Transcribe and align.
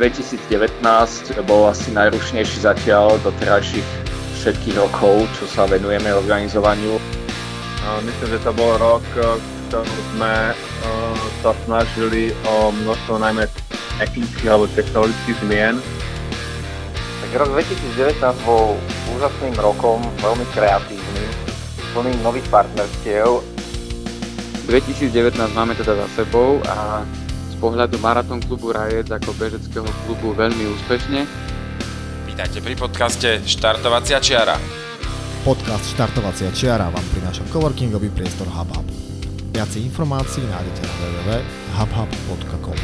rok 0.00 0.16
2019 0.16 1.44
bol 1.44 1.68
asi 1.68 1.92
najrušnejší 1.92 2.64
zatiaľ 2.64 3.20
do 3.20 3.28
terajších 3.36 3.84
všetkých 4.40 4.80
rokov, 4.80 5.28
čo 5.36 5.44
sa 5.44 5.68
venujeme 5.68 6.08
organizovaniu. 6.16 6.96
Myslím, 8.08 8.28
že 8.32 8.40
to 8.40 8.56
bol 8.56 8.80
rok, 8.80 9.04
ktorý 9.68 10.00
sme 10.16 10.56
sa 11.44 11.52
snažili 11.68 12.32
o 12.48 12.72
množstvo 12.72 13.20
najmä 13.20 13.44
technických 14.00 14.48
alebo 14.48 14.72
technologických 14.72 15.36
zmien. 15.44 15.76
Tak 17.20 17.30
rok 17.36 17.52
2019 17.60 18.24
bol 18.48 18.80
úžasným 19.20 19.52
rokom, 19.60 20.00
veľmi 20.24 20.48
kreatívnym, 20.56 21.28
plným 21.92 22.16
nových 22.24 22.48
partnerstiev. 22.48 23.44
2019 24.64 25.12
máme 25.52 25.76
teda 25.76 25.92
za 25.92 26.24
sebou 26.24 26.56
a 26.64 27.04
pohľadu 27.60 28.00
Maratón 28.00 28.40
klubu 28.40 28.72
Rajec 28.72 29.12
ako 29.12 29.36
bežeckého 29.36 29.84
klubu 30.08 30.32
veľmi 30.32 30.64
úspešne. 30.80 31.28
Vítajte 32.24 32.64
pri 32.64 32.72
podcaste 32.72 33.44
Štartovacia 33.44 34.16
čiara. 34.16 34.56
Podcast 35.44 35.92
Štartovacia 35.92 36.48
čiara 36.56 36.88
vám 36.88 37.04
prináša 37.12 37.44
coworkingový 37.52 38.08
priestor 38.16 38.48
HubHub. 38.48 38.88
Viac 39.52 39.76
informácií 39.76 40.40
nájdete 40.48 40.80
na 40.88 40.94
www.hubhub.com. 40.96 42.78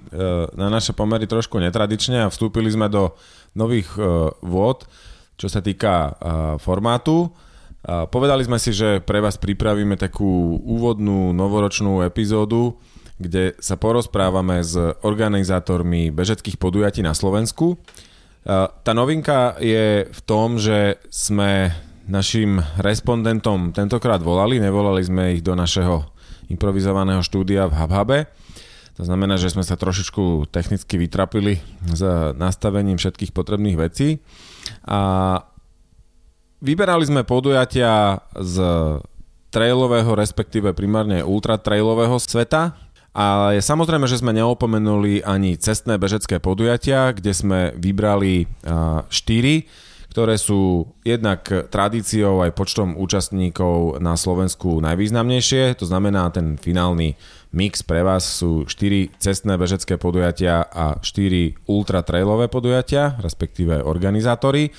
na 0.57 0.73
naše 0.73 0.97
pomery 0.97 1.29
trošku 1.29 1.61
netradične 1.61 2.25
a 2.25 2.33
vstúpili 2.33 2.73
sme 2.73 2.89
do 2.89 3.13
nových 3.53 3.93
e, 4.01 4.33
vôd 4.41 4.89
čo 5.39 5.47
sa 5.47 5.63
týka 5.63 6.19
formátu. 6.59 7.31
Povedali 7.87 8.43
sme 8.43 8.59
si, 8.59 8.75
že 8.75 8.99
pre 8.99 9.23
vás 9.23 9.39
pripravíme 9.39 9.95
takú 9.95 10.59
úvodnú 10.61 11.31
novoročnú 11.31 12.03
epizódu, 12.03 12.75
kde 13.23 13.55
sa 13.63 13.79
porozprávame 13.79 14.61
s 14.67 14.75
organizátormi 15.07 16.11
bežeckých 16.11 16.59
podujatí 16.59 17.07
na 17.07 17.15
Slovensku. 17.15 17.79
Tá 18.47 18.93
novinka 18.93 19.55
je 19.63 20.11
v 20.11 20.21
tom, 20.27 20.59
že 20.59 20.99
sme 21.09 21.71
našim 22.09 22.59
respondentom 22.81 23.71
tentokrát 23.71 24.19
volali, 24.25 24.59
nevolali 24.59 25.05
sme 25.05 25.39
ich 25.39 25.43
do 25.47 25.53
našeho 25.55 26.09
improvizovaného 26.49 27.21
štúdia 27.21 27.69
v 27.69 27.77
HubHube. 27.77 28.19
To 28.97 29.07
znamená, 29.07 29.39
že 29.39 29.53
sme 29.55 29.63
sa 29.63 29.79
trošičku 29.79 30.51
technicky 30.51 30.99
vytrapili 30.99 31.63
s 31.87 32.03
nastavením 32.35 32.99
všetkých 32.99 33.31
potrebných 33.31 33.77
vecí. 33.79 34.19
A 34.89 34.99
vyberali 36.59 37.05
sme 37.07 37.23
podujatia 37.23 38.23
z 38.35 38.57
trailového, 39.49 40.13
respektíve 40.13 40.77
primárne 40.77 41.25
ultratrailového 41.25 42.21
sveta. 42.21 42.77
A 43.17 43.57
je 43.57 43.65
samozrejme, 43.65 44.07
že 44.07 44.21
sme 44.21 44.37
neopomenuli 44.37 45.25
ani 45.27 45.59
cestné 45.59 45.99
bežecké 45.99 46.39
podujatia, 46.39 47.11
kde 47.17 47.33
sme 47.35 47.61
vybrali 47.75 48.47
4, 48.63 49.09
ktoré 50.13 50.35
sú 50.39 50.93
jednak 51.03 51.49
tradíciou 51.73 52.47
aj 52.47 52.55
počtom 52.55 52.95
účastníkov 52.95 53.99
na 53.99 54.15
Slovensku 54.15 54.79
najvýznamnejšie. 54.85 55.75
To 55.83 55.85
znamená, 55.89 56.31
ten 56.31 56.61
finálny 56.61 57.19
mix 57.55 57.81
pre 57.81 58.05
vás 58.05 58.25
sú 58.27 58.69
4 58.69 59.17
cestné 59.17 59.57
bežecké 59.57 59.97
podujatia 59.97 60.65
a 60.69 61.01
4 61.01 61.69
ultratrailové 61.69 62.53
podujatia, 62.53 63.17
respektíve 63.21 63.81
organizátori. 63.81 64.71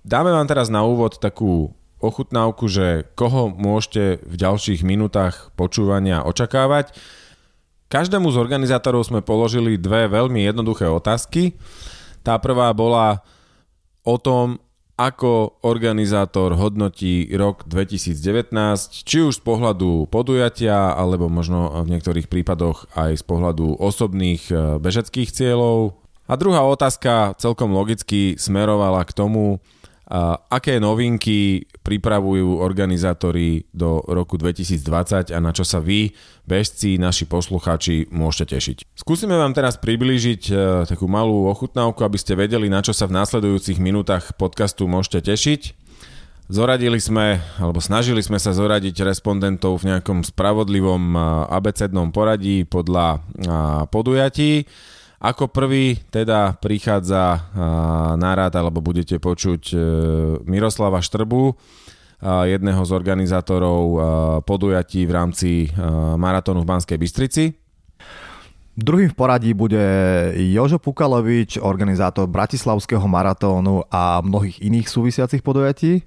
Dáme 0.00 0.30
vám 0.32 0.48
teraz 0.48 0.72
na 0.72 0.80
úvod 0.86 1.20
takú 1.20 1.76
ochutnávku, 2.00 2.64
že 2.72 3.04
koho 3.12 3.52
môžete 3.52 4.24
v 4.24 4.34
ďalších 4.40 4.80
minútach 4.80 5.52
počúvania 5.52 6.24
očakávať. 6.24 6.96
Každému 7.92 8.32
z 8.32 8.40
organizátorov 8.40 9.04
sme 9.04 9.20
položili 9.20 9.76
dve 9.76 10.08
veľmi 10.08 10.46
jednoduché 10.46 10.88
otázky. 10.88 11.58
Tá 12.24 12.40
prvá 12.40 12.72
bola 12.72 13.20
o 14.06 14.16
tom, 14.16 14.62
ako 15.00 15.56
organizátor 15.64 16.52
hodnotí 16.60 17.24
rok 17.32 17.64
2019, 17.64 18.52
či 19.00 19.24
už 19.24 19.40
z 19.40 19.42
pohľadu 19.42 20.04
podujatia, 20.12 20.92
alebo 20.92 21.32
možno 21.32 21.72
v 21.80 21.96
niektorých 21.96 22.28
prípadoch 22.28 22.84
aj 22.92 23.16
z 23.16 23.24
pohľadu 23.24 23.80
osobných 23.80 24.52
e, 24.52 24.76
bežeckých 24.76 25.32
cieľov. 25.32 25.96
A 26.28 26.36
druhá 26.36 26.60
otázka 26.68 27.32
celkom 27.40 27.72
logicky 27.72 28.36
smerovala 28.36 29.00
k 29.08 29.16
tomu, 29.16 29.64
aké 30.50 30.82
novinky 30.82 31.70
pripravujú 31.86 32.58
organizátori 32.58 33.62
do 33.70 34.02
roku 34.10 34.34
2020 34.34 35.30
a 35.30 35.38
na 35.38 35.54
čo 35.54 35.62
sa 35.62 35.78
vy, 35.78 36.10
bežci, 36.42 36.98
naši 36.98 37.30
poslucháči, 37.30 38.10
môžete 38.10 38.58
tešiť. 38.58 38.76
Skúsime 38.98 39.38
vám 39.38 39.54
teraz 39.54 39.78
priblížiť 39.78 40.42
e, 40.50 40.52
takú 40.90 41.06
malú 41.06 41.46
ochutnávku, 41.46 42.02
aby 42.02 42.18
ste 42.18 42.34
vedeli, 42.34 42.66
na 42.66 42.82
čo 42.82 42.90
sa 42.90 43.06
v 43.06 43.22
následujúcich 43.22 43.78
minútach 43.78 44.34
podcastu 44.34 44.90
môžete 44.90 45.30
tešiť. 45.30 45.78
Zoradili 46.50 46.98
sme, 46.98 47.38
alebo 47.62 47.78
snažili 47.78 48.18
sme 48.26 48.42
sa 48.42 48.50
zoradiť 48.50 49.06
respondentov 49.06 49.78
v 49.78 49.94
nejakom 49.94 50.26
spravodlivom 50.26 51.14
abecednom 51.46 52.10
poradí 52.10 52.66
podľa 52.66 53.22
podujatí. 53.86 54.66
Ako 55.20 55.52
prvý 55.52 56.00
teda 56.08 56.56
prichádza 56.56 57.52
na 58.16 58.32
rád, 58.32 58.56
alebo 58.56 58.80
budete 58.80 59.20
počuť 59.20 59.62
e, 59.68 59.76
Miroslava 60.48 61.04
Štrbu, 61.04 61.52
jedného 62.24 62.84
z 62.84 62.90
organizátorov 62.92 63.80
podujatí 64.44 65.08
v 65.08 65.12
rámci 65.12 65.72
maratónu 66.20 66.64
v 66.64 66.68
Banskej 66.68 66.98
Bystrici. 67.00 67.44
Druhým 68.76 69.08
v 69.08 69.16
poradí 69.16 69.56
bude 69.56 69.80
Jožo 70.36 70.76
Pukalovič, 70.76 71.56
organizátor 71.56 72.28
Bratislavského 72.28 73.04
maratónu 73.08 73.88
a 73.88 74.20
mnohých 74.20 74.60
iných 74.60 74.88
súvisiacich 74.88 75.40
podujatí. 75.40 76.04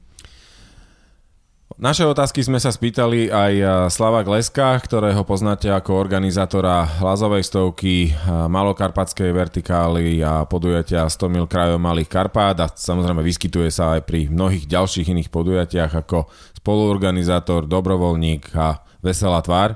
Naše 1.73 2.05
otázky 2.05 2.45
sme 2.45 2.61
sa 2.61 2.69
spýtali 2.69 3.33
aj 3.33 3.53
Slava 3.89 4.21
Gleska, 4.21 4.77
ktorého 4.77 5.25
poznáte 5.25 5.73
ako 5.73 5.97
organizátora 5.97 6.85
Lazovej 7.01 7.41
stovky, 7.41 8.13
Malokarpatskej 8.29 9.33
vertikály 9.33 10.21
a 10.21 10.45
podujatia 10.45 11.09
100 11.09 11.33
mil 11.33 11.49
krajov 11.49 11.81
Malých 11.81 12.13
Karpát 12.13 12.53
a 12.61 12.69
samozrejme 12.69 13.25
vyskytuje 13.25 13.73
sa 13.73 13.97
aj 13.97 14.05
pri 14.05 14.29
mnohých 14.29 14.69
ďalších 14.69 15.17
iných 15.17 15.33
podujatiach 15.33 16.05
ako 16.05 16.29
spoluorganizátor, 16.61 17.65
dobrovoľník 17.65 18.53
a 18.53 18.77
veselá 19.01 19.41
tvár. 19.41 19.73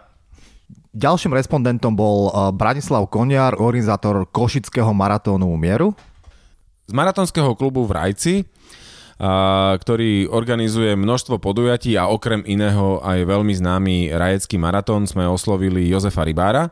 Ďalším 0.93 1.33
respondentom 1.33 1.97
bol 1.97 2.29
Branislav 2.53 3.09
Koniar, 3.09 3.57
organizátor 3.57 4.29
Košického 4.29 4.93
maratónu 4.93 5.49
Mieru. 5.57 5.97
Z 6.85 6.93
maratónskeho 6.93 7.57
klubu 7.57 7.89
v 7.89 7.91
Rajci 7.97 8.35
ktorý 9.17 10.29
organizuje 10.29 10.93
množstvo 10.93 11.41
podujatí 11.41 11.97
a 11.97 12.05
okrem 12.05 12.45
iného 12.45 13.01
aj 13.01 13.25
veľmi 13.25 13.53
známy 13.53 13.95
rajecký 14.13 14.61
maratón 14.61 15.09
sme 15.09 15.25
oslovili 15.25 15.89
Jozefa 15.89 16.21
Rybára. 16.21 16.69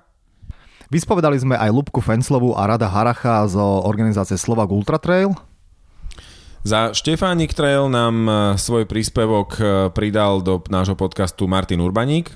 Vyspovedali 0.94 1.42
sme 1.42 1.58
aj 1.58 1.74
Lubku 1.74 1.98
Fenslovu 1.98 2.54
a 2.54 2.70
Rada 2.70 2.86
Haracha 2.86 3.50
z 3.50 3.58
organizácie 3.58 4.38
Slovak 4.38 4.70
Ultra 4.70 5.02
Trail. 5.02 5.34
Za 6.62 6.94
Štefánik 6.94 7.54
Trail 7.54 7.90
nám 7.90 8.16
e, 8.26 8.32
svoj 8.58 8.90
príspevok 8.90 9.50
e, 9.58 9.64
pridal 9.94 10.42
do 10.42 10.62
nášho 10.70 10.98
podcastu 10.98 11.46
Martin 11.46 11.82
Urbaník. 11.82 12.34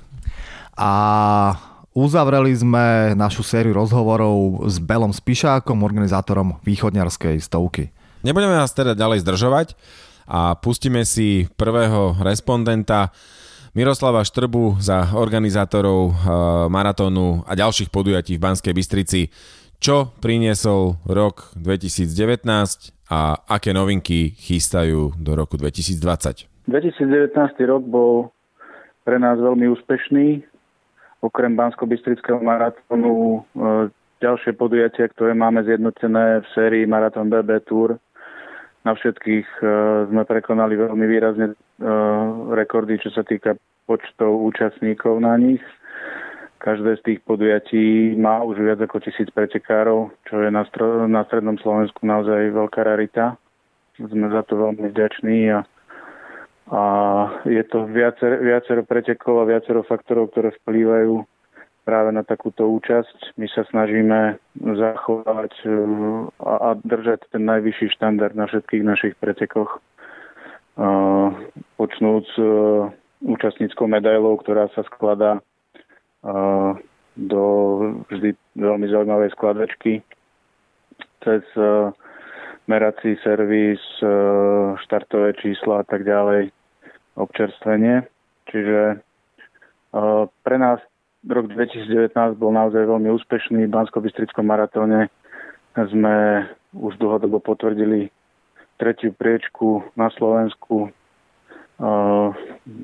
A 0.78 1.54
uzavreli 1.94 2.54
sme 2.54 3.14
našu 3.18 3.42
sériu 3.42 3.74
rozhovorov 3.74 4.66
s 4.70 4.78
Belom 4.82 5.10
Spišákom, 5.10 5.82
organizátorom 5.82 6.62
východňarskej 6.62 7.42
stovky. 7.42 7.90
Nebudeme 8.20 8.52
vás 8.52 8.76
teda 8.76 8.92
ďalej 8.92 9.24
zdržovať 9.24 9.72
a 10.28 10.52
pustíme 10.52 11.08
si 11.08 11.48
prvého 11.56 12.20
respondenta 12.20 13.16
Miroslava 13.72 14.20
Štrbu 14.28 14.76
za 14.76 15.16
organizátorov 15.16 16.12
e, 16.12 16.14
maratónu 16.68 17.40
a 17.48 17.56
ďalších 17.56 17.88
podujatí 17.88 18.36
v 18.36 18.44
Banskej 18.44 18.76
Bystrici. 18.76 19.32
Čo 19.80 20.12
priniesol 20.20 21.00
rok 21.08 21.56
2019 21.56 22.44
a 23.08 23.40
aké 23.48 23.72
novinky 23.72 24.36
chystajú 24.36 25.16
do 25.16 25.32
roku 25.32 25.56
2020? 25.56 26.68
2019 26.68 27.32
rok 27.64 27.82
bol 27.88 28.28
pre 29.08 29.16
nás 29.16 29.40
veľmi 29.40 29.64
úspešný. 29.80 30.44
Okrem 31.24 31.56
Bansko-Bystrického 31.56 32.44
maratónu 32.44 33.40
e, 33.56 33.88
ďalšie 34.20 34.52
podujatia, 34.60 35.08
ktoré 35.08 35.32
máme 35.32 35.64
zjednotené 35.64 36.44
v 36.44 36.46
sérii 36.52 36.84
Maratón 36.84 37.32
BB 37.32 37.64
Tour. 37.64 37.96
Na 38.80 38.96
všetkých 38.96 39.48
e, 39.60 39.64
sme 40.08 40.24
prekonali 40.24 40.72
veľmi 40.72 41.04
výrazne 41.04 41.52
e, 41.52 41.56
rekordy, 42.56 42.96
čo 42.96 43.12
sa 43.12 43.20
týka 43.20 43.60
počtov 43.84 44.40
účastníkov 44.40 45.20
na 45.20 45.36
nich. 45.36 45.60
Každé 46.60 47.00
z 47.00 47.04
tých 47.04 47.20
podujatí 47.24 48.16
má 48.20 48.44
už 48.44 48.60
viac 48.60 48.80
ako 48.80 49.00
tisíc 49.00 49.28
pretekárov, 49.32 50.12
čo 50.28 50.44
je 50.44 50.52
na, 50.52 50.64
strednom 51.24 51.56
Slovensku 51.60 52.04
naozaj 52.04 52.52
veľká 52.52 52.84
rarita. 52.84 53.36
Sme 53.96 54.32
za 54.32 54.44
to 54.48 54.56
veľmi 54.56 54.92
vďační 54.92 55.56
a, 55.56 55.60
a 56.72 56.82
je 57.48 57.64
to 57.68 57.84
viacero, 57.88 58.40
viacero 58.40 58.80
pretekov 58.84 59.44
a 59.44 59.48
viacero 59.48 59.84
faktorov, 59.84 60.32
ktoré 60.32 60.56
vplývajú 60.64 61.24
práve 61.84 62.12
na 62.12 62.22
takúto 62.22 62.68
účasť. 62.68 63.36
My 63.40 63.46
sa 63.50 63.64
snažíme 63.68 64.38
zachovať 64.60 65.52
e, 65.64 65.70
a, 66.40 66.76
držať 66.80 67.26
ten 67.32 67.44
najvyšší 67.44 67.96
štandard 67.96 68.36
na 68.36 68.46
všetkých 68.46 68.84
našich 68.84 69.14
pretekoch. 69.20 69.80
Uh, 70.80 71.34
počnúc 71.76 72.24
uh, 72.40 72.88
účastníckou 73.20 73.84
medailou, 73.84 74.40
ktorá 74.40 74.72
sa 74.72 74.80
skladá 74.88 75.44
do 77.16 77.44
vždy 78.08 78.36
veľmi 78.56 78.86
zaujímavej 78.88 79.32
skladačky 79.36 80.04
cez 81.24 81.44
merací 82.68 83.16
servis, 83.24 83.80
štartové 84.84 85.32
čísla 85.40 85.80
a 85.80 85.84
tak 85.84 86.04
ďalej, 86.04 86.52
občerstvenie. 87.16 88.04
Čiže 88.52 89.00
pre 90.44 90.56
nás 90.60 90.80
rok 91.28 91.52
2019 91.52 92.14
bol 92.40 92.52
naozaj 92.54 92.88
veľmi 92.88 93.12
úspešný. 93.12 93.68
V 93.68 93.74
bansko 93.74 94.00
maratóne 94.40 95.12
sme 95.76 96.46
už 96.72 96.96
dlhodobo 96.96 97.42
potvrdili 97.42 98.08
tretiu 98.80 99.12
priečku 99.12 99.84
na 99.98 100.08
Slovensku. 100.16 100.88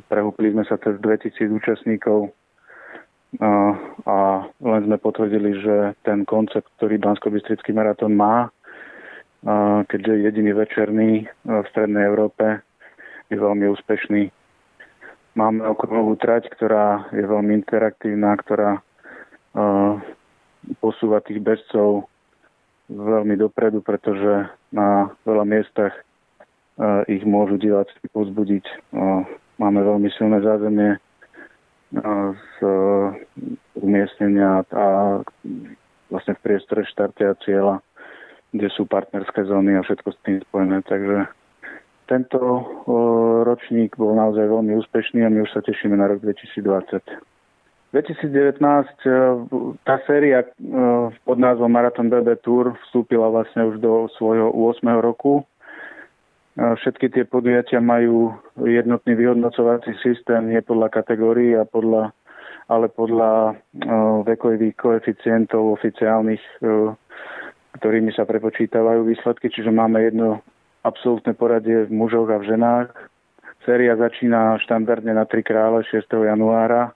Prehúpli 0.08 0.52
sme 0.52 0.64
sa 0.68 0.76
cez 0.80 1.00
2000 1.00 1.56
účastníkov 1.56 2.32
a 4.04 4.16
len 4.60 4.80
sme 4.84 4.96
potvrdili, 5.00 5.60
že 5.60 5.76
ten 6.04 6.24
koncept, 6.24 6.68
ktorý 6.76 7.00
bansko 7.00 7.32
maratón 7.72 8.16
má, 8.16 8.52
keďže 9.88 10.12
je 10.12 10.24
jediný 10.24 10.52
večerný 10.56 11.10
v 11.44 11.66
Strednej 11.72 12.04
Európe, 12.08 12.60
je 13.28 13.36
veľmi 13.36 13.68
úspešný. 13.72 14.32
Máme 15.36 15.68
okruhovú 15.68 16.16
trať, 16.16 16.48
ktorá 16.48 17.12
je 17.12 17.20
veľmi 17.20 17.60
interaktívna, 17.60 18.40
ktorá 18.40 18.80
posúva 20.80 21.20
tých 21.20 21.44
bežcov 21.44 22.08
veľmi 22.88 23.36
dopredu, 23.36 23.84
pretože 23.84 24.48
na 24.72 25.12
veľa 25.28 25.44
miestach 25.44 25.92
ich 27.04 27.20
môžu 27.28 27.60
diváci 27.60 27.92
pozbudiť. 28.16 28.64
Máme 29.60 29.80
veľmi 29.84 30.08
silné 30.16 30.40
zázemie, 30.40 30.96
z 31.92 32.54
e, 32.62 32.68
umiestnenia 33.78 34.66
a 34.74 34.86
vlastne 36.10 36.34
v 36.34 36.42
priestore 36.42 36.82
štarte 36.86 37.22
a 37.22 37.38
cieľa, 37.46 37.74
kde 38.50 38.68
sú 38.74 38.86
partnerské 38.86 39.46
zóny 39.46 39.78
a 39.78 39.86
všetko 39.86 40.08
s 40.10 40.18
tým 40.26 40.38
spojené. 40.50 40.82
Takže 40.82 41.30
tento 42.06 42.38
e, 42.38 42.62
ročník 43.44 43.98
bol 43.98 44.14
naozaj 44.14 44.46
veľmi 44.46 44.78
úspešný 44.82 45.26
a 45.26 45.30
my 45.30 45.42
už 45.42 45.50
sa 45.52 45.60
tešíme 45.62 45.94
na 45.98 46.10
rok 46.10 46.22
2020. 46.22 47.02
2019 47.94 48.62
e, 48.62 49.10
tá 49.82 50.00
séria 50.06 50.46
pod 51.22 51.36
názvom 51.38 51.70
Marathon 51.70 52.10
BB 52.10 52.42
Tour 52.42 52.78
vstúpila 52.88 53.30
vlastne 53.30 53.66
už 53.66 53.82
do 53.82 54.10
svojho 54.18 54.50
8. 54.50 54.86
roku 55.02 55.46
Všetky 56.56 57.12
tie 57.12 57.24
podujatia 57.28 57.84
majú 57.84 58.32
jednotný 58.64 59.12
vyhodnocovací 59.12 59.92
systém, 60.00 60.48
nie 60.48 60.64
podľa 60.64 60.88
kategórií, 60.88 61.52
a 61.52 61.68
podľa, 61.68 62.16
ale 62.72 62.88
podľa 62.88 63.60
vekových 64.24 64.72
koeficientov 64.80 65.76
oficiálnych, 65.76 66.40
ktorými 67.76 68.08
sa 68.16 68.24
prepočítavajú 68.24 69.04
výsledky. 69.04 69.52
Čiže 69.52 69.68
máme 69.68 70.00
jedno 70.00 70.40
absolútne 70.86 71.34
poradie 71.34 71.90
v 71.90 71.90
mužoch 71.90 72.30
a 72.30 72.38
v 72.38 72.54
ženách. 72.54 72.94
Séria 73.66 73.98
začína 73.98 74.62
štandardne 74.62 75.10
na 75.10 75.26
3 75.26 75.42
krále 75.42 75.82
6. 75.90 76.06
januára, 76.06 76.94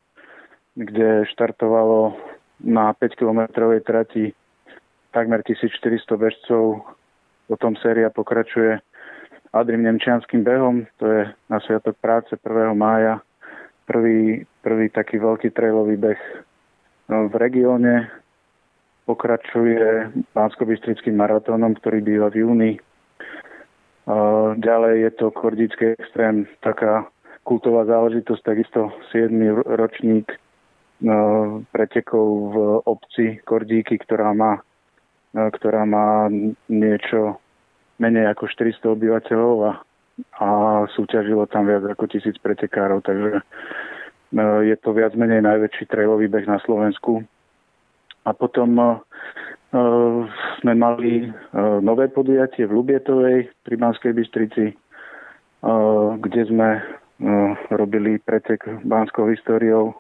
kde 0.79 1.27
štartovalo 1.35 2.15
na 2.63 2.95
5-kilometrovej 2.95 3.83
trati 3.83 4.31
takmer 5.11 5.43
1400 5.43 6.07
bežcov. 6.15 6.87
Potom 7.51 7.75
séria 7.83 8.15
pokračuje 8.15 8.79
Adrim 9.51 9.83
Nemčianským 9.83 10.47
behom, 10.47 10.87
to 11.03 11.11
je 11.11 11.21
na 11.51 11.59
Sviatok 11.67 11.99
práce 11.99 12.31
1. 12.39 12.71
mája, 12.79 13.19
prvý, 13.91 14.47
prvý 14.63 14.87
taký 14.95 15.19
veľký 15.19 15.51
trailový 15.51 15.99
beh 15.99 16.23
no, 17.11 17.27
v 17.27 17.35
regióne. 17.35 18.07
Pokračuje 19.11 20.15
pánsko 20.31 20.63
maratónom, 21.11 21.75
ktorý 21.75 21.99
býva 21.99 22.31
v 22.31 22.47
júni. 22.47 22.73
Ďalej 24.59 24.95
je 25.07 25.11
to 25.15 25.27
Kordický 25.31 25.95
extrém, 25.95 26.47
taká 26.61 27.07
kultová 27.47 27.87
záležitosť, 27.87 28.43
takisto 28.43 28.91
7. 29.15 29.31
ročník 29.79 30.27
no, 31.01 31.17
pretekov 31.71 32.27
v 32.51 32.57
obci 32.85 33.25
Kordíky, 33.47 33.99
ktorá 34.03 34.35
má, 34.35 34.59
ktorá 35.33 35.87
má 35.87 36.27
niečo 36.67 37.39
menej 38.01 38.33
ako 38.33 38.49
400 38.49 38.97
obyvateľov 38.97 39.57
a, 39.69 39.73
a 40.41 40.49
súťažilo 40.97 41.47
tam 41.47 41.69
viac 41.69 41.85
ako 41.85 42.09
tisíc 42.09 42.35
pretekárov, 42.41 43.05
takže 43.05 43.39
e, 43.39 43.43
je 44.67 44.77
to 44.81 44.91
viac 44.97 45.13
menej 45.15 45.45
najväčší 45.45 45.85
trailový 45.87 46.27
beh 46.33 46.49
na 46.49 46.59
Slovensku. 46.65 47.23
A 48.25 48.33
potom 48.33 49.01
sme 49.71 50.73
mali 50.75 51.31
uh, 51.31 51.79
nové 51.79 52.11
podujatie 52.11 52.67
v 52.67 52.75
Lubietovej 52.75 53.39
pri 53.63 53.75
Banskej 53.79 54.13
Bystrici, 54.13 54.75
uh, 54.75 56.19
kde 56.19 56.43
sme 56.51 56.69
robili 57.69 58.17
pretek 58.17 58.65
Banskou 58.81 59.29
históriou, 59.29 59.93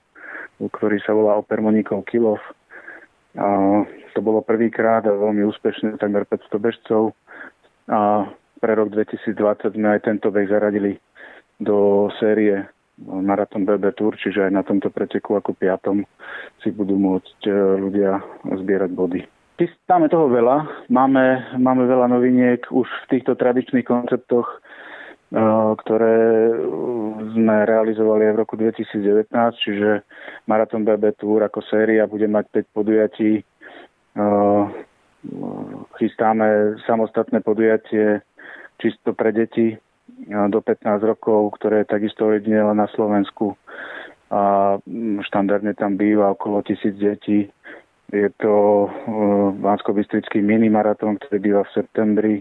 ktorý 0.57 0.97
sa 1.05 1.13
volá 1.13 1.37
Opermoníkov 1.37 2.09
Kilov. 2.09 2.41
To 3.37 4.21
bolo 4.25 4.41
prvýkrát 4.41 5.05
a 5.05 5.13
veľmi 5.13 5.45
úspešné, 5.53 6.01
takmer 6.01 6.25
500 6.25 6.57
bežcov 6.57 7.13
a 7.93 8.25
pre 8.57 8.73
rok 8.73 8.89
2020 8.97 9.37
sme 9.77 9.89
aj 9.93 10.09
tento 10.09 10.33
beh 10.33 10.49
zaradili 10.49 10.97
do 11.61 12.09
série 12.17 12.65
Marathon 13.05 13.69
BB 13.69 14.01
Tour, 14.01 14.17
čiže 14.17 14.49
aj 14.49 14.53
na 14.57 14.65
tomto 14.65 14.89
preteku 14.89 15.37
ako 15.37 15.53
piatom 15.61 16.01
si 16.65 16.73
budú 16.73 16.97
môcť 16.97 17.53
ľudia 17.85 18.17
zbierať 18.49 18.91
body. 18.97 19.40
Chystáme 19.61 20.09
toho 20.09 20.33
veľa, 20.33 20.89
máme, 20.89 21.53
máme 21.61 21.85
veľa 21.85 22.09
noviniek 22.09 22.65
už 22.73 22.89
v 22.89 23.09
týchto 23.13 23.37
tradičných 23.37 23.85
konceptoch, 23.85 24.49
e, 24.49 24.57
ktoré 25.85 26.17
sme 27.37 27.69
realizovali 27.69 28.25
aj 28.25 28.33
v 28.33 28.41
roku 28.41 28.57
2019, 28.57 29.29
čiže 29.61 30.01
Marathon 30.49 30.89
BB 30.89 31.13
Tour 31.21 31.45
ako 31.45 31.61
séria 31.69 32.09
bude 32.09 32.25
mať 32.25 32.73
5 32.73 32.73
podujatí. 32.73 33.33
E, 33.37 33.43
chystáme 36.01 36.81
samostatné 36.89 37.45
podujatie 37.45 38.25
čisto 38.81 39.13
pre 39.13 39.29
deti 39.37 39.77
do 40.25 40.65
15 40.65 41.05
rokov, 41.05 41.61
ktoré 41.61 41.85
je 41.85 41.93
takisto 41.93 42.33
ojedinele 42.33 42.73
na 42.73 42.89
Slovensku. 42.97 43.61
A 44.33 44.79
štandardne 45.29 45.77
tam 45.77 46.01
býva 46.01 46.33
okolo 46.33 46.65
tisíc 46.65 46.97
detí. 46.97 47.53
Je 48.11 48.27
to 48.43 48.87
Bansko-Bystrický 49.63 50.43
minimaratón, 50.43 51.23
ktorý 51.23 51.39
býva 51.39 51.63
v 51.63 51.75
septembri. 51.79 52.35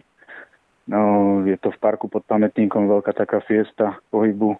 No, 0.89 1.41
je 1.45 1.53
to 1.61 1.69
v 1.69 1.77
parku 1.77 2.09
pod 2.09 2.25
pamätníkom 2.25 2.89
veľká 2.89 3.13
taká 3.13 3.45
fiesta 3.45 4.01
pohybu, 4.09 4.57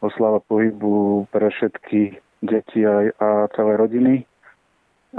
oslava 0.00 0.40
pohybu 0.40 1.28
pre 1.28 1.52
všetky 1.52 2.16
deti 2.40 2.80
a, 2.88 3.12
a 3.20 3.28
celé 3.52 3.76
rodiny. 3.76 4.14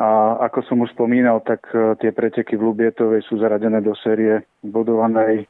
A 0.02 0.42
ako 0.50 0.60
som 0.66 0.82
už 0.82 0.96
spomínal, 0.98 1.46
tak 1.46 1.68
e, 1.70 1.94
tie 2.02 2.10
preteky 2.10 2.58
v 2.58 2.74
Lubietovej 2.74 3.22
sú 3.28 3.38
zaradené 3.38 3.84
do 3.84 3.94
série 4.00 4.42
bodovanej, 4.66 5.46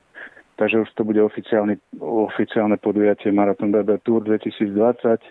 takže 0.58 0.84
už 0.84 0.90
to 0.98 1.06
bude 1.08 1.22
oficiálne, 1.24 1.78
oficiálne 2.02 2.76
podujatie 2.76 3.32
Marathon 3.32 3.72
BB 3.72 4.02
Tour 4.04 4.26
2020. 4.28 5.24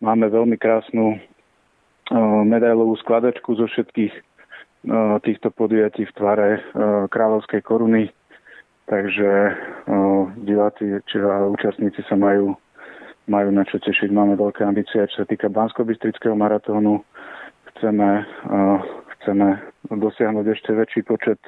Máme 0.00 0.30
veľmi 0.30 0.56
krásnu 0.56 1.18
medailovú 2.48 2.96
skladačku 3.04 3.56
zo 3.56 3.68
všetkých 3.68 4.14
týchto 5.26 5.48
podujatí 5.52 6.06
v 6.06 6.16
tvare 6.16 6.48
kráľovskej 7.10 7.60
koruny, 7.66 8.08
takže 8.86 9.58
diváci 10.40 11.02
či 11.04 11.16
účastníci 11.20 12.00
sa 12.08 12.16
majú, 12.16 12.56
majú 13.28 13.48
na 13.52 13.66
čo 13.68 13.76
tešiť. 13.82 14.08
Máme 14.08 14.38
veľké 14.38 14.64
ambície, 14.64 15.04
čo 15.12 15.22
sa 15.22 15.28
týka 15.28 15.52
bansko 15.52 15.84
maratónu 16.32 17.04
chceme, 17.74 18.24
chceme 19.20 19.48
dosiahnuť 19.92 20.46
ešte 20.48 20.70
väčší 20.72 21.02
počet 21.04 21.38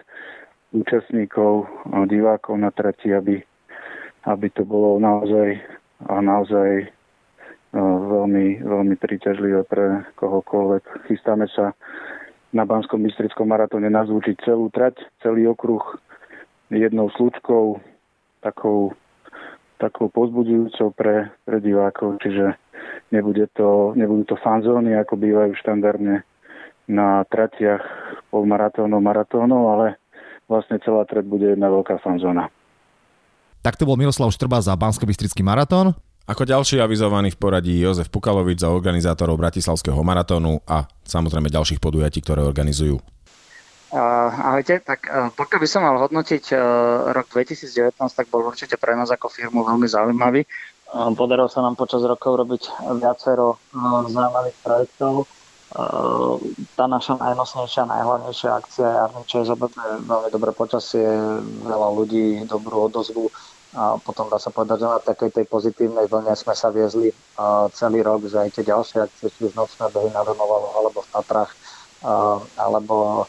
účastníkov, 0.70 1.66
divákov 2.06 2.60
na 2.60 2.70
trati, 2.70 3.10
aby, 3.14 3.40
aby 4.28 4.46
to 4.52 4.62
bolo 4.62 5.00
naozaj, 5.00 5.58
naozaj 6.06 6.86
veľmi, 7.76 8.66
veľmi 8.66 8.94
príťažlivé 8.98 9.62
pre 9.66 10.06
kohokoľvek. 10.18 11.10
Chystáme 11.10 11.46
sa 11.54 11.74
na 12.50 12.66
Banskom 12.66 13.02
Bystrickom 13.02 13.46
maratóne 13.46 13.86
nazvučiť 13.90 14.42
celú 14.42 14.70
trať, 14.74 14.98
celý 15.22 15.46
okruh 15.46 15.82
jednou 16.70 17.10
slučkou, 17.14 17.78
takou, 18.42 18.94
takou 19.78 20.06
pozbudzujúcou 20.10 20.90
pre, 20.94 21.30
pre 21.46 21.58
divákov, 21.62 22.18
čiže 22.22 22.58
Nebude 23.10 23.50
to, 23.58 23.92
nebudú 23.98 24.34
to 24.34 24.36
fanzóny, 24.38 24.94
ako 24.94 25.18
bývajú 25.18 25.58
štandardne 25.58 26.22
na 26.86 27.26
tratiach 27.26 27.82
polmaratónov, 28.30 29.02
maratónov, 29.02 29.62
ale 29.74 29.86
vlastne 30.46 30.78
celá 30.82 31.02
trať 31.06 31.26
bude 31.26 31.50
jedna 31.50 31.66
veľká 31.70 31.98
fanzóna. 32.02 32.50
Tak 33.66 33.76
to 33.76 33.84
bol 33.84 33.98
Miroslav 33.98 34.30
Štrba 34.30 34.62
za 34.62 34.78
bansko 34.78 35.04
maratón. 35.42 35.98
Ako 36.30 36.46
ďalší 36.46 36.78
avizovaný 36.78 37.34
v 37.34 37.40
poradí 37.42 37.75
Jozef 37.82 38.06
Pukalovič 38.06 38.62
za 38.62 38.70
organizátorov 38.70 39.34
Bratislavského 39.34 39.99
maratónu 39.99 40.62
a 40.62 40.87
samozrejme 41.02 41.50
ďalších 41.50 41.82
podujatí, 41.82 42.22
ktoré 42.22 42.46
organizujú. 42.46 43.02
Uh, 43.90 44.30
ahojte, 44.54 44.78
tak 44.78 45.10
uh, 45.10 45.34
pokiaľ 45.34 45.58
by 45.58 45.66
som 45.66 45.82
mal 45.82 45.99
hodnotiť 45.99 46.54
uh, 46.54 47.10
rok 47.10 47.26
2019, 47.34 47.99
tak 47.99 48.30
bol 48.30 48.46
určite 48.46 48.78
pre 48.78 48.94
nás 48.94 49.10
ako 49.10 49.26
firmu 49.26 49.66
veľmi 49.66 49.90
zaujímavý. 49.90 50.46
Podarilo 50.90 51.50
sa 51.50 51.66
nám 51.66 51.75
počas 51.75 52.02
rokov 52.02 52.38
robiť 52.46 52.62
viacero 52.99 53.62
zaujímavých 54.10 54.58
projektov. 54.58 55.22
Tá 56.75 56.84
naša 56.90 57.14
najnosnejšia, 57.14 57.87
najhlavnejšia 57.87 58.50
akcia 58.58 58.87
je 58.90 58.99
Army 58.99 59.22
ČSOB, 59.22 59.70
veľmi 60.02 60.28
dobré 60.34 60.50
počasie, 60.50 61.06
veľa 61.62 61.94
ľudí, 61.94 62.42
dobrú 62.42 62.90
odozvu. 62.90 63.30
A 63.70 64.02
potom 64.02 64.26
dá 64.26 64.34
sa 64.42 64.50
povedať, 64.50 64.82
že 64.82 64.86
na 64.90 64.98
takej 64.98 65.30
tej 65.30 65.46
pozitívnej 65.46 66.10
vlne 66.10 66.34
sme 66.34 66.58
sa 66.58 66.74
viezli 66.74 67.14
celý 67.70 68.02
rok, 68.02 68.26
že 68.26 68.42
aj 68.42 68.50
tie 68.58 68.64
ďalšie 68.66 68.98
akcie, 68.98 69.30
či 69.30 69.40
už 69.46 69.54
nočné 69.54 69.86
behy 69.94 70.10
na 70.10 70.26
Donovalo, 70.26 70.74
alebo 70.74 71.06
v 71.06 71.10
Tatrach, 71.14 71.54
alebo 72.58 73.26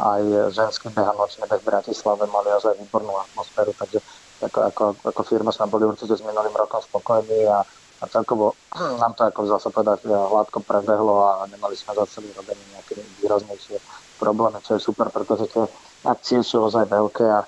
aj 0.00 0.22
ženský 0.56 0.88
beh 0.88 1.04
a 1.04 1.12
nočný 1.12 1.44
beh 1.44 1.60
v 1.60 1.68
Bratislave 1.68 2.24
mali 2.32 2.48
aj 2.48 2.72
výbornú 2.80 3.12
atmosféru, 3.20 3.76
takže 3.76 4.00
ako, 4.40 4.58
ako, 4.72 4.84
ako 5.04 5.20
firma 5.28 5.52
sme 5.52 5.68
boli 5.68 5.84
určite 5.84 6.16
s 6.16 6.24
minulým 6.24 6.56
rokom 6.56 6.80
spokojní 6.80 7.46
a, 7.46 7.60
a 8.00 8.04
celkovo 8.08 8.56
nám 9.02 9.12
to 9.12 9.28
ako 9.28 9.44
zase 9.44 9.68
povedať 9.68 10.08
hladko 10.08 10.64
prebehlo 10.64 11.20
a 11.20 11.44
nemali 11.52 11.76
sme 11.76 11.92
za 11.92 12.08
celý 12.08 12.32
rok 12.32 12.48
nejaké 12.48 12.96
výraznejšie 13.20 13.76
problémy, 14.16 14.58
čo 14.64 14.80
je 14.80 14.86
super, 14.88 15.12
pretože 15.12 15.52
tie 15.52 15.68
akcie 16.08 16.40
sú 16.40 16.64
ozaj 16.64 16.88
veľké 16.88 17.26
a 17.28 17.44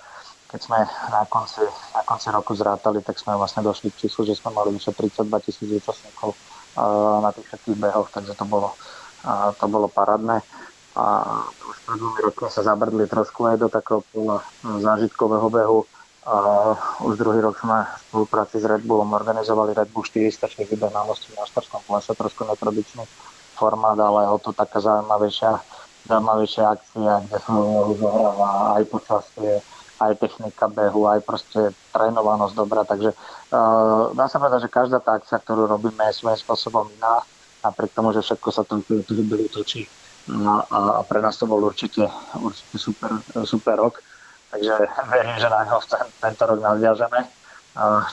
keď 0.50 0.60
sme 0.60 0.78
na 1.10 1.26
konci, 1.26 1.64
na 1.94 2.02
konci 2.06 2.28
roku 2.30 2.54
zrátali, 2.54 3.02
tak 3.02 3.18
sme 3.18 3.34
vlastne 3.34 3.64
došli 3.64 3.90
k 3.90 4.06
číslu, 4.06 4.28
že 4.28 4.38
sme 4.38 4.54
mali 4.54 4.70
vyše 4.74 4.94
32 4.94 5.44
tisíc 5.44 5.68
účastníkov 5.68 6.34
na 7.22 7.30
tých 7.34 7.46
všetkých 7.50 7.78
behoch, 7.78 8.08
takže 8.10 8.34
to 8.34 8.44
bolo, 8.46 8.74
to 9.58 9.66
bolo 9.66 9.86
parádne. 9.90 10.42
A 10.94 11.04
už 11.50 11.76
pred 11.90 11.98
dvomi 11.98 12.20
rokmi 12.22 12.46
sa 12.54 12.62
zabrdli 12.62 13.10
trošku 13.10 13.50
aj 13.50 13.56
do 13.58 13.66
takého 13.66 14.06
zážitkového 14.62 15.50
behu 15.50 15.80
a 16.24 16.36
už 17.04 17.20
druhý 17.20 17.42
rok 17.44 17.58
sme 17.60 17.84
v 17.84 18.00
spolupráci 18.08 18.56
s 18.56 18.64
Red 18.64 18.86
Bullom 18.86 19.12
organizovali 19.12 19.76
Red 19.76 19.92
Bull 19.92 20.06
400 20.06 20.48
výber 20.70 20.88
na 20.88 21.04
Štarskom 21.44 21.84
plese, 21.84 22.16
trošku 22.16 22.46
netradičný 22.48 23.04
formát, 23.58 23.98
ale 23.98 24.24
o 24.30 24.38
to 24.40 24.56
taká 24.56 24.80
zaujímavejšia, 24.80 25.60
zaujímavejšia 26.08 26.64
akcia, 26.64 27.12
kde 27.28 27.38
sa 27.42 27.52
zohráva 27.98 28.48
aj 28.78 28.82
počasie, 28.88 29.52
aj 30.10 30.20
technika 30.20 30.68
behu, 30.68 31.08
aj 31.08 31.20
proste 31.24 31.72
trénovanosť 31.94 32.54
dobrá, 32.54 32.82
takže 32.84 33.12
uh, 33.14 34.12
dá 34.12 34.26
sa 34.28 34.36
povedať, 34.36 34.68
že 34.68 34.74
každá 34.74 34.98
tá 35.00 35.16
akcia, 35.16 35.40
ktorú 35.40 35.64
robíme, 35.70 36.04
je 36.10 36.18
svojím 36.20 36.40
spôsobom 36.40 36.88
iná, 36.98 37.24
napriek 37.64 37.96
tomu, 37.96 38.12
že 38.12 38.20
všetko 38.20 38.48
sa 38.52 38.62
tam 38.64 38.84
tu 38.84 39.00
točí. 39.52 39.88
No, 40.24 40.64
a 40.72 41.04
pre 41.04 41.20
nás 41.20 41.36
to 41.36 41.44
bol 41.44 41.60
určite, 41.60 42.08
určite 42.40 42.76
super, 42.80 43.12
super 43.44 43.76
rok 43.76 44.00
takže 44.54 44.74
verím, 45.10 45.36
že 45.42 45.48
na 45.50 45.66
ňo 45.66 45.82
ten, 45.82 46.06
tento 46.22 46.42
rok 46.46 46.58
nadviažeme. 46.62 47.20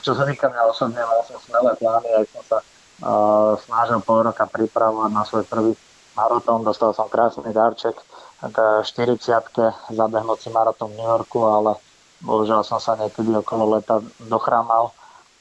Čo 0.02 0.18
sa 0.18 0.26
týka 0.26 0.50
mňa 0.50 0.62
osobne, 0.66 0.98
mal 0.98 1.22
som 1.22 1.38
smelé 1.38 1.70
plány, 1.78 2.08
aj 2.18 2.26
som 2.34 2.42
sa 2.50 2.58
uh, 2.58 3.54
snažil 3.62 4.02
pol 4.02 4.26
roka 4.26 4.42
pripravovať 4.42 5.10
na 5.14 5.22
svoj 5.22 5.46
prvý 5.46 5.72
maratón, 6.18 6.66
dostal 6.66 6.90
som 6.90 7.06
krásny 7.06 7.54
darček 7.54 7.94
40 8.42 9.22
zabehnúť 9.94 10.38
si 10.42 10.50
maratón 10.50 10.90
v 10.90 10.98
New 10.98 11.06
Yorku, 11.06 11.46
ale 11.46 11.78
bohužiaľ 12.26 12.66
som 12.66 12.82
sa 12.82 12.98
niekedy 12.98 13.30
okolo 13.38 13.78
leta 13.78 14.02
dochrámal, 14.26 14.90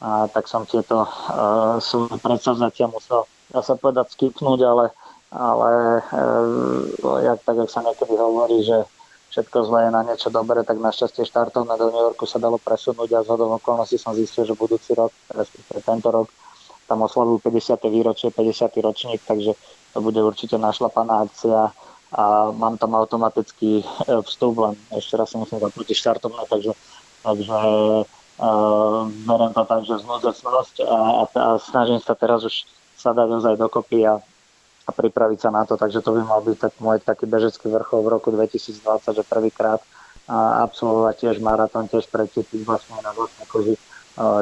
a 0.01 0.25
tak 0.29 0.50
som 0.50 0.65
tieto 0.65 1.05
uh, 1.05 1.77
svoje 1.77 2.17
predsavzatia 2.22 2.89
musel, 2.89 3.25
ja 3.53 3.62
sa 3.62 3.77
povedať, 3.77 4.17
skipnúť, 4.17 4.60
ale, 4.65 4.86
ale 5.29 6.01
uh, 6.01 7.22
jak, 7.22 7.39
tak, 7.46 7.58
jak 7.62 7.70
sa 7.70 7.86
niekedy 7.86 8.13
hovorí, 8.17 8.65
že 8.65 8.86
všetko 9.29 9.58
zlé 9.70 9.79
je 9.88 9.91
na 9.93 10.01
niečo 10.01 10.29
dobré, 10.34 10.65
tak 10.65 10.81
našťastie 10.81 11.25
štartovné 11.25 11.77
do 11.77 11.93
New 11.93 12.01
Yorku 12.01 12.25
sa 12.25 12.41
dalo 12.41 12.58
presunúť 12.58 13.10
a 13.13 13.25
zhodom 13.25 13.62
okolností 13.62 14.01
som 14.01 14.17
zistil, 14.17 14.50
že 14.50 14.58
budúci 14.58 14.98
rok, 14.98 15.13
respektíve 15.31 15.86
tento 15.86 16.10
rok, 16.10 16.27
tam 16.89 17.05
oslavujú 17.05 17.39
50. 17.46 17.77
výročie, 17.88 18.29
50. 18.34 18.74
ročník, 18.81 19.22
takže 19.24 19.53
to 19.93 19.98
bude 20.01 20.20
určite 20.20 20.58
našlapaná 20.58 21.29
akcia 21.29 21.72
a 22.12 22.51
mám 22.51 22.75
tam 22.75 22.96
automatický 22.96 23.82
e, 23.82 23.86
vstup, 24.27 24.60
len 24.60 24.75
ešte 24.91 25.15
raz 25.15 25.32
si 25.32 25.39
musím 25.39 25.63
zaplatiť 25.63 25.96
štartovné, 25.96 26.44
takže, 26.51 26.75
takže 27.24 27.58
uh, 28.44 29.01
beriem 29.24 29.51
to 29.56 29.63
tak, 29.63 29.82
že 29.88 30.03
znúdzecnosť 30.03 30.75
a, 30.84 30.98
a, 30.98 31.24
a 31.32 31.48
snažím 31.56 32.03
sa 32.03 32.12
teraz 32.20 32.44
už 32.44 32.68
sa 33.00 33.15
dať 33.15 33.30
ozaj 33.39 33.56
dokopy 33.56 34.03
a 34.06 34.20
a 34.88 34.91
pripraviť 34.91 35.39
sa 35.39 35.50
na 35.53 35.63
to. 35.63 35.77
Takže 35.77 36.01
to 36.01 36.12
by 36.18 36.22
mal 36.25 36.41
byť 36.41 36.58
tak 36.58 36.74
môj 36.82 37.00
taký 37.00 37.30
bežecký 37.30 37.70
vrchol 37.70 38.01
v 38.03 38.12
roku 38.18 38.30
2020, 38.34 38.82
že 39.15 39.24
prvýkrát 39.24 39.82
absolvovať 40.32 41.15
tiež 41.27 41.38
maratón, 41.44 41.91
tiež 41.91 42.08
pretietiť 42.08 42.62
vlastne 42.63 43.00
na 43.03 43.12
vlastnej 43.12 43.48
koži, 43.51 43.75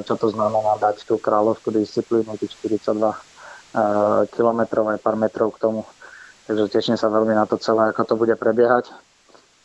čo 0.05 0.13
to 0.17 0.27
znamená 0.29 0.77
dať 0.77 1.05
tú 1.07 1.17
kráľovskú 1.17 1.73
disciplínu, 1.73 2.37
tých 2.37 2.53
42 2.61 2.97
kilometrov 4.33 4.85
aj 4.89 4.99
pár 5.01 5.15
metrov 5.17 5.53
k 5.55 5.61
tomu. 5.65 5.81
Takže 6.49 6.65
teším 6.73 6.97
sa 6.97 7.13
veľmi 7.13 7.37
na 7.37 7.45
to 7.45 7.61
celé, 7.61 7.93
ako 7.93 8.01
to 8.09 8.15
bude 8.17 8.33
prebiehať. 8.33 8.89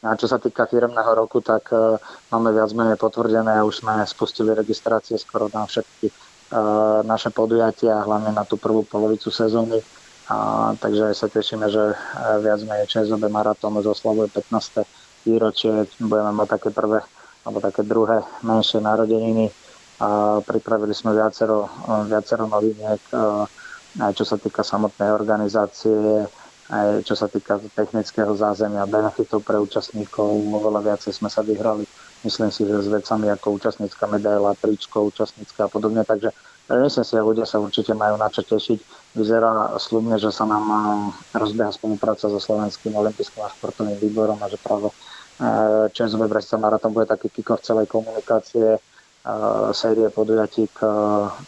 A 0.04 0.20
čo 0.20 0.28
sa 0.28 0.36
týka 0.36 0.68
firmného 0.68 1.16
roku, 1.16 1.40
tak 1.40 1.72
uh, 1.72 1.96
máme 2.28 2.52
viac 2.52 2.68
menej 2.76 3.00
potvrdené 3.00 3.56
a 3.56 3.64
už 3.64 3.80
sme 3.80 4.04
spustili 4.04 4.52
registrácie 4.52 5.16
skoro 5.16 5.48
na 5.48 5.64
všetky 5.64 6.12
uh, 6.12 7.00
naše 7.08 7.32
podujatia, 7.32 8.04
hlavne 8.04 8.36
na 8.36 8.44
tú 8.44 8.60
prvú 8.60 8.84
polovicu 8.84 9.32
sezóny. 9.32 9.80
A, 10.24 10.72
takže 10.80 11.12
sa 11.12 11.28
tešíme, 11.28 11.68
že 11.68 11.92
e, 11.92 11.96
viac 12.40 12.64
menej 12.64 12.88
ČSOB 12.88 13.28
Maratón 13.28 13.76
už 13.76 13.92
oslavuje 13.92 14.32
15. 14.32 14.88
výročie. 15.28 15.84
Budeme 16.00 16.32
mať 16.32 16.56
také 16.56 16.68
prvé 16.72 17.04
alebo 17.44 17.60
také 17.60 17.84
druhé 17.84 18.24
menšie 18.40 18.80
narodeniny. 18.80 19.52
A 20.00 20.40
pripravili 20.40 20.96
sme 20.96 21.12
viacero, 21.12 21.68
e, 21.68 22.08
viacero 22.08 22.48
noviniek, 22.48 23.04
e, 23.12 23.16
čo 24.16 24.24
sa 24.24 24.40
týka 24.40 24.64
samotnej 24.64 25.12
organizácie, 25.12 26.24
aj 26.72 27.04
čo 27.04 27.14
sa 27.16 27.28
týka 27.28 27.60
technického 27.76 28.32
zázemia, 28.32 28.88
benefitov 28.88 29.44
pre 29.44 29.60
účastníkov. 29.60 30.28
Oveľa 30.48 30.94
viacej 30.94 31.12
sme 31.12 31.28
sa 31.28 31.44
vyhrali, 31.44 31.84
myslím 32.24 32.48
si, 32.48 32.64
že 32.64 32.84
s 32.84 32.88
vecami 32.88 33.28
ako 33.28 33.60
účastnícka 33.60 34.04
medaila, 34.08 34.56
tričko 34.56 35.04
účastnícka 35.08 35.68
a 35.68 35.72
podobne. 35.72 36.04
Takže 36.04 36.32
Myslím 36.64 37.04
si, 37.04 37.12
že 37.12 37.20
ľudia 37.20 37.44
sa 37.44 37.60
určite 37.60 37.92
majú 37.92 38.16
na 38.16 38.32
čo 38.32 38.40
tešiť. 38.40 38.80
Vyzerá 39.12 39.76
slubne, 39.76 40.16
že 40.16 40.32
sa 40.32 40.48
nám 40.48 40.64
rozbieha 41.36 41.68
spolupráca 41.68 42.24
so 42.32 42.40
Slovenským 42.40 42.96
olympijským 42.96 43.44
a 43.44 43.52
športovým 43.52 44.00
výborom 44.00 44.40
a 44.40 44.48
že 44.48 44.56
práve 44.56 44.88
ČSV 45.92 46.24
Brezca 46.24 46.56
Maratón 46.56 46.96
bude 46.96 47.04
taký 47.04 47.28
kikov 47.28 47.60
celej 47.60 47.84
komunikácie 47.92 48.80
série 49.76 50.08
podujatí, 50.08 50.72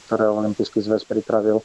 ktoré 0.04 0.28
Olympijský 0.28 0.84
zväz 0.84 1.08
pripravil, 1.08 1.64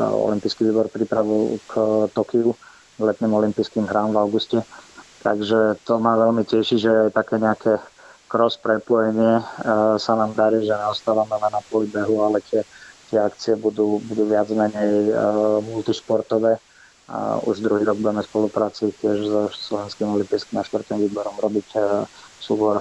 Olympijský 0.00 0.68
výbor 0.68 0.92
pripravil 0.92 1.56
k 1.64 1.72
Tokiu, 2.12 2.52
letným 3.00 3.32
olympijským 3.32 3.88
hrám 3.88 4.12
v 4.12 4.20
auguste. 4.20 4.58
Takže 5.24 5.80
to 5.84 6.00
ma 6.00 6.16
veľmi 6.16 6.44
teší, 6.44 6.76
že 6.80 6.92
také 7.12 7.36
nejaké 7.40 7.80
cross 8.28 8.56
prepojenie 8.56 9.44
sa 10.00 10.12
nám 10.16 10.32
darí, 10.32 10.64
že 10.64 10.72
neostávame 10.72 11.36
len 11.36 11.52
na 11.52 11.62
poli 11.66 11.90
behu, 11.90 12.24
ale 12.24 12.40
tie, 12.46 12.64
tie 13.10 13.18
akcie 13.20 13.56
budú, 13.56 14.00
budú 14.04 14.24
viac 14.24 14.48
menej 14.48 15.12
multišportové. 15.66 16.56
A 17.10 17.42
už 17.42 17.58
druhý 17.58 17.82
rok 17.82 17.98
budeme 17.98 18.22
spolupráci 18.22 18.94
tiež 19.02 19.18
so 19.26 19.50
Slovenským 19.50 20.14
olympijským 20.14 20.62
a 20.62 20.64
športovým 20.64 21.10
výborom 21.10 21.34
robiť 21.42 21.68
súbor 22.38 22.78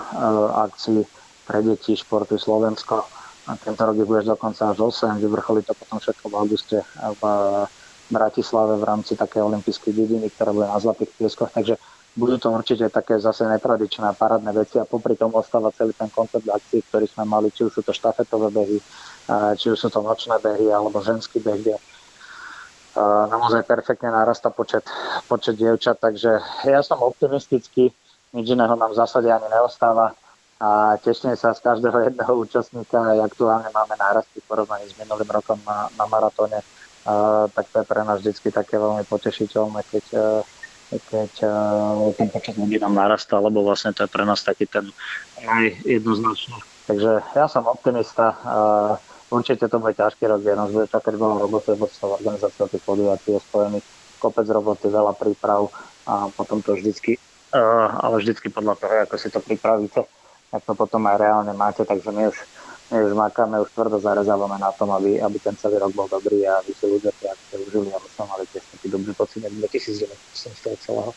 akcií 0.53 1.01
pre 1.49 1.65
deti 1.65 1.97
športu 1.97 2.37
Slovensko. 2.37 3.09
A 3.49 3.57
tento 3.57 3.81
rok 3.81 3.97
ich 3.97 4.05
budeš 4.05 4.37
dokonca 4.37 4.69
až 4.69 4.77
8, 4.77 5.17
vyvrcholí 5.17 5.65
to 5.65 5.73
potom 5.73 5.97
všetko 5.97 6.25
v 6.29 6.37
auguste 6.37 6.77
v 7.17 7.21
Bratislave 8.13 8.77
v 8.77 8.85
rámci 8.85 9.17
také 9.17 9.41
olympijskej 9.41 9.89
dediny, 9.89 10.29
ktorá 10.29 10.53
bude 10.53 10.69
na 10.69 10.77
Zlatých 10.77 11.09
pieskoch. 11.17 11.49
Takže 11.49 11.81
budú 12.13 12.37
to 12.37 12.49
určite 12.53 12.89
také 12.89 13.17
zase 13.21 13.45
netradičné 13.45 14.17
parádne 14.17 14.53
veci 14.53 14.81
a 14.81 14.85
popri 14.85 15.17
tom 15.17 15.33
ostáva 15.33 15.73
celý 15.73 15.93
ten 15.93 16.09
koncept 16.09 16.45
akcií, 16.45 16.81
ktorý 16.89 17.05
sme 17.09 17.25
mali, 17.25 17.49
či 17.53 17.65
už 17.65 17.73
sú 17.73 17.81
to 17.81 17.93
štafetové 17.93 18.49
behy, 18.49 18.77
či 19.57 19.65
už 19.69 19.77
sú 19.77 19.89
to 19.93 20.01
nočné 20.01 20.37
behy 20.41 20.69
alebo 20.73 21.01
ženský 21.05 21.37
beh, 21.41 21.57
kde 21.61 21.77
naozaj 23.29 23.61
perfektne 23.63 24.09
narasta 24.09 24.49
počet, 24.49 24.85
počet 25.29 25.57
dievčat, 25.57 26.01
takže 26.01 26.41
ja 26.65 26.81
som 26.81 26.99
optimistický, 27.05 27.93
nič 28.33 28.45
iného 28.49 28.73
nám 28.73 28.93
v 28.93 28.99
zásade 28.99 29.29
ani 29.29 29.45
neostáva 29.49 30.17
a 30.59 30.99
teším 30.99 31.39
sa 31.39 31.55
z 31.55 31.63
každého 31.63 31.97
jedného 32.11 32.33
účastníka. 32.35 32.99
Aj 32.99 33.19
aktuálne 33.23 33.71
máme 33.71 33.95
nárasty 33.95 34.43
v 34.43 34.47
porovnaní 34.51 34.91
s 34.91 34.99
minulým 34.99 35.31
rokom 35.31 35.59
na, 35.63 35.87
na 35.95 36.05
maratóne, 36.11 36.59
a, 37.07 37.47
tak 37.47 37.65
to 37.71 37.75
je 37.79 37.85
pre 37.87 38.01
nás 38.03 38.19
vždy 38.19 38.51
také 38.51 38.75
veľmi 38.75 39.07
potešiteľné, 39.07 39.79
keď, 39.87 40.05
keď 40.91 41.31
ten 42.19 42.27
počet 42.27 42.59
ľudí 42.59 42.75
nám 42.75 42.93
narastá, 42.93 43.39
lebo 43.39 43.63
vlastne 43.63 43.95
to 43.95 44.03
je 44.03 44.11
pre 44.11 44.27
nás 44.27 44.43
taký 44.43 44.67
ten 44.67 44.91
najjednoznačný. 45.39 46.59
Takže 46.91 47.23
ja 47.39 47.45
som 47.47 47.63
optimista. 47.65 48.35
A, 48.43 48.55
určite 49.31 49.69
to 49.69 49.77
bude 49.79 49.95
ťažký 49.95 50.25
rok, 50.27 50.41
kde 50.41 50.57
nás 50.57 50.69
bude 50.73 50.89
čakať 50.89 51.13
veľa 51.15 51.37
roboty, 51.47 51.77
lebo 51.77 51.85
sa 51.87 52.09
organizácia 52.09 52.65
tých 52.65 52.83
podujatí 52.83 53.37
je 53.37 53.41
spojený 53.41 53.79
kopec 54.19 54.49
roboty, 54.51 54.91
veľa 54.91 55.15
príprav 55.15 55.71
a 56.03 56.27
potom 56.33 56.59
to 56.59 56.75
vždycky, 56.75 57.15
ale 57.53 58.19
vždycky 58.19 58.51
podľa 58.51 58.75
toho, 58.75 58.93
ako 59.07 59.15
si 59.15 59.31
to 59.31 59.39
pripravíte 59.39 60.03
tak 60.49 60.61
to 60.65 60.73
potom 60.73 61.05
aj 61.05 61.17
reálne 61.21 61.53
máte, 61.53 61.85
takže 61.85 62.09
my 62.09 62.29
už, 62.29 62.37
my 62.89 62.97
už 63.05 63.13
makáme, 63.13 63.61
už 63.61 63.69
tvrdo 63.73 64.01
zarezávame 64.01 64.57
na 64.57 64.73
tom, 64.73 64.89
aby, 64.97 65.21
aby 65.21 65.37
ten 65.37 65.53
celý 65.57 65.77
rok 65.77 65.93
bol 65.93 66.09
dobrý 66.09 66.45
a 66.49 66.57
aby 66.61 66.73
si 66.73 66.85
ľudia 66.89 67.13
tie 67.21 67.29
akcie 67.29 67.55
užili, 67.61 67.89
aby 67.93 68.07
sme 68.09 68.25
mali 68.25 68.43
tiež 68.49 68.65
taký 68.73 68.87
dobrý 68.89 69.11
pocit 69.13 69.45
2019 69.45 70.09
z 70.33 70.61
toho 70.65 70.77
celého. 70.81 71.13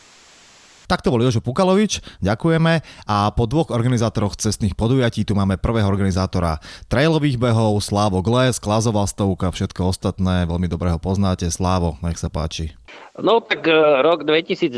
Tak 0.83 0.99
to 0.99 1.09
bol 1.15 1.23
Jožo 1.23 1.39
Pukalovič, 1.39 2.03
ďakujeme. 2.19 2.83
A 3.07 3.31
po 3.31 3.47
dvoch 3.47 3.71
organizátoroch 3.71 4.35
cestných 4.35 4.75
podujatí 4.75 5.23
tu 5.23 5.33
máme 5.33 5.55
prvého 5.55 5.87
organizátora 5.87 6.59
trailových 6.91 7.39
behov, 7.39 7.79
Slávo 7.79 8.19
Gles, 8.19 8.59
Klazová 8.59 9.07
stovka, 9.07 9.49
všetko 9.49 9.89
ostatné, 9.89 10.43
veľmi 10.43 10.67
dobre 10.67 10.91
ho 10.91 10.99
poznáte. 10.99 11.47
Slávo, 11.47 11.95
nech 12.03 12.19
sa 12.19 12.27
páči. 12.27 12.75
No 13.15 13.39
tak 13.39 13.63
e, 13.63 13.73
rok 14.03 14.27
2019 14.27 14.75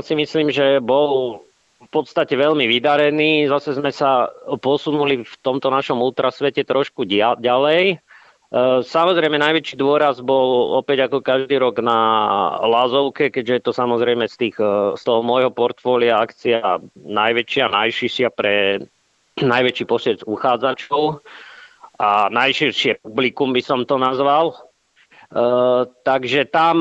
si 0.00 0.14
myslím, 0.14 0.54
že 0.54 0.78
bol 0.78 1.42
v 1.78 1.88
podstate 1.90 2.34
veľmi 2.34 2.66
vydarený. 2.66 3.46
Zase 3.46 3.78
sme 3.78 3.94
sa 3.94 4.26
posunuli 4.58 5.22
v 5.22 5.34
tomto 5.40 5.70
našom 5.70 6.02
ultrasvete 6.02 6.66
trošku 6.66 7.06
ďalej. 7.06 7.82
E, 7.94 7.96
samozrejme, 8.82 9.38
najväčší 9.38 9.78
dôraz 9.78 10.18
bol 10.18 10.74
opäť 10.74 11.06
ako 11.06 11.22
každý 11.22 11.62
rok 11.62 11.78
na 11.78 12.00
Lazovke, 12.66 13.30
keďže 13.30 13.54
je 13.54 13.62
to 13.62 13.72
samozrejme 13.72 14.26
z, 14.26 14.36
tých, 14.36 14.56
e, 14.58 14.98
z 14.98 15.02
toho 15.06 15.22
môjho 15.22 15.54
portfólia 15.54 16.18
akcia 16.18 16.82
najväčšia, 16.98 17.70
najširšia 17.70 18.28
pre 18.34 18.82
najväčší 19.38 19.84
počet 19.86 20.18
uchádzačov 20.26 21.22
a 22.02 22.26
najširšie 22.26 23.06
publikum 23.06 23.54
by 23.54 23.62
som 23.62 23.86
to 23.86 23.94
nazval. 23.98 24.67
Uh, 25.28 25.84
takže 26.08 26.48
tam, 26.48 26.80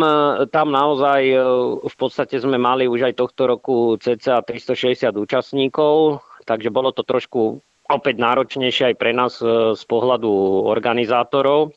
tam 0.55 0.71
naozaj 0.71 1.21
uh, 1.35 1.83
v 1.83 1.95
podstate 1.99 2.39
sme 2.39 2.55
mali 2.55 2.87
už 2.87 3.11
aj 3.11 3.19
tohto 3.19 3.43
roku 3.43 3.99
cca 3.99 4.39
360 4.39 5.11
účastníkov, 5.19 6.23
takže 6.47 6.71
bolo 6.71 6.95
to 6.95 7.03
trošku 7.03 7.59
opäť 7.91 8.15
náročnejšie 8.23 8.95
aj 8.95 8.95
pre 8.95 9.11
nás 9.11 9.43
uh, 9.43 9.75
z 9.75 9.83
pohľadu 9.83 10.31
organizátorov. 10.63 11.75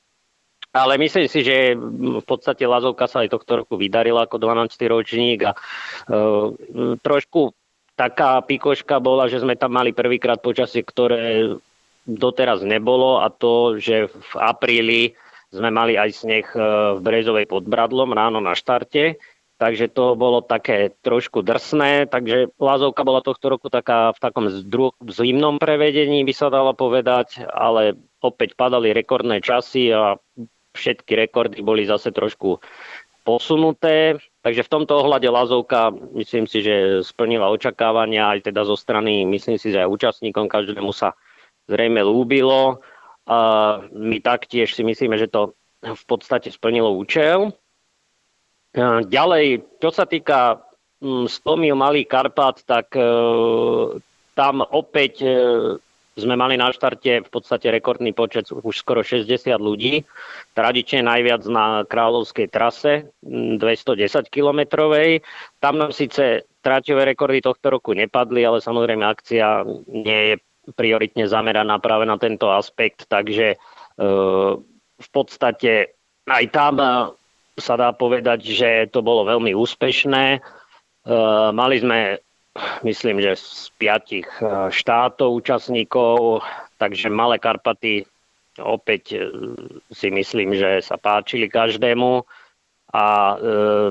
Ale 0.71 1.03
myslím 1.03 1.27
si, 1.27 1.43
že 1.43 1.75
v 1.75 2.23
podstate 2.23 2.63
Lazovka 2.63 3.11
sa 3.11 3.27
aj 3.27 3.35
tohto 3.35 3.67
roku 3.67 3.75
vydarila 3.75 4.31
ako 4.31 4.39
12. 4.39 4.71
ročník 4.87 5.51
a 5.51 5.59
uh, 5.59 6.55
trošku 7.03 7.51
taká 7.99 8.39
pikoška 8.47 9.03
bola, 9.03 9.27
že 9.27 9.43
sme 9.43 9.59
tam 9.59 9.75
mali 9.75 9.91
prvýkrát 9.91 10.39
počasie, 10.39 10.87
ktoré 10.87 11.59
doteraz 12.07 12.63
nebolo 12.63 13.21
a 13.21 13.29
to, 13.29 13.77
že 13.83 14.07
v 14.07 14.33
apríli 14.39 15.03
sme 15.51 15.71
mali 15.71 15.99
aj 15.99 16.11
sneh 16.15 16.47
e, 16.55 16.59
v 16.97 17.01
Brezovej 17.03 17.47
pod 17.51 17.67
Bradlom 17.67 18.15
ráno 18.15 18.39
na 18.39 18.55
štarte, 18.55 19.19
takže 19.59 19.91
to 19.91 20.15
bolo 20.15 20.41
také 20.41 20.95
trošku 21.03 21.43
drsné, 21.43 22.09
takže 22.09 22.55
Lázovka 22.57 23.03
bola 23.03 23.21
tohto 23.21 23.51
roku 23.51 23.69
taká 23.69 24.15
v 24.15 24.19
takom 24.23 24.47
zdru, 24.49 24.95
zimnom 25.11 25.59
prevedení, 25.59 26.23
by 26.25 26.33
sa 26.33 26.49
dalo 26.49 26.73
povedať, 26.73 27.45
ale 27.51 27.99
opäť 28.23 28.57
padali 28.57 28.95
rekordné 28.95 29.43
časy 29.43 29.93
a 29.93 30.17
všetky 30.73 31.19
rekordy 31.19 31.61
boli 31.67 31.83
zase 31.85 32.15
trošku 32.15 32.63
posunuté. 33.27 34.17
Takže 34.41 34.65
v 34.65 34.73
tomto 34.73 35.05
ohľade 35.05 35.29
Lazovka 35.29 35.93
myslím 36.17 36.49
si, 36.49 36.65
že 36.65 37.05
splnila 37.05 37.53
očakávania 37.53 38.33
aj 38.33 38.49
teda 38.49 38.65
zo 38.65 38.79
strany, 38.79 39.29
myslím 39.29 39.61
si, 39.61 39.69
že 39.69 39.85
aj 39.85 39.93
účastníkom 39.93 40.49
každému 40.49 40.95
sa 40.97 41.13
zrejme 41.69 42.01
lúbilo. 42.01 42.81
A 43.29 43.39
my 43.93 44.19
taktiež 44.23 44.73
si 44.73 44.83
myslíme, 44.87 45.19
že 45.21 45.29
to 45.29 45.57
v 45.81 46.05
podstate 46.09 46.53
splnilo 46.53 46.93
účel. 46.97 47.53
Ďalej, 48.77 49.67
čo 49.83 49.91
sa 49.91 50.07
týka 50.07 50.63
100 51.03 51.27
mm, 51.27 51.59
mil 51.59 51.75
Malý 51.75 52.07
Karpat, 52.07 52.63
tak 52.69 52.95
e, 52.95 53.03
tam 54.37 54.63
opäť 54.63 55.27
e, 55.27 55.31
sme 56.15 56.37
mali 56.37 56.61
na 56.61 56.71
štarte 56.71 57.25
v 57.25 57.31
podstate 57.33 57.73
rekordný 57.73 58.13
počet, 58.13 58.53
už 58.53 58.77
skoro 58.77 59.01
60 59.01 59.27
ľudí. 59.57 60.05
Tradične 60.53 61.03
najviac 61.03 61.43
na 61.49 61.83
kráľovskej 61.89 62.47
trase, 62.53 63.09
210 63.25 64.29
kilometrovej. 64.29 65.25
Tam 65.59 65.81
nám 65.81 65.97
síce 65.97 66.45
tráťové 66.61 67.17
rekordy 67.17 67.41
tohto 67.41 67.73
roku 67.73 67.97
nepadli, 67.97 68.45
ale 68.45 68.61
samozrejme 68.61 69.03
akcia 69.03 69.65
nie 69.89 70.21
je 70.31 70.35
prioritne 70.77 71.25
zameraná 71.25 71.81
práve 71.81 72.05
na 72.05 72.21
tento 72.21 72.53
aspekt, 72.53 73.09
takže 73.09 73.55
e, 73.55 73.59
v 75.01 75.09
podstate 75.11 75.97
aj 76.29 76.45
tam 76.53 76.75
e, 76.79 76.89
sa 77.61 77.75
dá 77.77 77.93
povedať, 77.93 78.45
že 78.45 78.69
to 78.93 79.01
bolo 79.01 79.25
veľmi 79.25 79.57
úspešné. 79.57 80.25
E, 80.37 80.41
mali 81.53 81.77
sme, 81.81 82.21
myslím, 82.85 83.25
že 83.25 83.41
z 83.41 83.73
piatich 83.81 84.29
štátov 84.71 85.41
účastníkov, 85.41 86.45
takže 86.77 87.09
Malé 87.09 87.41
Karpaty 87.41 88.05
opäť 88.61 89.17
si 89.89 90.09
myslím, 90.13 90.53
že 90.53 90.85
sa 90.85 91.01
páčili 91.01 91.49
každému. 91.49 92.29
A 92.91 93.07
e, 93.07 93.37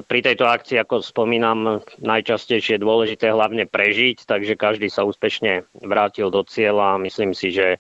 pri 0.04 0.20
tejto 0.20 0.44
akcii, 0.44 0.76
ako 0.84 1.00
spomínam, 1.00 1.80
najčastejšie 2.04 2.76
je 2.76 2.84
dôležité 2.84 3.32
hlavne 3.32 3.64
prežiť, 3.64 4.28
takže 4.28 4.60
každý 4.60 4.92
sa 4.92 5.08
úspešne 5.08 5.64
vrátil 5.80 6.28
do 6.28 6.44
cieľa 6.44 7.00
a 7.00 7.04
myslím 7.08 7.32
si, 7.32 7.56
že 7.56 7.68
e, 7.76 7.80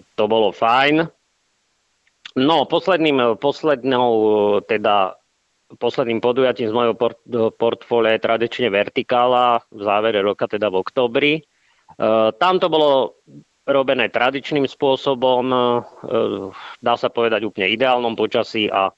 to 0.00 0.24
bolo 0.24 0.48
fajn. 0.48 1.04
No, 2.40 2.64
posledným, 2.64 3.36
poslednou, 3.36 4.12
teda 4.64 5.20
posledným 5.76 6.24
podujatím 6.24 6.72
z 6.72 6.76
môjho 6.76 6.96
port, 6.96 7.20
portfólia 7.60 8.16
je 8.16 8.24
tradične 8.24 8.72
vertikála 8.72 9.60
v 9.68 9.80
závere 9.84 10.24
roka, 10.24 10.48
teda 10.48 10.72
v 10.72 10.80
oktobri. 10.80 11.32
E, 11.36 11.42
tam 12.40 12.56
to 12.56 12.72
bolo 12.72 13.20
robené 13.68 14.08
tradičným 14.08 14.64
spôsobom, 14.64 15.44
e, 15.52 15.56
dá 16.80 16.96
sa 16.96 17.12
povedať 17.12 17.44
úplne 17.44 17.68
ideálnom 17.68 18.16
počasí 18.16 18.72
a 18.72 18.88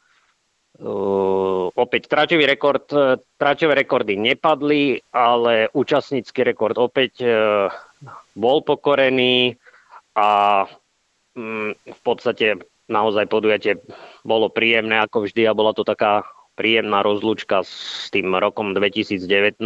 Uh, 0.80 1.68
opäť 1.76 2.08
traťový 2.08 2.48
rekord, 2.48 2.88
traťové 3.36 3.84
rekordy 3.84 4.16
nepadli, 4.16 5.04
ale 5.12 5.68
účastnícky 5.76 6.40
rekord 6.40 6.72
opäť 6.80 7.20
uh, 7.20 7.68
bol 8.32 8.64
pokorený 8.64 9.60
a 10.16 10.64
um, 11.36 11.76
v 11.76 12.00
podstate 12.00 12.64
naozaj 12.88 13.28
podujatie 13.28 13.76
bolo 14.24 14.48
príjemné 14.48 15.04
ako 15.04 15.28
vždy 15.28 15.44
a 15.44 15.52
bola 15.52 15.76
to 15.76 15.84
taká 15.84 16.24
príjemná 16.56 17.04
rozlúčka 17.04 17.60
s 17.60 18.08
tým 18.08 18.32
rokom 18.32 18.72
2019. 18.72 19.60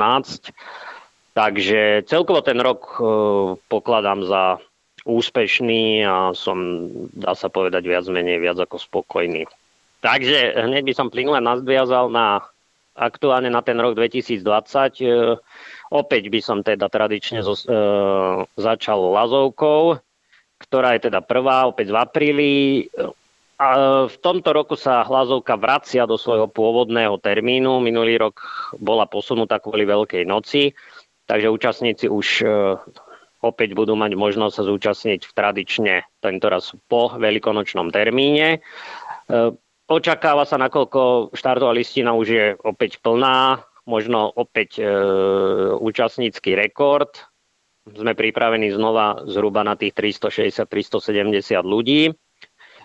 Takže 1.34 2.06
celkovo 2.10 2.42
ten 2.42 2.58
rok 2.58 2.94
pokladám 3.66 4.22
za 4.22 4.62
úspešný 5.02 6.06
a 6.06 6.30
som, 6.34 6.90
dá 7.10 7.34
sa 7.34 7.50
povedať, 7.50 7.86
viac 7.86 8.06
menej 8.06 8.38
viac 8.38 8.58
ako 8.58 8.78
spokojný. 8.78 9.46
Takže 10.04 10.60
hneď 10.68 10.84
by 10.84 10.92
som 10.92 11.08
plynule 11.08 11.40
nadviazal 11.40 12.12
na 12.12 12.44
aktuálne 12.92 13.48
na 13.48 13.64
ten 13.64 13.80
rok 13.80 13.96
2020. 13.96 14.44
E, 15.00 15.06
opäť 15.88 16.22
by 16.28 16.40
som 16.44 16.60
teda 16.60 16.92
tradične 16.92 17.40
zo, 17.40 17.56
e, 17.56 17.72
začal 18.54 19.00
Lazovkou, 19.00 19.96
ktorá 20.60 20.92
je 21.00 21.08
teda 21.10 21.24
prvá, 21.24 21.64
opäť 21.64 21.88
v 21.88 21.96
apríli. 21.96 22.54
A 23.56 23.68
v 24.10 24.16
tomto 24.20 24.52
roku 24.52 24.76
sa 24.76 25.08
Lazovka 25.08 25.56
vracia 25.56 26.04
do 26.04 26.20
svojho 26.20 26.52
pôvodného 26.52 27.16
termínu. 27.16 27.80
Minulý 27.80 28.28
rok 28.28 28.44
bola 28.76 29.08
posunutá 29.08 29.56
kvôli 29.56 29.88
Veľkej 29.88 30.28
noci, 30.28 30.76
takže 31.24 31.48
účastníci 31.48 32.12
už 32.12 32.26
e, 32.44 32.46
opäť 33.40 33.72
budú 33.72 33.96
mať 33.96 34.20
možnosť 34.20 34.54
sa 34.54 34.68
zúčastniť 34.68 35.20
v 35.24 35.32
tradične 35.32 35.94
tento 36.20 36.46
raz 36.52 36.76
po 36.92 37.08
veľkonočnom 37.16 37.88
termíne. 37.88 38.60
Očakáva 39.84 40.48
sa, 40.48 40.56
nakoľko 40.56 41.34
štartová 41.36 41.76
listina 41.76 42.16
už 42.16 42.26
je 42.28 42.46
opäť 42.64 43.04
plná, 43.04 43.60
možno 43.84 44.32
opäť 44.32 44.80
e, 44.80 44.88
účastnícky 45.76 46.56
rekord. 46.56 47.12
Sme 47.84 48.16
pripravení 48.16 48.72
znova 48.72 49.28
zhruba 49.28 49.60
na 49.60 49.76
tých 49.76 49.92
360-370 49.92 51.60
ľudí. 51.60 52.16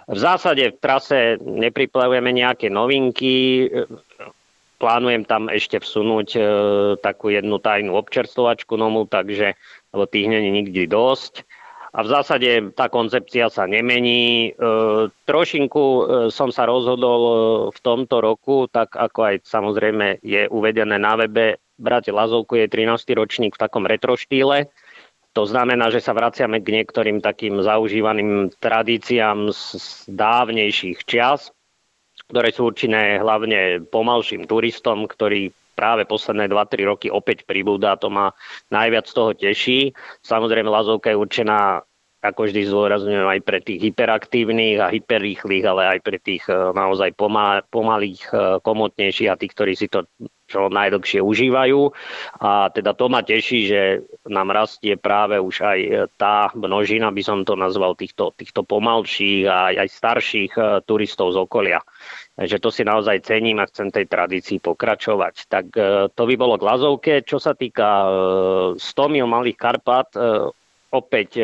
V 0.10 0.18
zásade 0.20 0.76
v 0.76 0.80
trase 0.84 1.40
nepripravujeme 1.40 2.36
nejaké 2.36 2.68
novinky. 2.68 3.72
Plánujem 4.76 5.24
tam 5.24 5.48
ešte 5.48 5.80
vsunúť 5.80 6.30
e, 6.36 6.42
takú 7.00 7.32
jednu 7.32 7.64
tajnú 7.64 7.96
občerstvovačku 7.96 8.76
nomu, 8.76 9.08
takže 9.08 9.56
lebo 9.96 10.04
tých 10.04 10.28
není 10.28 10.52
nikdy 10.52 10.84
dosť 10.84 11.48
a 11.90 12.06
v 12.06 12.08
zásade 12.08 12.50
tá 12.78 12.86
koncepcia 12.86 13.50
sa 13.50 13.66
nemení. 13.66 14.54
E, 14.54 14.70
trošinku 15.26 15.86
e, 15.86 16.02
som 16.30 16.54
sa 16.54 16.70
rozhodol 16.70 17.22
e, 17.22 17.36
v 17.74 17.80
tomto 17.82 18.22
roku, 18.22 18.70
tak 18.70 18.94
ako 18.94 19.20
aj 19.34 19.36
samozrejme 19.42 20.22
je 20.22 20.46
uvedené 20.54 21.02
na 21.02 21.18
webe, 21.18 21.58
brať 21.82 22.14
Lazovku 22.14 22.62
je 22.62 22.70
13. 22.70 22.94
ročník 23.18 23.58
v 23.58 23.62
takom 23.66 23.90
retro 23.90 24.14
štýle. 24.14 24.70
To 25.34 25.46
znamená, 25.50 25.90
že 25.90 26.02
sa 26.02 26.14
vraciame 26.14 26.62
k 26.62 26.74
niektorým 26.82 27.26
takým 27.26 27.62
zaužívaným 27.62 28.54
tradíciám 28.62 29.50
z 29.50 29.62
dávnejších 30.10 31.06
čias, 31.06 31.54
ktoré 32.30 32.54
sú 32.54 32.70
určené 32.70 33.18
hlavne 33.18 33.82
pomalším 33.90 34.46
turistom, 34.46 35.10
ktorí 35.10 35.50
práve 35.80 36.04
posledné 36.04 36.52
2-3 36.52 36.84
roky 36.84 37.08
opäť 37.08 37.48
pribúda, 37.48 37.96
to 37.96 38.12
ma 38.12 38.36
najviac 38.68 39.08
z 39.08 39.14
toho 39.16 39.32
teší. 39.32 39.96
Samozrejme, 40.20 40.68
Lazovka 40.68 41.16
je 41.16 41.24
určená 41.24 41.88
ako 42.20 42.52
vždy 42.52 42.68
zdôrazňujem 42.68 43.28
aj 43.32 43.40
pre 43.48 43.60
tých 43.64 43.80
hyperaktívnych 43.80 44.76
a 44.84 44.92
hyperrýchlych, 44.92 45.64
ale 45.64 45.98
aj 45.98 46.00
pre 46.04 46.20
tých 46.20 46.44
e, 46.52 46.76
naozaj 46.76 47.16
pomalých, 47.16 48.24
e, 48.36 48.60
komotnejších 48.60 49.30
a 49.32 49.40
tých, 49.40 49.54
ktorí 49.56 49.74
si 49.80 49.88
to 49.88 50.04
čo 50.50 50.66
najdlhšie 50.66 51.22
užívajú. 51.22 51.94
A 52.42 52.74
teda 52.74 52.98
to 52.98 53.06
ma 53.06 53.22
teší, 53.22 53.70
že 53.70 53.82
nám 54.26 54.50
rastie 54.50 54.98
práve 54.98 55.38
už 55.38 55.62
aj 55.62 55.80
tá 56.18 56.50
množina, 56.58 57.14
by 57.14 57.22
som 57.22 57.46
to 57.46 57.54
nazval, 57.54 57.94
týchto, 57.94 58.34
týchto 58.34 58.66
pomalších 58.66 59.46
a 59.46 59.78
aj 59.78 59.88
starších 59.88 60.52
e, 60.58 60.62
turistov 60.84 61.38
z 61.38 61.40
okolia. 61.40 61.80
Takže 62.36 62.58
to 62.60 62.70
si 62.74 62.84
naozaj 62.84 63.30
cením 63.30 63.64
a 63.64 63.70
chcem 63.70 63.94
tej 63.94 64.10
tradícii 64.10 64.64
pokračovať. 64.64 65.52
Tak 65.52 65.66
to 66.16 66.24
by 66.24 66.36
bolo 66.40 66.56
k 66.56 66.64
Lazovke. 66.64 67.14
Čo 67.20 67.36
sa 67.36 67.52
týka 67.52 68.08
100 68.80 68.80
mil 69.12 69.28
Malých 69.28 69.60
Karpat, 69.60 70.16
opäť 70.90 71.40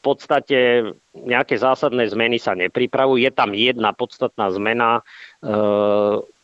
podstate 0.00 0.58
nejaké 1.12 1.60
zásadné 1.60 2.08
zmeny 2.08 2.40
sa 2.40 2.56
nepripravujú. 2.56 3.20
Je 3.20 3.32
tam 3.34 3.52
jedna 3.52 3.92
podstatná 3.92 4.48
zmena. 4.48 5.02
E, 5.44 5.52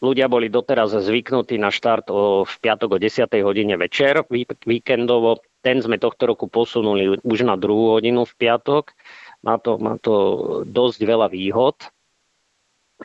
ľudia 0.05 0.29
boli 0.29 0.53
doteraz 0.53 0.93
zvyknutí 0.93 1.57
na 1.57 1.73
štart 1.73 2.13
v 2.45 2.55
piatok 2.61 2.97
o 2.97 2.99
10. 3.01 3.33
hodine 3.41 3.81
večer, 3.81 4.27
víkendovo. 4.69 5.41
Ten 5.65 5.81
sme 5.81 5.97
tohto 5.97 6.29
roku 6.29 6.53
posunuli 6.53 7.17
už 7.25 7.49
na 7.49 7.57
druhú 7.57 7.97
hodinu 7.97 8.29
v 8.29 8.35
piatok. 8.37 8.93
Má 9.41 9.57
to, 9.57 9.81
má 9.81 9.97
to 9.97 10.15
dosť 10.69 11.01
veľa 11.01 11.33
výhod. 11.33 11.81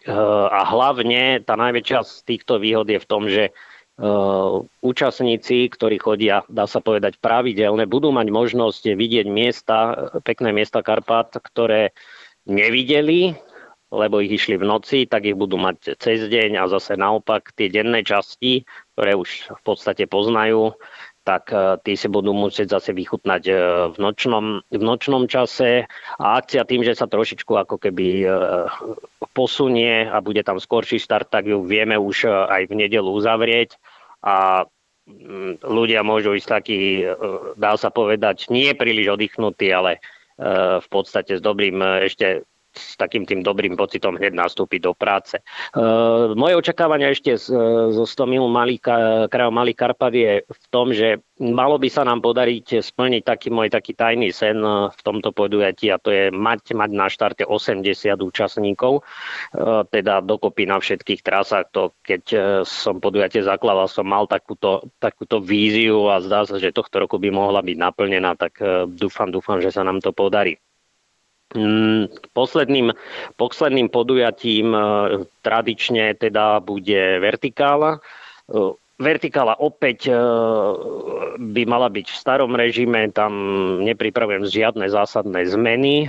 E, 0.04 0.12
a 0.52 0.68
hlavne 0.68 1.46
tá 1.48 1.56
najväčšia 1.56 2.00
z 2.04 2.14
týchto 2.28 2.60
výhod 2.60 2.90
je 2.92 3.00
v 3.00 3.08
tom, 3.08 3.30
že 3.32 3.56
účastníci, 4.82 5.70
ktorí 5.70 6.02
chodia, 6.02 6.42
dá 6.50 6.66
sa 6.66 6.82
povedať, 6.82 7.22
pravidelne, 7.22 7.86
budú 7.86 8.10
mať 8.10 8.28
možnosť 8.34 8.98
vidieť 8.98 9.28
miesta, 9.30 10.10
pekné 10.26 10.50
miesta 10.50 10.82
Karpat, 10.82 11.38
ktoré 11.38 11.94
nevideli, 12.50 13.38
lebo 13.94 14.24
ich 14.24 14.34
išli 14.42 14.58
v 14.58 14.66
noci, 14.66 15.06
tak 15.06 15.30
ich 15.30 15.38
budú 15.38 15.62
mať 15.62 16.02
cez 16.02 16.26
deň 16.26 16.58
a 16.58 16.72
zase 16.72 16.98
naopak 16.98 17.54
tie 17.54 17.70
denné 17.70 18.02
časti, 18.02 18.66
ktoré 18.98 19.14
už 19.14 19.54
v 19.54 19.62
podstate 19.62 20.10
poznajú, 20.10 20.74
tak 21.22 21.54
uh, 21.54 21.78
tí 21.78 21.94
si 21.94 22.10
budú 22.10 22.34
musieť 22.34 22.82
zase 22.82 22.98
vychutnať 22.98 23.44
v 23.94 23.98
nočnom, 24.02 24.66
v 24.66 24.82
nočnom 24.82 25.30
čase. 25.30 25.86
A 26.18 26.42
akcia 26.42 26.66
tým, 26.66 26.82
že 26.82 26.98
sa 26.98 27.06
trošičku 27.06 27.54
ako 27.54 27.78
keby 27.78 28.26
posunie 29.38 30.10
a 30.10 30.18
bude 30.24 30.42
tam 30.42 30.58
skorší 30.58 30.98
štart, 30.98 31.30
tak 31.30 31.46
ju 31.46 31.62
vieme 31.62 31.94
už 32.02 32.26
aj 32.26 32.66
v 32.66 32.74
nedelu 32.74 33.06
uzavrieť 33.06 33.78
a 34.22 34.66
mm, 35.10 35.66
ľudia 35.66 36.06
môžu 36.06 36.38
ísť 36.38 36.50
taký, 36.50 36.80
e, 37.04 37.14
dá 37.58 37.74
sa 37.78 37.90
povedať, 37.90 38.50
nie 38.54 38.74
príliš 38.78 39.18
oddychnutí, 39.18 39.74
ale 39.74 39.98
e, 39.98 40.00
v 40.82 40.88
podstate 40.90 41.38
s 41.38 41.42
dobrým 41.42 41.82
e, 41.82 42.10
ešte 42.10 42.46
s 42.72 42.96
takým 42.96 43.28
tým 43.28 43.44
dobrým 43.44 43.76
pocitom 43.76 44.16
hneď 44.16 44.32
nastúpiť 44.32 44.80
do 44.80 44.94
práce. 44.96 45.40
E, 45.40 45.44
moje 46.34 46.56
očakávania 46.56 47.12
ešte 47.12 47.36
z, 47.36 47.52
zo 47.92 48.06
100 48.08 48.32
mil 48.32 48.46
krajov 49.28 49.54
Malý 49.54 49.74
Karpat 49.76 50.14
je 50.16 50.32
v 50.48 50.66
tom, 50.72 50.96
že 50.96 51.20
malo 51.42 51.76
by 51.76 51.90
sa 51.92 52.08
nám 52.08 52.24
podariť 52.24 52.80
splniť 52.80 53.22
taký 53.28 53.52
môj 53.52 53.68
taký 53.68 53.92
tajný 53.92 54.32
sen 54.32 54.64
v 54.92 55.02
tomto 55.04 55.36
podujatí 55.36 55.92
a 55.92 56.00
to 56.00 56.10
je 56.14 56.24
mať, 56.32 56.72
mať 56.72 56.92
na 56.96 57.08
štarte 57.12 57.44
80 57.44 57.84
účastníkov, 58.24 59.02
e, 59.02 59.02
teda 59.92 60.24
dokopy 60.24 60.64
na 60.64 60.80
všetkých 60.80 61.22
trasách. 61.22 61.76
To, 61.76 61.92
keď 62.02 62.24
e, 62.32 62.40
som 62.64 63.04
podujatie 63.04 63.44
zakladal, 63.44 63.92
som 63.92 64.08
mal 64.08 64.26
takúto, 64.32 64.88
takúto 65.04 65.44
víziu 65.44 66.08
a 66.08 66.24
zdá 66.24 66.48
sa, 66.48 66.56
že 66.56 66.72
tohto 66.72 67.04
roku 67.04 67.20
by 67.20 67.30
mohla 67.34 67.60
byť 67.60 67.78
naplnená, 67.78 68.40
tak 68.40 68.58
dúfam, 68.88 69.28
dúfam, 69.28 69.60
že 69.60 69.74
sa 69.74 69.84
nám 69.84 70.00
to 70.00 70.16
podarí. 70.16 70.56
Mm, 71.52 72.08
posledným, 72.32 72.96
posledným 73.36 73.92
podujatím 73.92 74.72
e, 74.72 74.82
tradične 75.44 76.16
teda 76.16 76.64
bude 76.64 77.20
vertikála. 77.20 78.00
E, 78.00 78.00
vertikála 78.96 79.60
opäť 79.60 80.08
e, 80.08 80.16
by 81.36 81.62
mala 81.68 81.92
byť 81.92 82.08
v 82.08 82.20
starom 82.20 82.56
režime, 82.56 83.12
tam 83.12 83.34
nepripravujem 83.84 84.48
žiadne 84.48 84.88
zásadné 84.88 85.44
zmeny. 85.52 86.08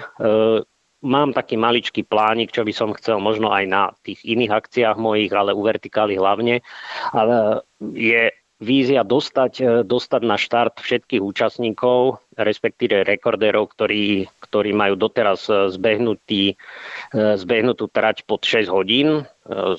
Mám 1.02 1.34
taký 1.34 1.58
maličký 1.58 2.06
plánik, 2.06 2.54
čo 2.54 2.62
by 2.62 2.70
som 2.70 2.94
chcel 2.94 3.18
možno 3.18 3.50
aj 3.50 3.64
na 3.66 3.90
tých 4.06 4.22
iných 4.22 4.54
akciách 4.54 4.94
mojich, 5.02 5.34
ale 5.34 5.50
u 5.50 5.66
vertikály 5.66 6.14
hlavne. 6.14 6.62
Ale 7.10 7.66
je 7.98 8.30
vízia 8.62 9.02
dostať, 9.02 9.52
e, 9.58 9.64
dostať 9.82 10.22
na 10.22 10.38
štart 10.38 10.78
všetkých 10.78 11.18
účastníkov, 11.18 12.22
respektíve 12.38 13.02
rekordérov, 13.02 13.74
ktorí, 13.74 14.30
ktorí 14.38 14.70
majú 14.70 14.94
doteraz 14.94 15.50
e, 15.50 15.74
zbehnutý, 15.74 16.54
e, 16.54 17.34
zbehnutú 17.34 17.90
trať 17.90 18.22
pod 18.22 18.46
6 18.46 18.70
hodín. 18.70 19.26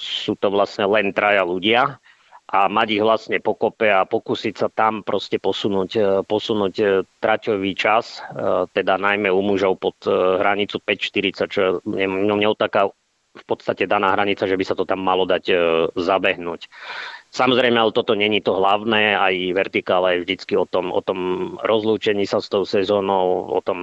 Sú 0.04 0.36
to 0.36 0.52
vlastne 0.52 0.84
len 0.92 1.16
traja 1.16 1.48
ľudia 1.48 1.96
a 2.52 2.68
mať 2.68 3.00
ich 3.00 3.02
vlastne 3.02 3.40
pokope 3.40 3.88
a 3.88 4.04
pokúsiť 4.04 4.60
sa 4.60 4.68
tam 4.68 5.08
proste 5.08 5.40
posunúť, 5.40 6.22
posunúť 6.28 7.08
traťový 7.24 7.72
čas, 7.72 8.20
teda 8.76 9.00
najmä 9.00 9.32
u 9.32 9.40
mužov 9.40 9.80
pod 9.80 9.96
hranicu 10.12 10.84
5.40, 10.84 11.48
čo 11.48 11.62
je 11.80 12.06
mňou 12.12 12.60
taká 12.60 12.92
v 13.34 13.44
podstate 13.50 13.90
daná 13.90 14.14
hranica, 14.14 14.46
že 14.46 14.56
by 14.56 14.66
sa 14.66 14.78
to 14.78 14.86
tam 14.86 15.02
malo 15.02 15.26
dať 15.26 15.50
zabehnúť. 15.98 16.70
Samozrejme, 17.34 17.82
ale 17.82 17.90
toto 17.90 18.14
není 18.14 18.46
to 18.46 18.54
hlavné, 18.54 19.18
aj 19.18 19.58
vertikála 19.58 20.14
je 20.14 20.22
vždycky 20.22 20.54
o 20.54 20.70
tom, 20.70 20.94
o 20.94 21.02
tom 21.02 21.20
rozlúčení 21.66 22.30
sa 22.30 22.38
s 22.38 22.46
tou 22.46 22.62
sezónou, 22.62 23.50
o 23.50 23.58
tom 23.58 23.80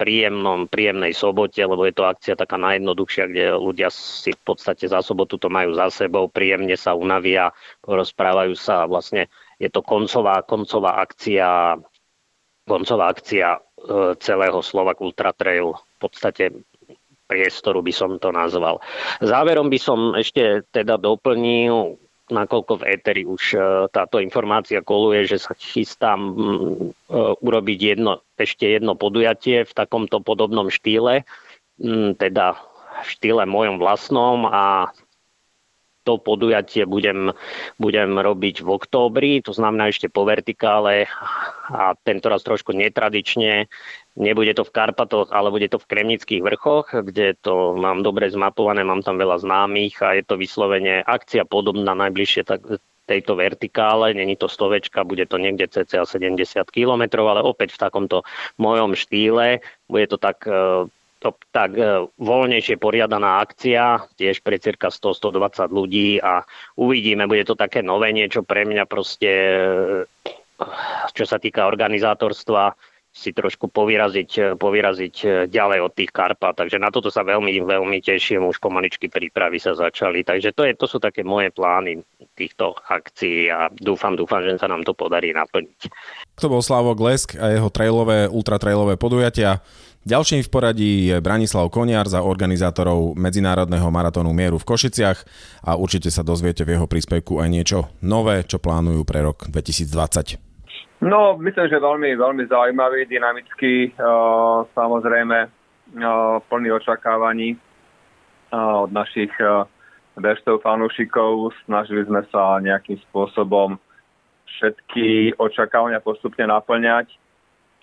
príjemnom, 0.00 0.72
príjemnej 0.72 1.12
sobote, 1.12 1.60
lebo 1.60 1.84
je 1.84 1.92
to 1.92 2.08
akcia 2.08 2.32
taká 2.32 2.56
najjednoduchšia, 2.56 3.28
kde 3.28 3.44
ľudia 3.60 3.92
si 3.92 4.32
v 4.32 4.40
podstate 4.40 4.88
za 4.88 5.04
sobotu 5.04 5.36
to 5.36 5.52
majú 5.52 5.76
za 5.76 5.92
sebou, 5.92 6.32
príjemne 6.32 6.80
sa 6.80 6.96
unavia, 6.96 7.52
rozprávajú 7.84 8.56
sa 8.56 8.88
vlastne 8.88 9.28
je 9.60 9.68
to 9.68 9.84
koncová, 9.84 10.40
koncová 10.40 11.04
akcia, 11.04 11.76
koncová 12.64 13.12
akcia 13.12 13.48
e, 13.52 13.60
celého 14.16 14.64
Slovak 14.64 14.98
Ultra 15.04 15.36
Trail. 15.36 15.76
V 15.76 15.98
podstate 16.00 16.50
priestoru 17.24 17.80
by 17.80 17.92
som 17.92 18.10
to 18.20 18.30
nazval. 18.30 18.80
Záverom 19.24 19.72
by 19.72 19.78
som 19.80 20.12
ešte 20.12 20.64
teda 20.70 21.00
doplnil, 21.00 21.96
nakoľko 22.24 22.80
v 22.80 22.86
Eteri 22.88 23.22
už 23.28 23.42
e, 23.52 23.58
táto 23.92 24.16
informácia 24.16 24.80
koluje, 24.80 25.28
že 25.28 25.38
sa 25.44 25.52
chystám 25.52 26.20
e, 26.24 26.32
urobiť 27.44 27.78
jedno, 27.80 28.24
ešte 28.40 28.64
jedno 28.64 28.96
podujatie 28.96 29.68
v 29.68 29.72
takomto 29.76 30.24
podobnom 30.24 30.72
štýle, 30.72 31.28
teda 32.16 32.46
v 33.02 33.08
štýle 33.10 33.44
mojom 33.50 33.82
vlastnom 33.82 34.46
a 34.46 34.94
to 36.04 36.20
podujatie 36.20 36.84
budem, 36.84 37.32
budem 37.80 38.20
robiť 38.20 38.60
v 38.60 38.68
októbri, 38.68 39.32
to 39.40 39.56
znamená 39.56 39.88
ešte 39.88 40.12
po 40.12 40.28
vertikále 40.28 41.08
a 41.72 41.96
tento 42.04 42.28
raz 42.28 42.44
trošku 42.44 42.76
netradične. 42.76 43.72
Nebude 44.14 44.54
to 44.54 44.62
v 44.62 44.70
Karpatoch, 44.70 45.34
ale 45.34 45.50
bude 45.50 45.66
to 45.66 45.82
v 45.82 45.90
Kremnických 45.90 46.42
vrchoch, 46.46 46.86
kde 46.94 47.34
to 47.42 47.74
mám 47.74 48.06
dobre 48.06 48.30
zmapované, 48.30 48.86
mám 48.86 49.02
tam 49.02 49.18
veľa 49.18 49.42
známych 49.42 49.98
a 50.06 50.14
je 50.14 50.22
to 50.22 50.38
vyslovene 50.38 51.02
akcia 51.02 51.42
podobná 51.42 51.98
najbližšie 51.98 52.46
tak, 52.46 52.62
tejto 53.04 53.36
vertikále, 53.36 54.16
není 54.16 54.36
to 54.36 54.48
stovečka, 54.48 55.04
bude 55.04 55.26
to 55.28 55.36
niekde 55.36 55.68
cca 55.68 56.08
70 56.08 56.40
km, 56.72 57.02
ale 57.28 57.44
opäť 57.44 57.76
v 57.76 57.82
takomto 57.84 58.24
mojom 58.56 58.96
štýle. 58.96 59.60
Bude 59.88 60.06
to 60.08 60.16
tak 60.16 60.46
e, 60.48 60.88
to 61.20 61.32
tak 61.52 61.72
e, 61.76 62.08
voľnejšie 62.20 62.76
poriadaná 62.76 63.40
akcia, 63.44 64.08
tiež 64.16 64.44
pre 64.44 64.60
cirka 64.60 64.88
100-120 64.92 65.72
ľudí 65.72 66.20
a 66.20 66.44
uvidíme, 66.76 67.24
bude 67.28 67.44
to 67.48 67.56
také 67.56 67.80
nové 67.80 68.12
niečo 68.12 68.44
pre 68.44 68.64
mňa 68.68 68.84
proste, 68.84 69.32
e, 69.32 70.64
čo 71.12 71.24
sa 71.24 71.36
týka 71.40 71.64
organizátorstva, 71.68 72.76
si 73.14 73.30
trošku 73.30 73.70
povyraziť, 73.70 74.30
e, 74.34 74.42
povyraziť 74.58 75.46
ďalej 75.46 75.78
od 75.86 75.92
tých 75.94 76.10
Karpát. 76.10 76.58
Takže 76.58 76.82
na 76.82 76.90
toto 76.90 77.14
sa 77.14 77.22
veľmi, 77.22 77.62
veľmi 77.62 78.02
teším. 78.02 78.50
Už 78.50 78.58
pomaličky 78.58 79.06
prípravy 79.06 79.62
sa 79.62 79.78
začali. 79.78 80.26
Takže 80.26 80.50
to, 80.50 80.66
je, 80.66 80.74
to 80.74 80.90
sú 80.90 80.98
také 80.98 81.22
moje 81.22 81.54
plány 81.54 82.02
týchto 82.34 82.74
akcií 82.90 83.46
a 83.54 83.70
dúfam, 83.70 84.18
dúfam, 84.18 84.42
že 84.42 84.58
sa 84.58 84.66
nám 84.66 84.82
to 84.82 84.92
podarí 84.98 85.30
naplniť. 85.30 85.86
To 86.42 86.50
bol 86.50 86.58
Slavo 86.58 86.98
Glesk 86.98 87.38
a 87.38 87.54
jeho 87.54 87.70
trailové, 87.70 88.26
ultratrailové 88.26 88.98
podujatia. 88.98 89.62
Ďalším 90.04 90.44
v 90.44 90.52
poradí 90.52 90.92
je 91.08 91.16
Branislav 91.22 91.72
Koniar 91.72 92.04
za 92.04 92.20
organizátorov 92.20 93.16
Medzinárodného 93.16 93.88
maratónu 93.88 94.36
Mieru 94.36 94.60
v 94.60 94.68
Košiciach 94.68 95.18
a 95.64 95.80
určite 95.80 96.12
sa 96.12 96.20
dozviete 96.20 96.60
v 96.66 96.76
jeho 96.76 96.84
príspevku 96.84 97.40
aj 97.40 97.48
niečo 97.48 97.78
nové, 98.04 98.44
čo 98.44 98.60
plánujú 98.60 99.00
pre 99.08 99.24
rok 99.24 99.48
2020. 99.48 100.53
No, 101.00 101.36
myslím, 101.36 101.66
že 101.68 101.82
veľmi, 101.82 102.16
veľmi 102.16 102.44
zaujímavý, 102.46 103.06
dynamický, 103.10 103.92
uh, 103.98 104.62
samozrejme 104.72 105.38
uh, 105.46 106.38
plný 106.48 106.68
očakávaní 106.70 107.58
uh, 107.58 108.86
od 108.86 108.90
našich 108.94 109.30
uh, 109.42 109.66
fanúšikov. 110.62 111.50
Snažili 111.66 112.06
sme 112.06 112.22
sa 112.30 112.62
nejakým 112.62 113.02
spôsobom 113.10 113.76
všetky 114.46 115.34
očakávania 115.36 115.98
postupne 115.98 116.46
naplňať. 116.46 117.10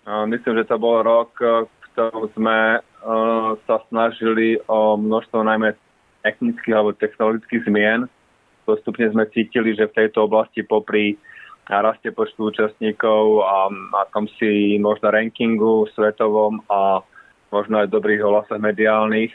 Uh, 0.08 0.26
myslím, 0.32 0.64
že 0.64 0.72
to 0.72 0.80
bol 0.80 1.04
rok, 1.04 1.36
ktorom 1.92 2.32
sme 2.34 2.80
uh, 2.80 3.60
sa 3.68 3.84
snažili 3.92 4.58
o 4.66 4.96
množstvo 4.98 5.44
najmä 5.44 5.76
technických 6.24 6.74
alebo 6.74 6.96
technologických 6.96 7.68
zmien. 7.68 8.08
Postupne 8.66 9.10
sme 9.12 9.28
cítili, 9.34 9.76
že 9.76 9.90
v 9.90 9.98
tejto 10.06 10.30
oblasti 10.30 10.64
popri 10.64 11.18
raste 11.80 12.12
počtu 12.12 12.52
účastníkov 12.52 13.48
a, 13.48 13.72
a 13.96 14.02
tom 14.12 14.28
si 14.36 14.76
možno 14.76 15.08
rankingu 15.08 15.88
svetovom 15.96 16.60
a 16.68 17.00
možno 17.48 17.80
aj 17.80 17.88
dobrých 17.88 18.20
hlasách 18.20 18.60
mediálnych 18.60 19.32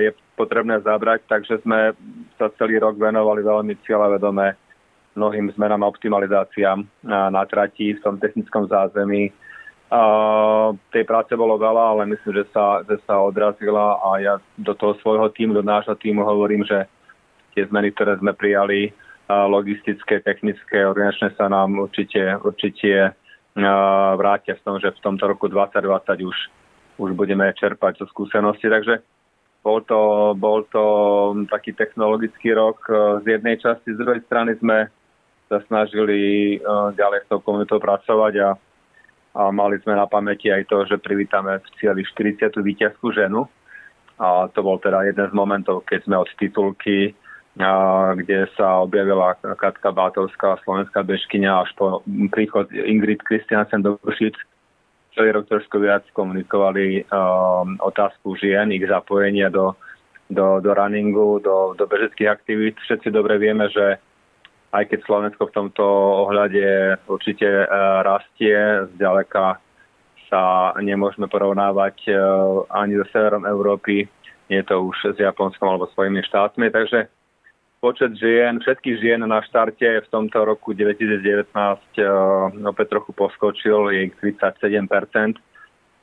je 0.00 0.10
potrebné 0.38 0.80
zabrať, 0.80 1.26
takže 1.28 1.60
sme 1.60 1.92
sa 2.40 2.48
celý 2.56 2.80
rok 2.80 2.96
venovali 2.96 3.44
veľmi 3.44 3.74
cieľavedome 3.84 4.54
mnohým 5.16 5.52
zmenám 5.56 5.84
a 5.84 5.90
optimalizáciám 5.92 6.84
na, 7.04 7.28
na 7.32 7.42
trati 7.48 7.96
v 7.96 8.02
tom 8.04 8.20
technickom 8.20 8.68
zázemí, 8.68 9.32
Uh, 9.86 10.74
tej 10.90 11.06
práce 11.06 11.30
bolo 11.38 11.54
veľa, 11.62 11.94
ale 11.94 12.10
myslím, 12.10 12.42
že 12.42 12.50
sa, 12.50 12.82
že 12.82 12.98
sa 13.06 13.22
odrazila 13.22 14.02
a 14.02 14.18
ja 14.18 14.34
do 14.58 14.74
toho 14.74 14.98
svojho 14.98 15.30
týmu, 15.30 15.54
do 15.54 15.62
nášho 15.62 15.94
týmu 15.94 16.26
hovorím, 16.26 16.66
že 16.66 16.90
tie 17.54 17.70
zmeny, 17.70 17.94
ktoré 17.94 18.18
sme 18.18 18.34
prijali, 18.34 18.90
logistické, 19.26 20.22
technické, 20.22 20.86
organizačné 20.86 21.34
sa 21.34 21.50
nám 21.50 21.74
určite, 21.82 22.38
určite 22.46 23.10
uh, 23.10 24.14
vrátia 24.14 24.54
v 24.54 24.62
tom, 24.62 24.76
že 24.78 24.94
v 24.94 25.02
tomto 25.02 25.26
roku 25.26 25.50
2020 25.50 26.22
už, 26.22 26.38
už 27.02 27.10
budeme 27.18 27.50
čerpať 27.58 28.02
zo 28.02 28.06
skúsenosti. 28.06 28.70
Takže 28.70 29.02
bol 29.66 29.82
to, 29.82 30.34
bol 30.38 30.62
to 30.70 30.84
taký 31.50 31.74
technologický 31.74 32.54
rok 32.54 32.86
z 33.26 33.34
jednej 33.34 33.58
časti, 33.58 33.98
z 33.98 33.98
druhej 33.98 34.22
strany 34.30 34.54
sme 34.62 34.86
sa 35.50 35.58
snažili 35.66 36.54
ďalej 36.94 37.26
s 37.26 37.30
tou 37.30 37.42
komunitou 37.42 37.82
pracovať 37.82 38.34
a 38.46 38.48
a 39.36 39.52
mali 39.52 39.76
sme 39.84 40.00
na 40.00 40.08
pamäti 40.08 40.48
aj 40.48 40.64
to, 40.64 40.88
že 40.88 40.96
privítame 40.96 41.60
v 41.60 41.66
cieli 41.76 42.00
40. 42.08 42.56
víťazskú 42.56 43.12
ženu. 43.12 43.44
A 44.16 44.48
to 44.48 44.64
bol 44.64 44.80
teda 44.80 45.04
jeden 45.04 45.28
z 45.28 45.34
momentov, 45.36 45.84
keď 45.84 46.08
sme 46.08 46.16
od 46.16 46.30
titulky, 46.40 47.12
kde 47.56 48.44
sa 48.52 48.84
objavila 48.84 49.32
Katka 49.40 49.88
Bátovská, 49.88 50.60
slovenská 50.60 51.00
bežkynia, 51.00 51.64
až 51.64 51.72
po 51.80 52.04
príchod 52.28 52.68
Ingrid 52.68 53.24
Kristiansen 53.24 53.80
do 53.80 53.96
Košic, 54.04 54.36
celý 55.16 55.32
rok 55.32 55.48
trošku 55.48 55.80
viac 55.80 56.04
komunikovali 56.12 57.08
otázku 57.80 58.36
žien, 58.36 58.68
ich 58.76 58.84
zapojenia 58.84 59.48
do, 59.48 59.72
do, 60.28 60.60
do 60.60 60.70
runningu, 60.76 61.40
do, 61.40 61.72
do 61.72 61.84
bežeckých 61.88 62.28
aktivít. 62.28 62.76
Všetci 62.84 63.08
dobre 63.08 63.40
vieme, 63.40 63.72
že 63.72 63.96
aj 64.76 64.92
keď 64.92 64.98
Slovensko 65.08 65.48
v 65.48 65.56
tomto 65.56 65.84
ohľade 66.28 67.00
určite 67.08 67.48
e, 67.48 67.66
rastie, 68.04 68.84
zďaleka 68.98 69.56
sa 70.28 70.74
nemôžeme 70.76 71.32
porovnávať 71.32 71.96
e, 72.04 72.12
ani 72.68 73.00
so 73.00 73.06
severom 73.08 73.48
Európy, 73.48 74.04
nie 74.52 74.58
je 74.60 74.68
to 74.68 74.84
už 74.84 75.16
s 75.16 75.18
Japonskom 75.18 75.64
alebo 75.64 75.88
svojimi 75.96 76.20
štátmi, 76.28 76.68
takže 76.68 77.08
počet 77.80 78.16
žien, 78.16 78.58
všetkých 78.60 78.96
žien 78.98 79.20
na 79.22 79.40
štarte 79.44 80.04
v 80.04 80.08
tomto 80.10 80.42
roku 80.44 80.72
2019 80.74 81.52
e, 81.52 82.02
opäť 82.66 82.86
trochu 82.96 83.10
poskočil, 83.12 83.92
je 83.92 84.00
ich 84.10 84.14
37%, 84.18 85.36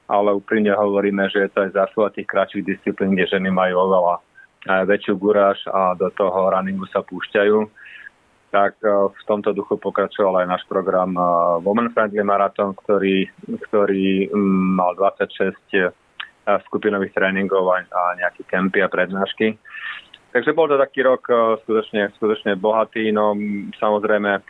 ale 0.08 0.30
úprimne 0.36 0.72
hovoríme, 0.74 1.28
že 1.34 1.48
je 1.48 1.50
to 1.52 1.60
aj 1.68 1.72
zásluha 1.76 2.10
tých 2.14 2.28
kratších 2.30 2.64
disciplín, 2.66 3.18
kde 3.18 3.30
ženy 3.40 3.50
majú 3.50 3.90
oveľa 3.90 4.16
väčšiu 4.64 5.20
guráž 5.20 5.60
a 5.68 5.92
do 6.00 6.08
toho 6.16 6.48
runningu 6.48 6.88
sa 6.88 7.04
púšťajú 7.04 7.84
tak 8.54 8.78
e, 8.86 9.10
v 9.10 9.22
tomto 9.26 9.50
duchu 9.58 9.82
pokračoval 9.82 10.46
aj 10.46 10.48
náš 10.48 10.64
program 10.70 11.18
Women 11.66 11.90
Friendly 11.90 12.22
Marathon, 12.22 12.78
ktorý, 12.86 13.26
ktorý 13.50 14.30
mm, 14.30 14.78
mal 14.78 14.94
26 14.94 15.58
e, 15.74 15.90
skupinových 16.70 17.18
tréningov 17.18 17.66
a 17.74 17.82
nejaké 18.22 18.46
kempy 18.46 18.86
a 18.86 18.88
prednášky. 18.94 19.58
Takže 20.34 20.50
bol 20.58 20.66
to 20.66 20.82
taký 20.82 21.06
rok 21.06 21.30
skutočne, 21.62 22.10
skutočne 22.18 22.58
bohatý, 22.58 23.14
no 23.14 23.38
samozrejme 23.78 24.42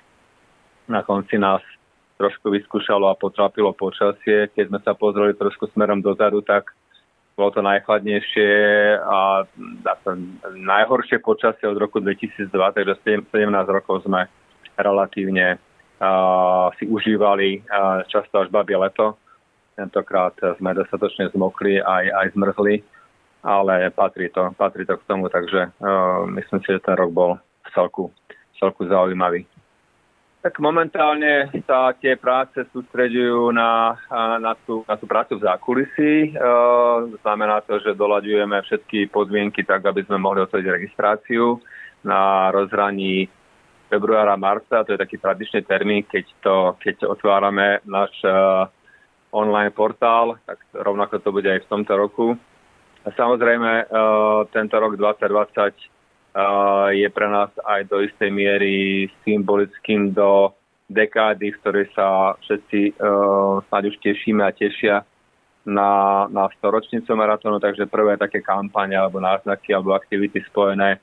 na 0.88 1.02
konci 1.04 1.36
nás 1.36 1.60
trošku 2.15 2.56
vyskúšalo 2.56 3.12
a 3.12 3.19
potrapilo 3.19 3.76
počasie. 3.76 4.48
Keď 4.56 4.72
sme 4.72 4.80
sa 4.80 4.96
pozreli 4.96 5.36
trošku 5.36 5.67
smerom 5.76 6.00
dozadu, 6.00 6.39
tak 6.39 6.72
bolo 7.34 7.50
to 7.50 7.62
najchladnejšie 7.65 8.52
a 9.02 9.43
najhoršie 10.54 11.17
počasie 11.19 11.65
od 11.65 11.82
roku 11.82 11.98
2002, 11.98 12.48
takže 12.54 12.93
17 13.04 13.34
rokov 13.67 14.06
sme 14.06 14.30
relatívne 14.78 15.58
uh, 15.58 16.69
si 16.78 16.86
užívali 16.86 17.65
uh, 17.65 18.06
často 18.06 18.46
až 18.46 18.54
babie 18.54 18.78
leto. 18.78 19.17
Tentokrát 19.74 20.38
sme 20.62 20.78
dostatočne 20.78 21.34
zmokli 21.34 21.82
aj, 21.82 22.06
aj 22.06 22.28
zmrzli, 22.38 22.86
ale 23.44 23.92
patrí 23.92 24.32
to, 24.32 24.56
patrí 24.56 24.88
to 24.88 24.98
k 24.98 25.08
tomu, 25.08 25.28
takže 25.28 25.76
uh, 25.84 26.24
myslím 26.32 26.64
si, 26.64 26.70
že 26.72 26.80
ten 26.80 26.96
rok 26.96 27.12
bol 27.12 27.32
v 27.38 27.70
celku, 27.76 28.08
v 28.32 28.56
celku 28.60 28.88
zaujímavý. 28.88 29.44
Tak 30.44 30.60
momentálne 30.60 31.48
sa 31.64 31.96
tie 31.96 32.20
práce 32.20 32.68
sústreďujú 32.76 33.56
na, 33.56 33.96
na, 34.44 34.52
tú, 34.68 34.84
na 34.84 35.00
tú 35.00 35.08
prácu 35.08 35.40
v 35.40 35.48
zákulisí. 35.48 36.14
E, 36.20 36.32
znamená 37.24 37.64
to, 37.64 37.80
že 37.80 37.96
doľaďujeme 37.96 38.52
všetky 38.68 39.08
podmienky 39.08 39.64
tak, 39.64 39.88
aby 39.88 40.04
sme 40.04 40.20
mohli 40.20 40.44
otvoriť 40.44 40.68
registráciu 40.68 41.64
na 42.04 42.52
rozhraní 42.52 43.32
februára, 43.88 44.36
marca. 44.36 44.84
To 44.84 44.92
je 44.92 45.00
taký 45.00 45.16
tradičný 45.16 45.64
termín, 45.64 46.04
keď, 46.04 46.26
to, 46.44 46.56
keď 46.76 47.08
otvárame 47.08 47.80
náš 47.88 48.12
uh, 48.28 48.68
online 49.32 49.72
portál, 49.72 50.36
tak 50.44 50.60
rovnako 50.76 51.24
to 51.24 51.32
bude 51.32 51.48
aj 51.48 51.64
v 51.64 51.72
tomto 51.72 51.94
roku. 51.96 52.36
Samozrejme, 53.04 53.92
uh, 53.92 54.48
tento 54.56 54.80
rok 54.80 54.96
2020 54.96 55.92
je 56.98 57.08
pre 57.13 57.28
nás 57.30 57.54
aj 57.62 57.86
do 57.94 58.02
istej 58.02 58.34
miery 58.34 59.06
symbolickým 59.22 60.18
do 60.18 60.50
dekády, 60.89 61.54
v 61.54 61.60
ktorej 61.62 61.88
sa 61.94 62.34
všetci 62.42 62.98
uh, 62.98 63.62
snáď 63.70 63.94
už 63.94 64.02
tešíme 64.02 64.42
a 64.42 64.50
tešia 64.50 65.06
na, 65.66 66.26
na 66.28 66.50
storočnicu 66.60 67.16
maratónu, 67.16 67.60
takže 67.60 67.86
prvé 67.86 68.18
také 68.18 68.44
kampane 68.44 68.98
alebo 68.98 69.20
náznaky 69.20 69.72
alebo 69.72 69.96
aktivity 69.96 70.44
spojené 70.50 71.00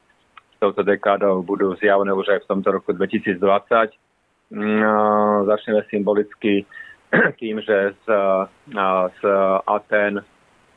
s 0.53 0.57
touto 0.61 0.85
dekádou 0.85 1.41
budú 1.41 1.73
zjavné 1.81 2.13
už 2.13 2.29
aj 2.29 2.41
v 2.45 2.49
tomto 2.51 2.69
roku 2.77 2.93
2020. 2.93 3.41
No, 4.51 4.95
začneme 5.47 5.87
symbolicky 5.89 6.67
tým, 7.41 7.63
že 7.65 7.97
z, 8.05 8.07
z 9.17 9.21
Aten 9.65 10.21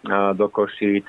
do 0.09 0.45
Košíc 0.51 1.07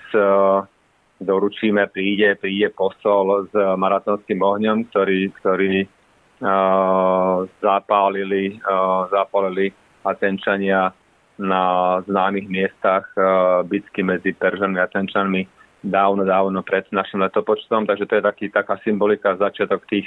doručíme, 1.24 1.86
príde, 1.90 2.34
príde 2.38 2.70
posol 2.74 3.48
s 3.48 3.54
maratónskym 3.54 4.38
ohňom, 4.38 4.90
ktorý, 4.90 5.30
ktorý 5.40 5.74
uh, 5.86 7.46
zapálili, 7.62 8.58
uh, 8.60 9.06
zapálili 9.08 9.70
Atenčania 10.04 10.92
na 11.38 11.98
známych 12.06 12.46
miestach 12.46 13.08
uh, 13.16 13.62
bitky 13.66 14.02
medzi 14.02 14.34
Peržanmi 14.34 14.78
a 14.78 14.86
Atenčanmi 14.86 15.46
dávno, 15.82 16.22
dávno 16.26 16.60
pred 16.62 16.86
našim 16.90 17.22
letopočtom, 17.22 17.86
takže 17.86 18.06
to 18.06 18.14
je 18.18 18.22
taký, 18.22 18.46
taká 18.50 18.78
symbolika, 18.82 19.38
začiatok 19.38 19.86
tých, 19.86 20.06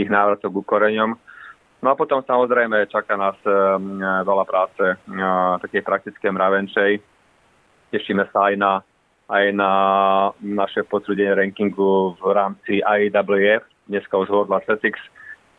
tých 0.00 0.08
návratov 0.10 0.54
ku 0.54 0.62
koreňom. 0.62 1.16
No 1.78 1.94
a 1.94 1.94
potom 1.94 2.26
samozrejme 2.26 2.90
čaká 2.90 3.14
nás 3.14 3.38
um, 3.46 4.02
veľa 4.02 4.44
práce, 4.50 4.82
uh, 4.82 5.54
takej 5.62 5.82
praktické 5.86 6.26
mravenčej. 6.26 6.98
Tešíme 7.88 8.28
sa 8.32 8.52
aj 8.52 8.54
na 8.60 8.72
aj 9.28 9.52
na 9.52 9.72
naše 10.40 10.88
potvrdenie 10.88 11.36
rankingu 11.36 12.16
v 12.16 12.24
rámci 12.32 12.80
IWF, 12.80 13.60
dneska 13.84 14.16
už 14.16 14.32
World 14.32 14.52
Athletics. 14.52 15.00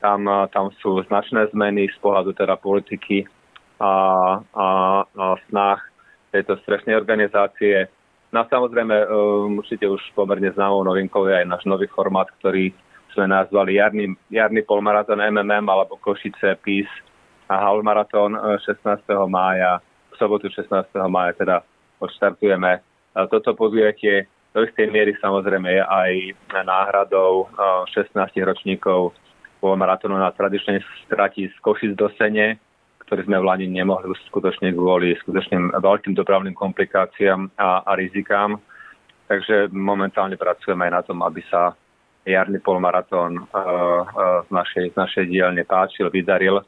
Tam, 0.01 0.25
tam 0.25 0.73
sú 0.81 1.05
značné 1.05 1.53
zmeny 1.53 1.85
z 1.91 1.97
pohľadu 2.01 2.33
teda 2.33 2.57
politiky 2.57 3.29
a, 3.77 3.93
a, 4.41 4.67
a 5.05 5.25
snách 5.49 5.85
tejto 6.33 6.57
strešnej 6.65 6.97
organizácie. 6.97 7.85
No 8.33 8.41
a 8.41 8.49
samozrejme, 8.49 8.95
um, 9.05 9.61
určite 9.61 9.85
už 9.85 10.01
pomerne 10.17 10.49
známou 10.53 10.81
novinkou 10.85 11.29
je 11.29 11.35
aj 11.43 11.45
náš 11.49 11.63
nový 11.69 11.85
formát, 11.89 12.29
ktorý 12.41 12.73
sme 13.13 13.29
nazvali 13.29 13.77
jarný, 13.77 14.13
jarný 14.29 14.65
polmaratón 14.65 15.21
MMM 15.21 15.65
alebo 15.65 15.97
Košice 15.97 16.57
PIS 16.61 16.89
a 17.49 17.57
halmaratón 17.69 18.37
16. 18.37 18.85
mája. 19.29 19.81
V 20.13 20.15
sobotu 20.17 20.49
16. 20.49 20.89
mája 21.09 21.33
teda 21.37 21.57
odštartujeme 21.99 22.79
toto 23.27 23.55
podujatie 23.57 24.27
do 24.53 24.65
istej 24.65 24.89
miery 24.89 25.13
samozrejme 25.21 25.69
je 25.69 25.83
aj 25.83 26.11
náhradou 26.65 27.49
16 27.93 28.17
ročníkov 28.41 29.13
maratonu 29.61 30.17
na 30.17 30.33
tradičnej 30.33 30.81
strati 31.05 31.51
z 31.51 31.55
Košic 31.61 31.93
do 31.93 32.09
Sene, 32.17 32.57
ktorý 33.05 33.27
sme 33.27 33.37
v 33.37 33.45
Lani 33.45 33.67
nemohli 33.69 34.09
skutočne 34.31 34.73
kvôli 34.73 35.13
skutočným 35.21 35.77
veľkým 35.77 36.13
dopravným 36.15 36.55
komplikáciám 36.55 37.53
a, 37.59 37.83
a 37.85 37.91
rizikám. 37.93 38.57
Takže 39.29 39.69
momentálne 39.69 40.39
pracujeme 40.39 40.89
aj 40.89 40.93
na 40.93 41.01
tom, 41.05 41.21
aby 41.21 41.45
sa 41.45 41.77
jarný 42.25 42.57
polmaratón 42.61 43.37
uh, 43.37 43.45
uh, 43.45 44.41
z, 44.45 44.49
našej, 44.49 44.85
z 44.93 44.95
našej 44.97 45.25
dielne 45.29 45.61
páčil, 45.65 46.09
vydaril. 46.09 46.65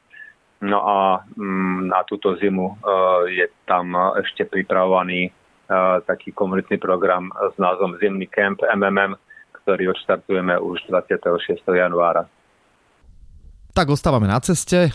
No 0.61 0.77
a 0.85 1.25
um, 1.37 1.89
na 1.89 2.05
túto 2.05 2.37
zimu 2.37 2.77
uh, 2.77 3.25
je 3.25 3.49
tam 3.65 3.97
ešte 4.21 4.45
pripravovaný 4.45 5.33
taký 6.03 6.35
komunitný 6.35 6.77
program 6.77 7.31
s 7.31 7.55
názvom 7.55 7.95
Zimný 8.03 8.27
kemp 8.27 8.59
MMM, 8.59 9.15
ktorý 9.63 9.95
odštartujeme 9.95 10.59
už 10.59 10.83
26. 10.91 11.63
januára. 11.63 12.27
Tak 13.71 13.87
ostávame 13.87 14.27
na 14.27 14.35
ceste. 14.43 14.91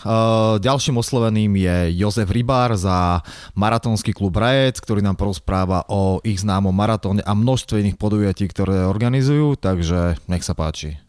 Ďalším 0.61 1.01
osloveným 1.01 1.57
je 1.57 1.97
Jozef 1.97 2.29
Rybár 2.29 2.77
za 2.77 3.25
maratónsky 3.57 4.13
klub 4.13 4.37
Rajec, 4.37 4.77
ktorý 4.85 5.01
nám 5.01 5.17
porozpráva 5.17 5.89
o 5.89 6.21
ich 6.21 6.45
známom 6.45 6.77
maratóne 6.77 7.25
a 7.25 7.33
množstve 7.33 7.81
iných 7.81 7.97
podujatí, 7.97 8.45
ktoré 8.53 8.85
organizujú, 8.85 9.57
takže 9.57 10.21
nech 10.29 10.45
sa 10.45 10.53
páči. 10.53 11.01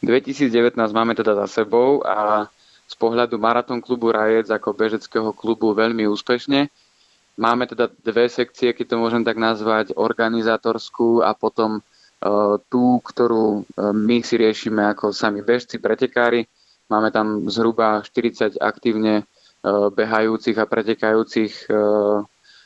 2019 0.00 0.80
máme 0.96 1.12
teda 1.12 1.36
za 1.44 1.60
sebou 1.60 2.00
a 2.08 2.48
z 2.90 2.94
pohľadu 2.98 3.38
maratón 3.38 3.78
klubu 3.78 4.10
Rajec 4.10 4.50
ako 4.50 4.74
bežeckého 4.74 5.30
klubu 5.30 5.70
veľmi 5.70 6.10
úspešne. 6.10 6.66
Máme 7.38 7.70
teda 7.70 7.86
dve 8.02 8.26
sekcie, 8.26 8.74
keď 8.74 8.86
to 8.90 8.96
môžem 8.98 9.22
tak 9.22 9.38
nazvať, 9.38 9.94
organizátorskú 9.94 11.22
a 11.22 11.30
potom 11.30 11.78
uh, 11.78 12.58
tú, 12.66 12.98
ktorú 12.98 13.62
uh, 13.62 13.94
my 13.94 14.26
si 14.26 14.34
riešime 14.34 14.90
ako 14.90 15.14
sami 15.14 15.38
bežci, 15.46 15.78
pretekári. 15.78 16.50
Máme 16.90 17.14
tam 17.14 17.46
zhruba 17.46 18.02
40 18.02 18.58
aktívne 18.58 19.22
uh, 19.22 19.88
behajúcich 19.94 20.58
a 20.58 20.66
pretekajúcich 20.66 21.70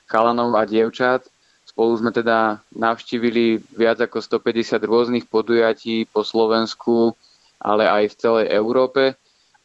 chalanov 0.08 0.56
a 0.56 0.64
dievčat. 0.64 1.28
Spolu 1.68 2.00
sme 2.00 2.10
teda 2.16 2.64
navštívili 2.72 3.60
viac 3.76 4.00
ako 4.00 4.24
150 4.24 4.80
rôznych 4.88 5.26
podujatí 5.28 6.08
po 6.08 6.24
Slovensku, 6.24 7.12
ale 7.60 7.84
aj 7.84 8.04
v 8.08 8.18
celej 8.18 8.46
Európe 8.48 9.20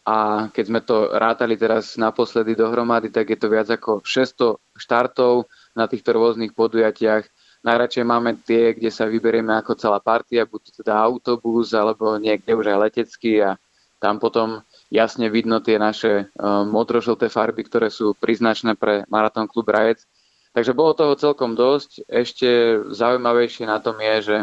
a 0.08 0.48
keď 0.50 0.64
sme 0.66 0.82
to 0.82 1.12
rátali 1.12 1.60
teraz 1.60 2.00
naposledy 2.00 2.56
dohromady, 2.56 3.12
tak 3.12 3.30
je 3.30 3.38
to 3.38 3.48
viac 3.52 3.68
ako 3.70 4.02
600 4.02 4.58
štartov 4.80 5.46
na 5.76 5.86
týchto 5.86 6.16
rôznych 6.16 6.56
podujatiach. 6.56 7.28
Najradšej 7.60 8.06
máme 8.08 8.40
tie, 8.40 8.72
kde 8.72 8.88
sa 8.88 9.04
vyberieme 9.04 9.52
ako 9.60 9.76
celá 9.76 10.00
partia, 10.00 10.48
buď 10.48 10.62
to 10.64 10.72
teda 10.80 10.96
autobus, 10.96 11.76
alebo 11.76 12.16
niekde 12.16 12.56
už 12.56 12.72
aj 12.72 12.80
letecký 12.90 13.44
a 13.44 13.60
tam 14.00 14.16
potom 14.16 14.64
jasne 14.88 15.28
vidno 15.28 15.60
tie 15.60 15.76
naše 15.76 16.32
uh, 16.32 16.64
modrožlté 16.64 17.28
farby, 17.28 17.68
ktoré 17.68 17.92
sú 17.92 18.16
priznačné 18.16 18.80
pre 18.80 19.04
Maratón 19.12 19.52
klub 19.52 19.68
Rajec. 19.68 20.08
Takže 20.56 20.72
bolo 20.72 20.96
toho 20.96 21.20
celkom 21.20 21.54
dosť. 21.54 22.08
Ešte 22.08 22.80
zaujímavejšie 22.96 23.68
na 23.68 23.84
tom 23.84 24.00
je, 24.00 24.16
že 24.24 24.38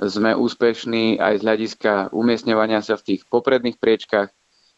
sme 0.00 0.36
úspešní 0.36 1.20
aj 1.20 1.40
z 1.40 1.42
hľadiska 1.44 1.92
umiestňovania 2.12 2.80
sa 2.80 2.96
v 3.00 3.14
tých 3.14 3.22
popredných 3.28 3.80
priečkách, 3.80 4.28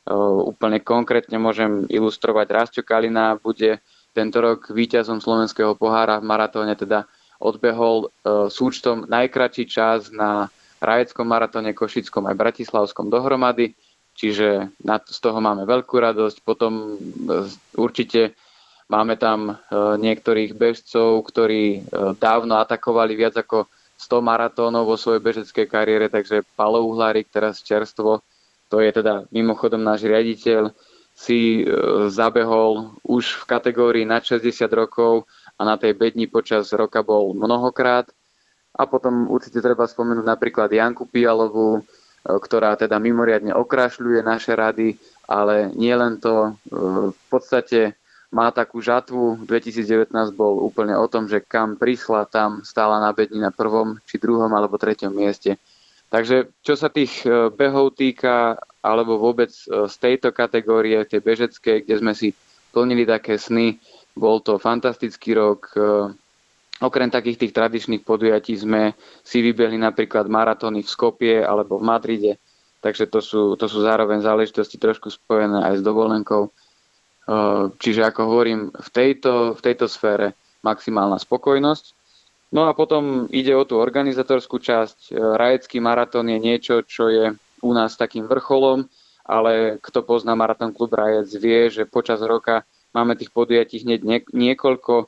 Úplne 0.09 0.81
konkrétne 0.81 1.37
môžem 1.37 1.85
ilustrovať. 1.93 2.47
Rastio 2.49 2.83
Kalina 2.83 3.37
bude 3.37 3.85
tento 4.17 4.41
rok 4.41 4.73
víťazom 4.73 5.21
slovenského 5.21 5.77
pohára 5.77 6.17
v 6.17 6.29
maratóne, 6.29 6.73
teda 6.73 7.05
odbehol 7.39 8.11
súčtom 8.49 9.05
najkračší 9.07 9.65
čas 9.69 10.09
na 10.09 10.49
Rajeckom 10.79 11.27
maratóne, 11.27 11.75
Košickom 11.75 12.31
aj 12.31 12.39
Bratislavskom 12.39 13.11
dohromady, 13.11 13.75
čiže 14.15 14.71
z 14.87 15.19
toho 15.19 15.39
máme 15.43 15.67
veľkú 15.67 15.95
radosť. 15.99 16.47
Potom 16.47 16.95
e, 16.95 17.51
určite 17.75 18.39
máme 18.87 19.19
tam 19.19 19.51
e, 19.51 19.55
niektorých 19.99 20.55
bežcov, 20.55 21.27
ktorí 21.27 21.65
e, 21.75 21.81
dávno 22.19 22.63
atakovali 22.63 23.19
viac 23.19 23.35
ako 23.35 23.67
100 23.99 24.23
maratónov 24.23 24.87
vo 24.87 24.95
svojej 24.95 25.19
bežeckej 25.19 25.67
kariére, 25.67 26.07
takže 26.07 26.47
Palo 26.55 26.87
Uhlárik 26.87 27.27
teraz 27.27 27.59
čerstvo 27.59 28.23
to 28.69 28.85
je 28.85 28.91
teda 28.93 29.25
mimochodom 29.33 29.81
náš 29.81 30.05
riaditeľ, 30.05 30.73
si 31.19 31.61
e, 31.61 31.63
zabehol 32.15 32.95
už 33.03 33.43
v 33.43 33.45
kategórii 33.51 34.05
nad 34.07 34.23
60 34.23 34.71
rokov 34.71 35.27
a 35.59 35.67
na 35.67 35.75
tej 35.75 35.99
bedni 35.99 36.31
počas 36.31 36.71
roka 36.71 37.03
bol 37.03 37.35
mnohokrát. 37.35 38.07
A 38.79 38.87
potom 38.87 39.27
určite 39.27 39.59
treba 39.59 39.91
spomenúť 39.91 40.23
napríklad 40.23 40.71
Janku 40.71 41.11
Pialovú, 41.11 41.83
e, 41.83 41.83
ktorá 42.23 42.79
teda 42.79 43.03
mimoriadne 43.03 43.51
okrašľuje 43.51 44.23
naše 44.23 44.55
rady, 44.55 44.95
ale 45.27 45.75
nie 45.75 45.91
len 45.91 46.23
to, 46.23 46.55
e, 46.71 47.11
v 47.11 47.23
podstate 47.27 47.99
má 48.31 48.55
takú 48.55 48.79
žatvu. 48.79 49.43
2019 49.43 50.15
bol 50.39 50.63
úplne 50.63 50.95
o 50.95 51.11
tom, 51.11 51.27
že 51.27 51.43
kam 51.43 51.75
prišla, 51.75 52.31
tam 52.31 52.63
stála 52.63 53.03
na 53.03 53.11
bedni 53.11 53.43
na 53.43 53.51
prvom, 53.51 53.99
či 54.07 54.23
druhom 54.23 54.55
alebo 54.55 54.79
treťom 54.79 55.11
mieste. 55.11 55.59
Takže 56.09 56.57
čo 56.65 56.73
sa 56.73 56.89
tých 56.89 57.21
e, 57.29 57.53
behov 57.53 57.93
týka, 57.93 58.57
alebo 58.81 59.21
vôbec 59.21 59.53
e, 59.53 59.85
z 59.93 59.95
tejto 60.01 60.33
kategórie, 60.33 61.05
tej 61.05 61.21
bežeckej, 61.21 61.85
kde 61.85 61.95
sme 62.01 62.13
si 62.17 62.33
plnili 62.73 63.05
také 63.05 63.37
sny, 63.37 63.77
bol 64.17 64.41
to 64.41 64.57
fantastický 64.57 65.37
rok. 65.37 65.69
E, 65.77 66.09
okrem 66.81 67.13
takých 67.13 67.45
tých 67.45 67.53
tradičných 67.53 68.09
podujatí 68.09 68.57
sme 68.57 68.97
si 69.21 69.45
vybehli 69.45 69.77
napríklad 69.77 70.33
maratóny 70.33 70.81
v 70.81 70.89
Skopie 70.89 71.37
alebo 71.45 71.77
v 71.77 71.85
Madride, 71.85 72.33
takže 72.81 73.05
to 73.13 73.21
sú, 73.21 73.43
to 73.61 73.69
sú 73.69 73.85
zároveň 73.85 74.25
záležitosti 74.25 74.81
trošku 74.81 75.13
spojené 75.13 75.61
aj 75.61 75.75
s 75.77 75.83
dovolenkou. 75.85 76.49
Čiže 77.77 78.09
ako 78.09 78.21
hovorím, 78.25 78.73
v 78.73 78.89
tejto, 78.89 79.53
v 79.53 79.61
tejto 79.61 79.85
sfére 79.85 80.33
maximálna 80.65 81.21
spokojnosť. 81.21 81.98
No 82.49 82.65
a 82.65 82.73
potom 82.73 83.29
ide 83.29 83.53
o 83.53 83.69
tú 83.69 83.77
organizatorskú 83.77 84.57
časť. 84.57 85.13
E, 85.13 85.21
Rajecký 85.21 85.85
maratón 85.85 86.33
je 86.33 86.39
niečo, 86.41 86.81
čo 86.81 87.13
je 87.13 87.37
u 87.61 87.71
nás 87.77 87.93
takým 88.01 88.25
vrcholom, 88.25 88.89
ale 89.29 89.77
kto 89.85 90.01
pozná 90.01 90.33
Maratón 90.33 90.73
klub 90.73 90.97
Rajec 90.97 91.29
vie, 91.37 91.69
že 91.69 91.85
počas 91.85 92.25
roka 92.25 92.65
máme 92.97 93.19
tých 93.21 93.29
podujatí 93.35 93.85
hneď 93.85 94.31
niekoľko, 94.33 94.95
e, 94.97 95.07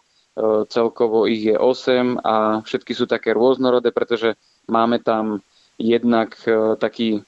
celkovo 0.69 1.25
ich 1.25 1.49
je 1.49 1.57
8 1.57 2.21
a 2.21 2.61
všetky 2.61 2.93
sú 2.93 3.09
také 3.09 3.33
rôznorodé, 3.33 3.89
pretože 3.89 4.37
máme 4.69 5.01
tam 5.01 5.41
jednak 5.81 6.37
e, 6.45 6.77
taký 6.77 7.25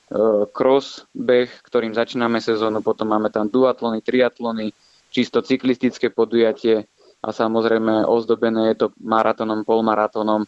cross 0.53 1.09
beh, 1.17 1.49
ktorým 1.65 1.97
začíname 1.97 2.37
sezónu, 2.45 2.85
potom 2.85 3.09
máme 3.09 3.33
tam 3.33 3.49
duatlony, 3.49 4.05
triatlony, 4.05 4.77
čisto 5.09 5.41
cyklistické 5.41 6.13
podujatie, 6.13 6.85
a 7.23 7.29
samozrejme 7.31 8.03
ozdobené 8.03 8.75
je 8.75 8.87
to 8.87 8.87
maratónom, 8.99 9.63
polmaratónom. 9.63 10.43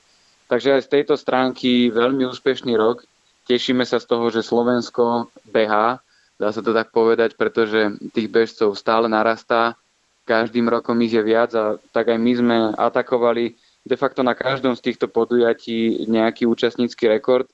Takže 0.51 0.77
aj 0.77 0.83
z 0.85 0.93
tejto 1.01 1.15
stránky 1.15 1.89
veľmi 1.95 2.27
úspešný 2.29 2.75
rok. 2.75 3.07
Tešíme 3.47 3.87
sa 3.87 4.03
z 4.03 4.11
toho, 4.11 4.29
že 4.35 4.43
Slovensko 4.43 5.31
behá, 5.49 6.03
dá 6.37 6.51
sa 6.51 6.61
to 6.61 6.75
tak 6.75 6.91
povedať, 6.91 7.39
pretože 7.39 7.95
tých 8.11 8.29
bežcov 8.29 8.75
stále 8.75 9.07
narastá. 9.07 9.79
Každým 10.25 10.67
rokom 10.73 10.97
ich 11.05 11.13
je 11.13 11.21
viac 11.21 11.53
a 11.55 11.77
tak 11.93 12.11
aj 12.11 12.19
my 12.19 12.33
sme 12.33 12.57
atakovali 12.75 13.55
de 13.85 13.97
facto 14.01 14.25
na 14.25 14.33
každom 14.33 14.73
z 14.73 14.81
týchto 14.81 15.07
podujatí 15.13 16.09
nejaký 16.09 16.49
účastnícky 16.49 17.05
rekord. 17.07 17.45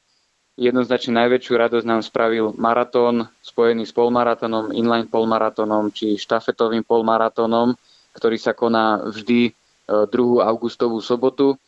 Jednoznačne 0.55 1.27
najväčšiu 1.27 1.55
radosť 1.59 1.87
nám 1.87 2.03
spravil 2.07 2.55
maratón 2.55 3.27
spojený 3.43 3.91
s 3.91 3.93
polmaratónom, 3.97 4.71
inline 4.71 5.11
polmaratónom 5.11 5.91
či 5.91 6.15
štafetovým 6.15 6.87
polmaratónom, 6.87 7.75
ktorý 8.15 8.37
sa 8.39 8.53
koná 8.53 9.03
vždy 9.07 9.55
2. 9.87 10.09
E, 10.11 10.45
augustovú 10.47 11.03
sobotu 11.03 11.59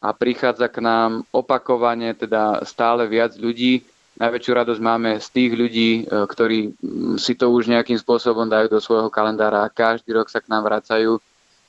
a 0.00 0.16
prichádza 0.16 0.68
k 0.72 0.80
nám 0.80 1.28
opakovane, 1.32 2.16
teda 2.16 2.64
stále 2.64 3.04
viac 3.04 3.36
ľudí. 3.36 3.84
Najväčšiu 4.20 4.52
radosť 4.52 4.82
máme 4.84 5.20
z 5.20 5.28
tých 5.32 5.52
ľudí, 5.56 5.90
e, 6.00 6.02
ktorí 6.24 6.58
si 7.16 7.32
to 7.36 7.52
už 7.52 7.68
nejakým 7.68 7.96
spôsobom 7.96 8.48
dajú 8.48 8.68
do 8.68 8.80
svojho 8.80 9.08
kalendára 9.08 9.64
a 9.64 9.72
každý 9.72 10.16
rok 10.16 10.28
sa 10.28 10.40
k 10.40 10.48
nám 10.48 10.68
vracajú 10.68 11.20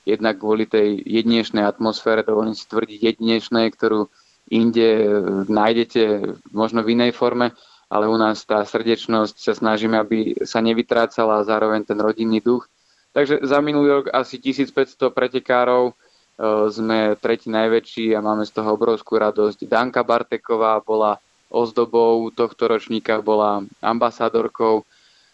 jednak 0.08 0.42
kvôli 0.42 0.66
tej 0.66 0.98
jedinečnej 1.06 1.62
atmosfére, 1.62 2.26
dovolím 2.26 2.58
si 2.58 2.66
tvrdiť 2.66 3.00
jedinečnej, 3.00 3.70
ktorú 3.70 4.10
inde 4.50 4.90
e, 5.00 5.08
nájdete 5.48 6.02
možno 6.52 6.82
v 6.84 6.98
inej 6.98 7.16
forme, 7.16 7.54
ale 7.92 8.08
u 8.08 8.16
nás 8.16 8.44
tá 8.48 8.64
srdečnosť 8.64 9.36
sa 9.36 9.54
snažíme, 9.56 10.00
aby 10.00 10.48
sa 10.48 10.64
nevytrácala 10.64 11.44
a 11.44 11.48
zároveň 11.48 11.84
ten 11.84 12.00
rodinný 12.00 12.40
duch. 12.40 12.66
Takže 13.12 13.44
za 13.44 13.60
minulý 13.60 14.02
rok 14.02 14.06
asi 14.16 14.40
1500 14.40 15.12
pretekárov, 15.12 15.92
e, 15.92 15.94
sme 16.72 17.20
tretí 17.20 17.52
najväčší 17.52 18.16
a 18.16 18.24
máme 18.24 18.48
z 18.48 18.56
toho 18.56 18.80
obrovskú 18.80 19.20
radosť. 19.20 19.68
Danka 19.68 20.00
Barteková 20.08 20.80
bola 20.80 21.20
ozdobou 21.52 22.32
tohto 22.32 22.72
ročníka, 22.72 23.20
bola 23.20 23.68
ambasádorkou, 23.84 24.88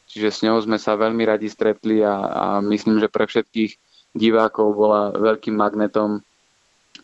čiže 0.10 0.30
s 0.34 0.42
ňou 0.42 0.58
sme 0.66 0.82
sa 0.82 0.98
veľmi 0.98 1.22
radi 1.22 1.46
stretli 1.46 2.02
a, 2.02 2.18
a 2.18 2.44
myslím, 2.66 2.98
že 2.98 3.14
pre 3.14 3.30
všetkých 3.30 3.78
divákov 4.18 4.74
bola 4.74 5.14
veľkým 5.14 5.54
magnetom. 5.54 6.26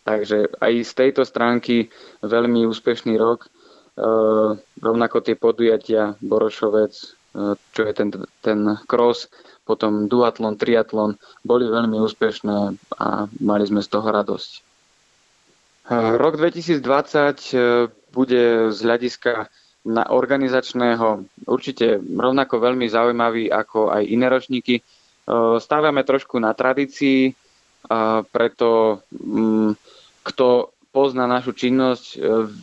Takže 0.02 0.58
aj 0.58 0.72
z 0.82 0.92
tejto 0.92 1.22
stránky 1.22 1.86
veľmi 2.26 2.66
úspešný 2.66 3.14
rok. 3.14 3.46
E, 3.46 3.48
rovnako 4.82 5.22
tie 5.22 5.38
podujatia 5.38 6.18
Borošovec, 6.18 6.92
e, 6.98 7.06
čo 7.54 7.82
je 7.86 7.92
ten, 7.94 8.10
ten 8.42 8.58
cross, 8.90 9.30
potom 9.64 10.06
duatlon, 10.06 10.60
triatlon, 10.60 11.16
boli 11.40 11.64
veľmi 11.66 11.96
úspešné 12.00 12.56
a 13.00 13.26
mali 13.40 13.64
sme 13.64 13.80
z 13.80 13.88
toho 13.88 14.08
radosť. 14.08 14.50
E, 14.54 14.60
rok 16.20 16.36
2020 16.36 18.14
bude 18.14 18.70
z 18.70 18.78
hľadiska 18.78 19.48
na 19.84 20.08
organizačného 20.08 21.28
určite 21.44 22.00
rovnako 22.00 22.56
veľmi 22.56 22.88
zaujímavý 22.88 23.52
ako 23.52 23.92
aj 23.92 24.02
iné 24.08 24.32
ročníky. 24.32 24.80
Stávame 25.60 26.00
trošku 26.08 26.40
na 26.40 26.56
tradícii, 26.56 27.36
preto 28.32 29.00
mm, 29.12 29.76
kto 30.24 30.72
pozná 30.94 31.26
našu 31.26 31.50
činnosť, 31.52 32.04
e, 32.14 32.18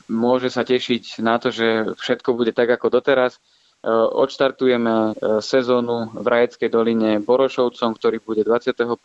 môže 0.07 0.47
sa 0.47 0.63
tešiť 0.63 1.19
na 1.19 1.35
to, 1.35 1.51
že 1.51 1.99
všetko 1.99 2.31
bude 2.31 2.55
tak 2.55 2.71
ako 2.71 2.87
doteraz. 2.87 3.43
E, 3.82 3.89
odštartujeme 3.91 4.93
e, 4.93 5.11
sezónu 5.41 6.13
v 6.13 6.25
Rajeckej 6.25 6.69
doline 6.69 7.19
Borošovcom, 7.19 7.97
ktorý 7.97 8.21
bude 8.21 8.41
21. 8.45 8.97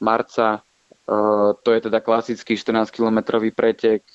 marca. 0.00 0.64
To 1.02 1.68
je 1.74 1.80
teda 1.82 1.98
klasický 1.98 2.54
14-kilometrový 2.54 3.50
pretek 3.50 4.06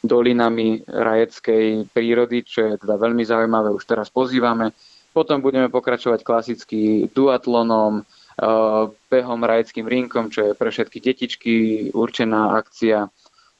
dolinami 0.00 0.80
rajeckej 0.88 1.92
prírody, 1.92 2.40
čo 2.40 2.72
je 2.72 2.80
teda 2.80 2.96
veľmi 2.96 3.20
zaujímavé, 3.20 3.68
už 3.68 3.84
teraz 3.84 4.08
pozývame 4.08 4.72
potom 5.10 5.42
budeme 5.42 5.66
pokračovať 5.68 6.22
klasicky 6.22 7.10
duatlonom, 7.10 8.02
eh, 8.02 8.84
behom 9.10 9.40
rajeckým 9.42 9.86
rinkom, 9.86 10.30
čo 10.30 10.50
je 10.50 10.52
pre 10.54 10.70
všetky 10.70 10.98
detičky 11.02 11.54
určená 11.90 12.54
akcia. 12.58 13.10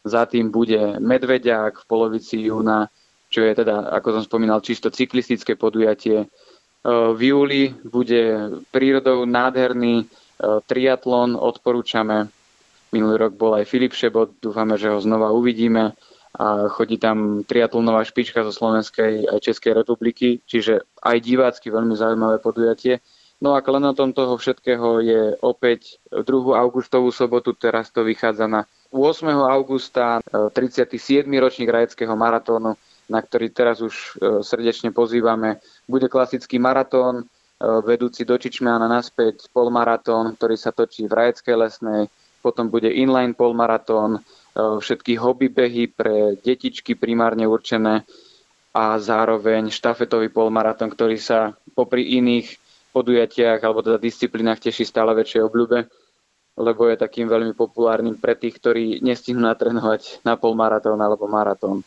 Za 0.01 0.25
tým 0.25 0.49
bude 0.49 0.97
Medvediak 1.03 1.85
v 1.85 1.89
polovici 1.91 2.41
júna, 2.41 2.89
čo 3.31 3.47
je 3.47 3.53
teda, 3.55 3.95
ako 3.95 4.21
som 4.21 4.23
spomínal, 4.27 4.59
čisto 4.61 4.91
cyklistické 4.91 5.55
podujatie. 5.55 6.27
Eh, 6.27 7.11
v 7.15 7.21
júli 7.31 7.63
bude 7.87 8.53
prírodou 8.75 9.23
nádherný 9.25 10.03
eh, 10.03 10.07
triatlon, 10.67 11.39
odporúčame. 11.39 12.29
Minulý 12.91 13.31
rok 13.31 13.39
bol 13.39 13.55
aj 13.55 13.71
Filip 13.71 13.95
Šebot, 13.95 14.35
dúfame, 14.43 14.75
že 14.75 14.91
ho 14.91 14.99
znova 14.99 15.31
uvidíme 15.31 15.95
a 16.31 16.71
chodí 16.71 16.99
tam 16.99 17.43
triatlonová 17.43 18.07
špička 18.07 18.47
zo 18.47 18.55
Slovenskej 18.55 19.27
aj 19.31 19.39
Českej 19.43 19.75
republiky, 19.75 20.43
čiže 20.47 20.87
aj 21.03 21.17
divácky 21.23 21.71
veľmi 21.71 21.95
zaujímavé 21.95 22.39
podujatie. 22.39 23.03
No 23.41 23.57
a 23.57 23.65
kleноtom 23.65 24.13
toho 24.13 24.37
všetkého 24.37 25.01
je 25.01 25.23
opäť 25.41 25.97
2. 26.13 26.23
augustovú 26.55 27.09
sobotu, 27.09 27.57
teraz 27.57 27.89
to 27.89 28.05
vychádza 28.05 28.45
na 28.45 28.69
8. 28.93 29.27
augusta, 29.33 30.21
37. 30.29 31.25
E, 31.25 31.41
ročník 31.41 31.73
rajeckého 31.73 32.13
maratónu, 32.13 32.77
na 33.11 33.19
ktorý 33.19 33.51
teraz 33.51 33.83
už 33.83 33.95
e, 33.95 34.11
srdečne 34.47 34.95
pozývame. 34.95 35.59
Bude 35.91 36.07
klasický 36.07 36.63
maratón, 36.63 37.21
e, 37.21 37.25
vedúci 37.83 38.23
do 38.23 38.39
Čičmiana 38.39 38.87
naspäť 38.87 39.51
polmaratón, 39.51 40.39
ktorý 40.39 40.55
sa 40.55 40.71
točí 40.71 41.11
v 41.11 41.17
Rajeckej 41.19 41.57
lesnej, 41.59 42.07
potom 42.41 42.73
bude 42.73 42.89
inline 42.89 43.37
polmaratón, 43.37 44.25
všetky 44.55 45.15
hobbybehy 45.15 45.95
pre 45.95 46.35
detičky 46.41 46.99
primárne 46.99 47.47
určené 47.47 48.03
a 48.71 48.99
zároveň 48.99 49.71
štafetový 49.71 50.31
polmaratón, 50.31 50.95
ktorý 50.95 51.19
sa 51.19 51.55
popri 51.75 52.19
iných 52.19 52.59
podujatiach 52.91 53.63
alebo 53.63 53.83
teda 53.83 53.99
disciplínach 53.99 54.63
teší 54.63 54.87
stále 54.87 55.15
väčšej 55.15 55.43
obľúbe, 55.47 55.79
lebo 56.59 56.83
je 56.91 56.97
takým 56.99 57.27
veľmi 57.31 57.55
populárnym 57.55 58.19
pre 58.19 58.35
tých, 58.35 58.59
ktorí 58.59 58.85
nestihnú 59.03 59.43
natrenovať 59.43 60.23
na 60.27 60.35
polmaratón 60.35 60.99
alebo 60.99 61.31
maratón. 61.31 61.83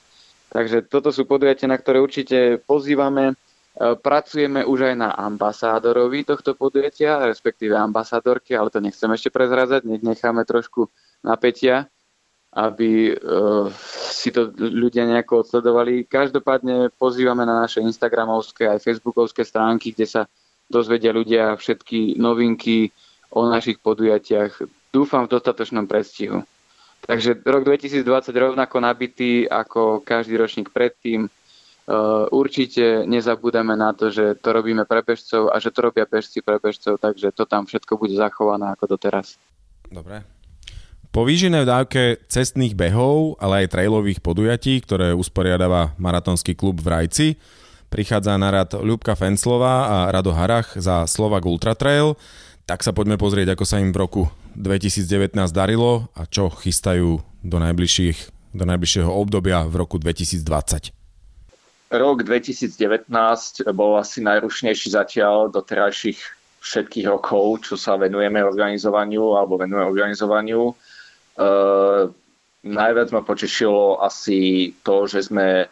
Takže 0.54 0.86
toto 0.86 1.10
sú 1.10 1.26
podujatia, 1.26 1.66
na 1.66 1.82
ktoré 1.82 1.97
určite 1.97 2.62
pozývame. 2.62 3.34
Pracujeme 4.06 4.62
už 4.62 4.93
aj 4.93 4.95
na 5.01 5.10
ambasádorovi 5.18 6.30
tohto 6.30 6.54
podujatia, 6.54 7.26
respektíve 7.26 7.74
ambasádorky, 7.74 8.54
ale 8.54 8.70
to 8.70 8.78
nechcem 8.78 9.10
ešte 9.10 9.34
prezradzať, 9.34 9.82
nech 9.89 10.06
necháme 10.06 10.45
trošku 10.45 10.93
napätia 11.26 11.89
aby 12.54 13.18
uh, 13.18 13.66
si 14.14 14.30
to 14.30 14.54
ľudia 14.54 15.10
nejako 15.10 15.41
odsledovali. 15.41 16.06
Každopádne 16.06 16.93
pozývame 16.93 17.49
na 17.49 17.66
naše 17.66 17.82
Instagramovské 17.82 18.70
aj 18.70 18.86
Facebookovské 18.86 19.41
stránky, 19.41 19.89
kde 19.89 20.06
sa 20.06 20.22
dozvedia 20.70 21.10
ľudia 21.10 21.58
všetky 21.58 22.22
novinky 22.22 22.93
o 23.34 23.49
našich 23.49 23.82
podujatiach. 23.82 24.70
Dúfam 24.93 25.26
v 25.26 25.34
dostatočnom 25.34 25.89
predstihu. 25.89 26.45
Takže 27.04 27.43
rok 27.43 27.68
2020 27.68 28.04
rovnako 28.32 28.76
nabitý 28.80 29.43
ako 29.43 29.99
každý 30.04 30.39
ročník 30.39 30.72
predtým. 30.72 31.28
Uh, 31.84 32.32
určite 32.32 33.04
nezabúdame 33.04 33.76
na 33.76 33.91
to, 33.91 34.08
že 34.08 34.39
to 34.39 34.56
robíme 34.56 34.88
pre 34.88 35.04
bežcov 35.04 35.51
a 35.51 35.60
že 35.60 35.68
to 35.68 35.84
robia 35.84 36.08
bežci 36.08 36.39
pre 36.39 36.56
bežcov, 36.56 36.95
takže 36.95 37.36
to 37.36 37.43
tam 37.43 37.68
všetko 37.68 37.99
bude 37.99 38.16
zachované 38.16 38.72
ako 38.72 38.95
doteraz. 38.95 39.36
Dobre, 39.91 40.24
po 41.14 41.28
výžinej 41.28 41.68
dávke 41.68 42.24
cestných 42.26 42.74
behov, 42.74 43.36
ale 43.38 43.68
aj 43.68 43.78
trailových 43.78 44.24
podujatí, 44.24 44.82
ktoré 44.82 45.12
usporiadáva 45.14 45.93
maratonský 46.01 46.58
klub 46.58 46.82
v 46.82 46.89
Rajci, 46.89 47.28
prichádza 47.93 48.34
na 48.41 48.49
rad 48.49 48.74
Ľubka 48.74 49.14
Fenslová 49.14 49.86
a 49.86 49.97
Rado 50.10 50.34
Harach 50.34 50.74
za 50.74 51.06
Slovak 51.06 51.45
Ultra 51.45 51.78
Trail. 51.78 52.18
Tak 52.66 52.82
sa 52.82 52.97
poďme 52.97 53.22
pozrieť, 53.22 53.54
ako 53.54 53.62
sa 53.62 53.78
im 53.78 53.93
v 53.93 54.01
roku 54.01 54.26
2019 54.56 55.34
darilo 55.51 56.10
a 56.14 56.30
čo 56.30 56.49
chystajú 56.49 57.22
do, 57.43 57.58
najbližších, 57.60 58.54
do 58.56 58.64
najbližšieho 58.64 59.12
obdobia 59.12 59.66
v 59.66 59.76
roku 59.82 59.99
2020. 59.99 60.93
Rok 61.93 62.26
2019 62.26 63.06
bol 63.70 64.01
asi 64.01 64.26
najrušnejší 64.26 64.88
zatiaľ 64.97 65.54
do 65.54 65.62
terajších 65.62 66.18
všetkých 66.64 67.06
rokov, 67.12 67.70
čo 67.70 67.76
sa 67.76 67.99
venujeme 67.99 68.39
organizovaniu 68.41 69.36
alebo 69.38 69.60
venujeme 69.60 69.86
organizovaniu. 69.86 70.74
Uh, 71.38 72.10
najviac 72.64 73.12
ma 73.12 73.22
potešilo 73.22 73.99
asi 73.99 74.72
to, 74.82 75.06
že 75.06 75.28
sme 75.28 75.68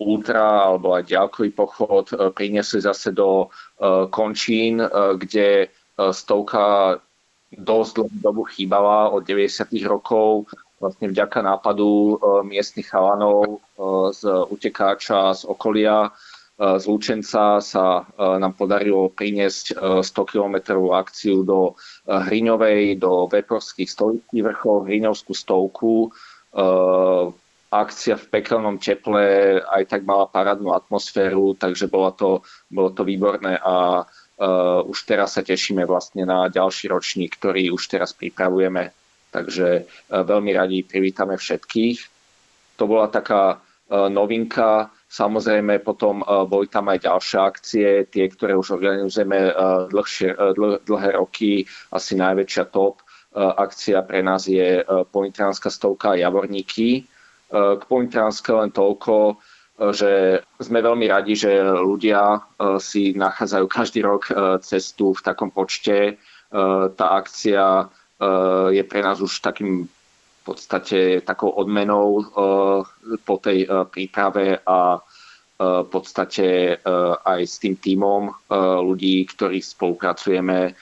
ultra 0.00 0.74
alebo 0.74 0.96
aj 0.96 1.12
ďalkový 1.12 1.50
pochod 1.54 2.10
uh, 2.10 2.32
priniesli 2.34 2.82
zase 2.82 3.12
do 3.12 3.46
uh, 3.46 4.08
končín, 4.10 4.80
uh, 4.80 5.14
kde 5.14 5.68
uh, 5.68 6.10
stovka 6.10 6.98
dosť 7.58 7.90
dlhú 7.98 8.16
dobu 8.20 8.42
chýbala 8.46 9.10
od 9.10 9.22
90. 9.26 9.70
rokov 9.86 10.50
vlastne 10.78 11.08
vďaka 11.08 11.40
nápadu 11.40 12.18
uh, 12.18 12.42
miestnych 12.44 12.90
chalanov 12.90 13.62
uh, 13.78 14.10
z 14.12 14.26
utekáča 14.50 15.32
z 15.34 15.42
okolia 15.48 16.12
z 16.54 16.84
Lučenca 16.86 17.58
sa 17.58 18.06
nám 18.14 18.54
podarilo 18.54 19.10
priniesť 19.10 19.74
100 20.06 20.30
km 20.30 20.78
akciu 20.94 21.42
do 21.42 21.74
Hriňovej, 22.06 23.02
do 23.02 23.26
Veporských 23.26 23.90
stoličných 23.90 24.44
vrchov, 24.54 24.86
Hriňovskú 24.86 25.34
stovku. 25.34 26.14
Akcia 27.74 28.14
v 28.14 28.26
pekelnom 28.30 28.78
teple 28.78 29.58
aj 29.66 29.82
tak 29.90 30.06
mala 30.06 30.30
parádnu 30.30 30.70
atmosféru, 30.70 31.58
takže 31.58 31.90
bolo 31.90 32.14
to, 32.14 32.30
bolo 32.70 32.94
to 32.94 33.02
výborné 33.02 33.58
a 33.58 34.06
už 34.84 34.98
teraz 35.06 35.38
sa 35.38 35.46
tešíme 35.46 35.86
vlastne 35.86 36.26
na 36.26 36.50
ďalší 36.50 36.90
ročník, 36.90 37.38
ktorý 37.38 37.70
už 37.70 37.86
teraz 37.86 38.10
pripravujeme. 38.10 38.90
Takže 39.30 39.86
veľmi 40.10 40.50
radi 40.54 40.82
privítame 40.82 41.38
všetkých. 41.38 41.98
To 42.78 42.84
bola 42.90 43.06
taká 43.06 43.62
novinka 43.90 44.90
Samozrejme, 45.14 45.78
potom 45.86 46.26
uh, 46.26 46.42
boli 46.42 46.66
tam 46.66 46.90
aj 46.90 47.06
ďalšie 47.06 47.38
akcie, 47.38 47.88
tie, 48.10 48.26
ktoré 48.26 48.58
už 48.58 48.74
organizujeme 48.74 49.54
uh, 49.54 49.86
dlhšie, 49.86 50.34
uh, 50.34 50.50
dl- 50.50 50.82
dlhé 50.82 51.14
roky. 51.14 51.62
Asi 51.94 52.18
najväčšia 52.18 52.64
top 52.74 52.98
akcia 53.34 53.98
pre 54.06 54.22
nás 54.22 54.46
je 54.46 54.86
Pointránska 55.10 55.66
stovka 55.66 56.14
Javorníky. 56.14 57.02
K 57.50 57.82
Pointránske 57.82 58.54
len 58.54 58.70
toľko, 58.70 59.42
že 59.74 60.38
sme 60.62 60.78
veľmi 60.78 61.10
radi, 61.10 61.34
že 61.34 61.50
ľudia 61.62 62.38
si 62.78 63.10
nachádzajú 63.18 63.66
každý 63.66 64.06
rok 64.06 64.30
cestu 64.62 65.10
v 65.10 65.24
takom 65.26 65.50
počte. 65.50 66.22
Tá 66.94 67.06
akcia 67.18 67.90
je 68.70 68.82
pre 68.86 69.00
nás 69.02 69.18
už 69.18 69.42
takým 69.42 69.90
v 69.90 70.42
podstate 70.46 71.24
takou 71.26 71.50
odmenou 71.50 72.22
po 73.26 73.36
tej 73.42 73.66
príprave 73.90 74.62
a 74.62 75.02
v 75.58 75.88
podstate 75.90 76.78
aj 77.24 77.40
s 77.42 77.58
tým 77.58 77.74
tímom 77.74 78.30
ľudí, 78.84 79.26
ktorých 79.26 79.64
spolupracujeme, 79.64 80.74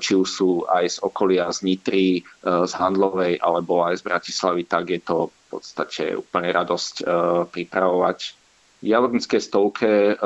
či 0.00 0.12
už 0.12 0.28
sú 0.28 0.50
aj 0.68 0.84
z 0.86 0.96
okolia, 1.00 1.48
z 1.48 1.64
Nitry, 1.64 2.20
z 2.44 2.72
Handlovej 2.76 3.40
alebo 3.40 3.88
aj 3.88 4.00
z 4.00 4.02
Bratislavy, 4.04 4.68
tak 4.68 4.92
je 4.92 5.00
to 5.00 5.32
podstate 5.58 6.18
úplne 6.18 6.50
radosť 6.50 7.06
pripravovať. 7.50 8.18
V 8.82 8.86
Javornickej 8.90 9.40
stovke 9.40 10.18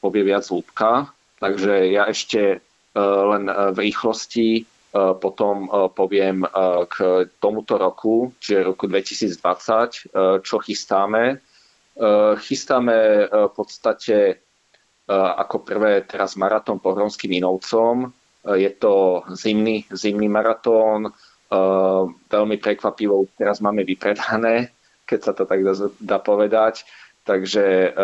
povie 0.00 0.22
viac 0.24 0.48
Lúbka, 0.48 1.12
takže 1.42 1.92
ja 1.92 2.08
ešte 2.08 2.64
len 2.94 3.44
v 3.50 3.78
rýchlosti 3.78 4.64
E, 4.94 5.14
potom 5.18 5.66
e, 5.66 5.68
poviem 5.90 6.46
e, 6.46 6.48
k 6.86 7.26
tomuto 7.42 7.74
roku, 7.74 8.30
čiže 8.38 8.70
roku 8.70 8.86
2020, 8.86 10.14
čo 10.42 10.56
chystáme. 10.62 11.42
Chystáme 12.42 13.30
v 13.30 13.52
podstate 13.54 14.42
ako 15.06 15.62
prvé 15.62 16.02
teraz 16.02 16.34
maratón 16.34 16.82
po 16.82 16.90
Hronským 16.90 17.38
Inovcom. 17.38 18.10
Je 18.42 18.66
to 18.74 19.22
zimný, 19.30 19.86
zimný 19.94 20.26
maratón. 20.26 21.14
Veľmi 22.30 22.56
prekvapivo 22.58 23.28
teraz 23.38 23.58
máme 23.58 23.86
vypredané, 23.86 24.70
keď 25.08 25.20
sa 25.20 25.32
to 25.32 25.44
tak 25.44 25.60
dá, 25.62 25.74
dá 26.00 26.18
povedať. 26.18 26.86
Takže 27.24 27.96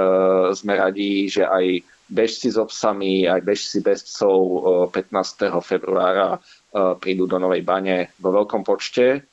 sme 0.57 0.81
radi, 0.81 1.29
že 1.29 1.45
aj 1.45 1.85
bežci 2.09 2.49
s 2.49 2.57
obsami, 2.57 3.29
aj 3.29 3.45
bežci 3.45 3.85
bez 3.85 4.01
psov 4.01 4.65
15. 4.97 5.61
februára 5.61 6.41
prídu 6.97 7.29
do 7.29 7.37
Novej 7.37 7.61
bane 7.61 8.17
vo 8.17 8.33
veľkom 8.33 8.65
počte. 8.65 9.30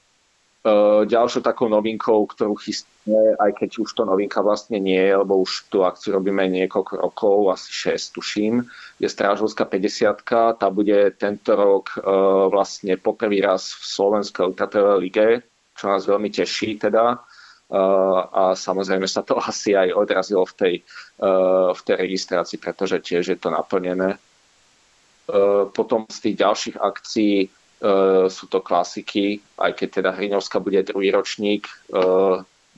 E, 0.68 1.06
ďalšou 1.08 1.40
takou 1.40 1.72
novinkou, 1.72 2.28
ktorú 2.28 2.60
chystáme, 2.60 3.40
aj 3.40 3.52
keď 3.56 3.70
už 3.88 3.90
to 3.96 4.04
novinka 4.04 4.44
vlastne 4.44 4.84
nie 4.84 5.00
je, 5.00 5.16
lebo 5.16 5.40
už 5.40 5.72
tú 5.72 5.88
akciu 5.88 6.20
robíme 6.20 6.44
niekoľko 6.44 6.94
rokov, 7.00 7.56
asi 7.56 7.96
6 7.96 8.20
tuším, 8.20 8.56
je 9.00 9.08
Strážovská 9.08 9.64
50 9.64 10.60
Tá 10.60 10.68
bude 10.68 11.16
tento 11.16 11.56
rok 11.56 11.96
e, 11.96 12.00
vlastne 12.52 13.00
poprvý 13.00 13.40
raz 13.40 13.72
v 13.80 13.84
Slovenskej 13.88 14.44
ultratrailovej 14.52 15.00
lige, 15.00 15.28
čo 15.78 15.88
nás 15.88 16.04
veľmi 16.04 16.28
teší 16.34 16.84
teda. 16.84 17.22
A 17.68 18.56
samozrejme 18.56 19.12
sa 19.12 19.28
to 19.28 19.36
asi 19.52 19.76
aj 19.76 19.92
odrazilo 19.92 20.48
v 20.48 20.54
tej, 20.56 20.76
v 21.76 21.82
tej 21.84 21.96
registrácii, 22.00 22.58
pretože 22.64 23.04
tiež 23.04 23.36
je 23.36 23.38
to 23.38 23.52
naplnené. 23.52 24.16
Potom 25.76 26.08
z 26.08 26.18
tých 26.24 26.36
ďalších 26.40 26.78
akcií 26.80 27.52
sú 28.28 28.46
to 28.50 28.60
klasiky, 28.62 29.38
aj 29.62 29.72
keď 29.78 29.90
teda 30.02 30.10
Hriňovská 30.12 30.58
bude 30.60 30.82
druhý 30.82 31.14
ročník, 31.14 31.70
e, 31.70 32.02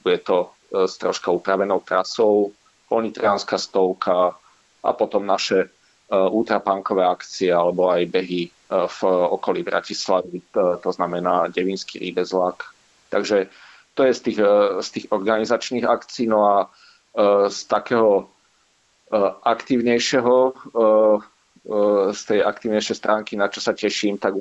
bude 0.03 0.19
to 0.23 0.51
s 0.69 1.01
troška 1.01 1.31
upravenou 1.31 1.79
trasou, 1.79 2.51
Ponitrianská 2.89 3.57
stovka 3.57 4.33
a 4.81 4.89
potom 4.93 5.25
naše 5.25 5.69
ultrapankové 6.09 7.05
akcie 7.05 7.53
alebo 7.53 7.85
aj 7.93 8.01
behy 8.09 8.49
v 8.69 8.99
okolí 9.29 9.61
Bratislavy, 9.61 10.41
to 10.53 10.89
znamená 10.89 11.53
Devinský 11.53 12.01
rýbezlak. 12.01 12.65
Takže 13.13 13.45
to 13.93 14.09
je 14.09 14.13
z 14.13 14.21
tých, 14.21 14.39
z 14.81 14.89
tých 14.89 15.05
organizačných 15.13 15.85
akcií. 15.85 16.25
No 16.25 16.49
a 16.49 16.55
z 17.49 17.59
takého 17.69 18.25
aktívnejšieho 19.45 20.53
E, 21.69 22.13
z 22.13 22.21
tej 22.25 22.39
aktívnejšej 22.41 22.97
stránky, 22.97 23.37
na 23.37 23.51
čo 23.51 23.61
sa 23.61 23.77
teším, 23.77 24.17
tak 24.17 24.39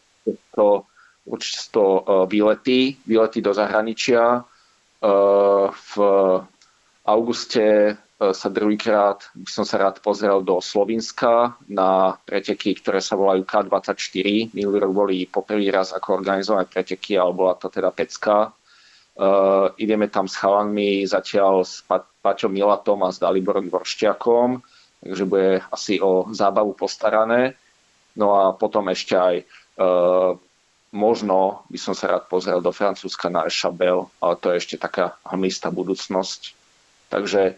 to 0.54 0.84
určite 1.28 1.70
to 1.72 1.84
e, 1.84 2.02
výlety, 2.26 2.96
výlety 3.06 3.38
do 3.40 3.52
zahraničia. 3.54 4.40
E, 4.40 4.42
v 5.70 5.92
auguste 7.08 7.96
sa 8.18 8.50
druhýkrát 8.50 9.30
by 9.30 9.46
som 9.46 9.62
sa 9.62 9.78
rád 9.78 10.02
pozrel 10.02 10.42
do 10.42 10.58
Slovenska 10.58 11.54
na 11.70 12.18
preteky, 12.26 12.74
ktoré 12.74 12.98
sa 12.98 13.14
volajú 13.14 13.46
K24. 13.46 14.50
Minulý 14.58 14.82
rok 14.82 14.92
boli 15.06 15.22
poprvý 15.30 15.70
raz 15.70 15.94
ako 15.94 16.18
organizované 16.18 16.66
preteky, 16.66 17.14
ale 17.14 17.30
bola 17.30 17.54
to 17.54 17.70
teda 17.70 17.94
pecka. 17.94 18.50
Uh, 19.14 19.70
ideme 19.78 20.10
tam 20.10 20.26
s 20.26 20.34
chalanmi 20.34 21.06
zatiaľ 21.06 21.62
s 21.62 21.86
pa- 21.86 22.02
Pačom 22.02 22.50
Milatom 22.50 23.06
a 23.06 23.14
s 23.14 23.22
Daliborom 23.22 23.70
Dvoršťakom 23.70 24.66
takže 25.00 25.24
bude 25.24 25.62
asi 25.70 26.00
o 26.02 26.26
zábavu 26.34 26.74
postarané. 26.74 27.54
No 28.18 28.34
a 28.34 28.52
potom 28.52 28.90
ešte 28.90 29.14
aj 29.14 29.34
e, 29.38 29.44
možno 30.92 31.68
by 31.68 31.78
som 31.78 31.94
sa 31.94 32.16
rád 32.16 32.26
pozrel 32.26 32.58
do 32.64 32.72
Francúzska 32.72 33.28
na 33.28 33.44
Echabel, 33.44 34.08
ale 34.18 34.34
to 34.40 34.52
je 34.52 34.60
ešte 34.60 34.76
taká 34.80 35.14
hmlistá 35.28 35.68
budúcnosť. 35.68 36.56
Takže 37.12 37.42
e, 37.44 37.54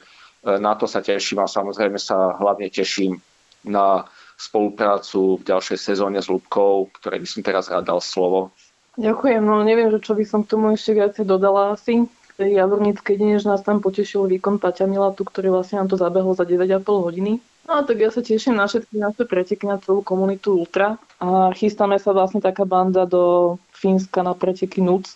na 0.58 0.74
to 0.74 0.90
sa 0.90 1.02
teším 1.02 1.42
a 1.42 1.50
samozrejme 1.50 1.98
sa 1.98 2.36
hlavne 2.38 2.70
teším 2.70 3.22
na 3.66 4.06
spoluprácu 4.34 5.38
v 5.38 5.46
ďalšej 5.46 5.78
sezóne 5.78 6.18
s 6.18 6.32
Lubkou, 6.32 6.88
ktorej 6.96 7.22
by 7.22 7.28
som 7.28 7.40
teraz 7.44 7.68
rád 7.68 7.86
dal 7.86 8.00
slovo. 8.02 8.50
Ďakujem, 8.98 9.42
no 9.44 9.62
neviem, 9.62 9.92
že 9.94 10.02
čo 10.02 10.18
by 10.18 10.24
som 10.26 10.42
k 10.42 10.50
tomu 10.56 10.74
ešte 10.74 10.96
viacej 10.96 11.24
dodala 11.28 11.76
asi 11.76 12.08
tej 12.40 12.56
Javorníckej 12.56 13.20
že 13.36 13.44
nás 13.52 13.60
tam 13.60 13.84
potešil 13.84 14.24
výkon 14.24 14.56
Paťa 14.56 14.88
Milatu, 14.88 15.28
ktorý 15.28 15.52
vlastne 15.52 15.84
nám 15.84 15.92
to 15.92 16.00
zabehol 16.00 16.32
za 16.32 16.48
9,5 16.48 16.88
hodiny. 16.88 17.36
No 17.68 17.84
tak 17.86 18.00
ja 18.00 18.10
sa 18.10 18.24
teším 18.24 18.58
na 18.58 18.66
všetky 18.66 18.96
naše 18.98 19.24
preteky, 19.28 19.64
na 19.68 19.78
celú 19.78 20.02
komunitu 20.02 20.56
Ultra 20.58 20.98
a 21.22 21.52
chystáme 21.54 22.00
sa 22.00 22.10
vlastne 22.10 22.42
taká 22.42 22.66
banda 22.66 23.06
do 23.06 23.56
Fínska 23.76 24.24
na 24.24 24.34
preteky 24.34 24.82
NUC. 24.82 25.06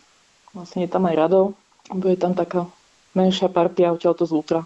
Vlastne 0.54 0.86
je 0.86 0.90
tam 0.92 1.08
aj 1.08 1.18
Rado. 1.18 1.56
Bude 1.90 2.14
tam 2.14 2.36
taká 2.36 2.70
menšia 3.16 3.50
partia 3.50 3.90
odtiaľto 3.90 4.24
z 4.28 4.32
Ultra. 4.32 4.60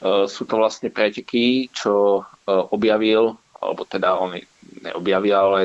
Uh, 0.00 0.24
sú 0.28 0.48
to 0.48 0.60
vlastne 0.60 0.88
preteky, 0.92 1.72
čo 1.72 2.20
uh, 2.20 2.24
objavil, 2.72 3.36
alebo 3.60 3.82
teda 3.88 4.16
on 4.16 4.36
neobjavil, 4.84 5.36
ale 5.36 5.60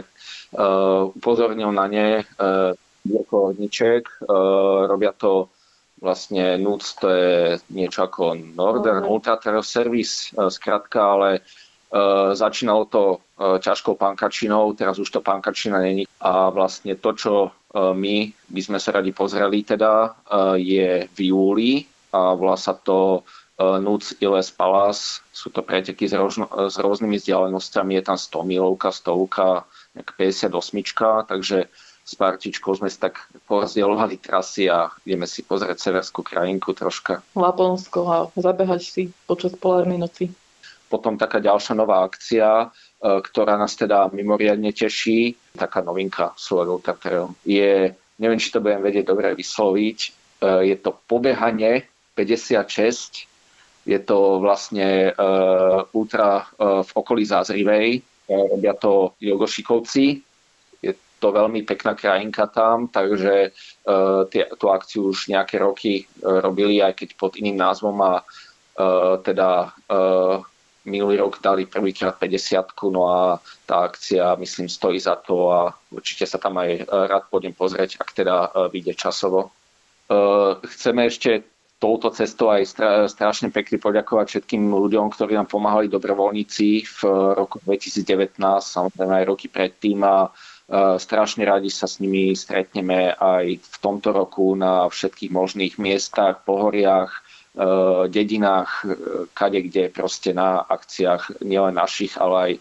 uh, 0.55 1.07
upozornil 1.12 1.72
na 1.72 1.86
ne 1.88 2.24
Hodniček. 3.01 4.24
Uh, 4.24 4.88
robia 4.91 5.16
to 5.16 5.47
vlastne 6.01 6.57
NUC 6.57 6.83
to 6.97 7.07
je 7.13 7.35
niečo 7.69 8.09
ako 8.09 8.33
Northern. 8.33 9.05
Ultra 9.05 9.37
Trail 9.37 9.61
Service, 9.61 10.33
e, 10.33 10.49
skratka, 10.49 10.99
ale 11.13 11.29
uh, 11.93 12.33
začínalo 12.33 12.89
to 12.89 13.03
uh, 13.21 13.61
ťažkou 13.61 13.95
pankačinou, 13.95 14.73
teraz 14.73 14.97
už 14.97 15.11
to 15.13 15.21
pankačina 15.21 15.77
není. 15.77 16.09
A 16.17 16.49
vlastne 16.49 16.97
to, 16.97 17.13
čo 17.13 17.33
uh, 17.47 17.93
my 17.93 18.33
by 18.49 18.61
sme 18.65 18.79
sa 18.81 18.97
radi 18.97 19.13
pozreli 19.13 19.61
teda, 19.61 20.09
uh, 20.09 20.57
je 20.57 21.05
v 21.05 21.19
júli 21.29 21.85
a 22.11 22.33
volá 22.33 22.57
sa 22.57 22.73
to 22.73 23.21
uh, 23.21 23.77
NUC 23.77 24.17
Iles 24.25 24.49
Palace. 24.49 25.21
Sú 25.29 25.53
to 25.53 25.61
preteky 25.61 26.09
s, 26.09 26.17
rožno, 26.17 26.49
s 26.49 26.81
rôznymi 26.81 27.21
vzdialenosťami, 27.21 28.01
je 28.01 28.03
tam 28.03 28.17
100 28.17 28.49
milovka, 28.49 28.89
stovka, 28.89 29.69
58, 29.93 30.49
takže 31.27 31.67
s 32.01 32.13
partičkou 32.17 32.73
sme 32.73 32.89
si 32.89 32.97
tak 32.97 33.21
porazdielovali 33.45 34.17
trasy 34.17 34.67
a 34.67 34.89
ideme 35.05 35.29
si 35.29 35.45
pozrieť 35.45 35.77
severskú 35.79 36.25
krajinku 36.25 36.73
troška. 36.73 37.21
Laponsko 37.37 37.99
a 38.09 38.17
zabehať 38.33 38.81
si 38.81 39.01
počas 39.29 39.53
polárnej 39.55 40.01
noci. 40.01 40.33
Potom 40.91 41.15
taká 41.15 41.39
ďalšia 41.39 41.71
nová 41.77 42.03
akcia, 42.03 42.67
e, 42.67 42.67
ktorá 42.99 43.55
nás 43.55 43.79
teda 43.79 44.11
mimoriadne 44.11 44.75
teší, 44.75 45.39
taká 45.55 45.79
novinka 45.79 46.35
Slovo 46.35 46.83
Trail, 46.83 47.31
je, 47.47 47.95
neviem, 48.19 48.41
či 48.41 48.51
to 48.51 48.59
budem 48.59 48.83
vedieť 48.83 49.07
dobre 49.07 49.31
vysloviť, 49.31 49.97
e, 50.03 50.09
je 50.67 50.75
to 50.83 50.91
pobehanie 51.07 51.87
56 52.17 53.31
Je 53.81 53.97
to 53.97 54.37
vlastne 54.37 55.09
uh, 55.09 55.89
ultra 55.97 56.45
v 56.61 56.91
okolí 56.93 57.25
Zázrivej. 57.25 58.05
Robia 58.29 58.77
to 58.77 59.17
Jogošikovci. 59.17 60.21
To 61.22 61.30
veľmi 61.30 61.61
pekná 61.61 61.93
krajinka 61.93 62.49
tam, 62.49 62.89
takže 62.89 63.53
uh, 63.53 64.26
tie, 64.26 64.49
tú 64.57 64.74
akciu 64.74 65.13
už 65.13 65.30
nejaké 65.30 65.61
roky 65.61 66.01
uh, 66.01 66.41
robili, 66.41 66.82
aj 66.82 66.97
keď 66.97 67.09
pod 67.13 67.38
iným 67.38 67.61
názvom 67.61 67.93
a 68.01 68.26
uh, 68.26 69.15
teda 69.22 69.78
minulý 70.82 71.22
rok 71.22 71.38
dali 71.38 71.69
prvýkrát 71.69 72.17
50 72.17 72.74
no 72.89 73.05
a 73.05 73.38
tá 73.69 73.86
akcia, 73.86 74.34
myslím, 74.41 74.65
stojí 74.65 74.97
za 74.97 75.13
to 75.22 75.53
a 75.53 75.69
určite 75.93 76.26
sa 76.26 76.41
tam 76.41 76.57
aj 76.57 76.89
rád 76.89 77.30
pôjdem 77.30 77.53
pozrieť, 77.53 78.01
ak 78.01 78.09
teda 78.17 78.49
vyjde 78.74 78.97
časovo. 78.97 79.53
Chceme 80.65 81.05
ešte 81.05 81.45
touto 81.82 82.13
cestou 82.13 82.53
aj 82.53 82.78
strašne 83.09 83.49
pekne 83.49 83.82
poďakovať 83.82 84.26
všetkým 84.30 84.69
ľuďom, 84.69 85.09
ktorí 85.09 85.34
nám 85.34 85.49
pomáhali 85.49 85.89
dobrovoľníci 85.89 86.86
v 86.86 86.99
roku 87.34 87.57
2019, 87.65 88.38
samozrejme 88.61 89.26
aj 89.26 89.26
roky 89.26 89.49
predtým 89.49 90.05
a 90.05 90.30
strašne 90.72 91.43
radi 91.43 91.67
sa 91.67 91.84
s 91.84 91.99
nimi 91.99 92.32
stretneme 92.32 93.11
aj 93.11 93.59
v 93.59 93.76
tomto 93.84 94.15
roku 94.15 94.55
na 94.55 94.88
všetkých 94.88 95.32
možných 95.32 95.76
miestach, 95.76 96.47
pohoriach, 96.47 97.11
e, 97.11 97.22
dedinách, 98.07 98.88
e, 98.88 98.95
kade 99.36 99.67
kde 99.67 99.91
proste 99.91 100.32
na 100.32 100.63
akciách 100.63 101.43
nielen 101.43 101.76
našich, 101.76 102.15
ale 102.15 102.36
aj 102.39 102.51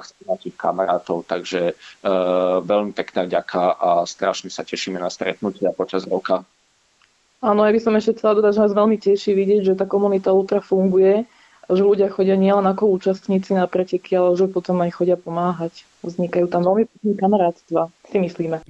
akciách 0.00 0.26
našich 0.32 0.56
kamarátov. 0.56 1.28
Takže 1.28 1.76
veľmi 2.64 2.96
pekná 2.96 3.28
ďaká 3.28 3.76
a 3.76 3.90
strašne 4.08 4.48
sa 4.48 4.64
tešíme 4.64 4.96
na 4.96 5.12
stretnutia 5.12 5.76
počas 5.76 6.08
roka. 6.08 6.48
Áno, 7.44 7.68
ja 7.68 7.72
by 7.72 7.80
som 7.84 7.92
ešte 7.92 8.16
chcela 8.16 8.40
dodať, 8.40 8.52
že 8.56 8.62
nás 8.64 8.72
veľmi 8.72 8.96
teší 8.96 9.30
vidieť, 9.36 9.60
že 9.62 9.78
tá 9.78 9.84
komunita 9.84 10.32
Ultra 10.32 10.64
funguje 10.64 11.28
že 11.70 11.82
ľudia 11.82 12.08
chodia 12.10 12.38
nielen 12.38 12.66
ako 12.66 12.94
účastníci 12.94 13.54
na 13.54 13.66
preteky, 13.66 14.14
ale 14.14 14.38
že 14.38 14.46
potom 14.46 14.78
aj 14.82 14.94
chodia 14.94 15.18
pomáhať. 15.18 15.86
Vznikajú 16.06 16.46
tam 16.46 16.62
veľmi 16.62 16.86
pekné 16.86 17.12
kamarátstva, 17.18 17.90
si 18.10 18.18
myslíme. 18.22 18.62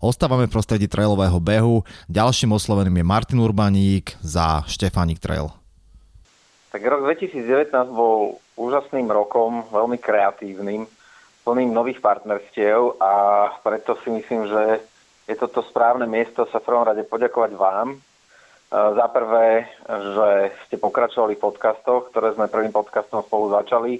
Ostávame 0.00 0.48
v 0.48 0.54
prostredí 0.56 0.88
trailového 0.88 1.36
behu. 1.40 1.84
Ďalším 2.08 2.56
osloveným 2.56 3.00
je 3.00 3.04
Martin 3.04 3.40
Urbaník 3.40 4.16
za 4.24 4.64
Štefánik 4.64 5.20
Trail. 5.20 5.52
Tak 6.72 6.80
rok 6.86 7.04
2019 7.04 7.68
bol 7.92 8.40
úžasným 8.56 9.08
rokom, 9.12 9.64
veľmi 9.68 10.00
kreatívnym, 10.00 10.88
plným 11.44 11.70
nových 11.72 12.00
partnerstiev 12.00 13.00
a 13.00 13.12
preto 13.64 13.96
si 14.00 14.08
myslím, 14.12 14.48
že 14.48 14.62
je 15.28 15.36
to 15.36 15.46
to 15.52 15.60
správne 15.68 16.06
miesto 16.10 16.48
sa 16.50 16.58
v 16.58 16.66
prvom 16.66 16.84
rade 16.86 17.02
poďakovať 17.06 17.52
vám. 17.54 18.00
E, 18.70 18.94
za 18.94 19.06
prvé, 19.10 19.66
že 19.82 20.28
ste 20.66 20.76
pokračovali 20.78 21.34
v 21.34 21.42
podcastoch, 21.42 22.14
ktoré 22.14 22.38
sme 22.38 22.46
prvým 22.46 22.70
podcastom 22.70 23.26
spolu 23.26 23.50
začali 23.50 23.98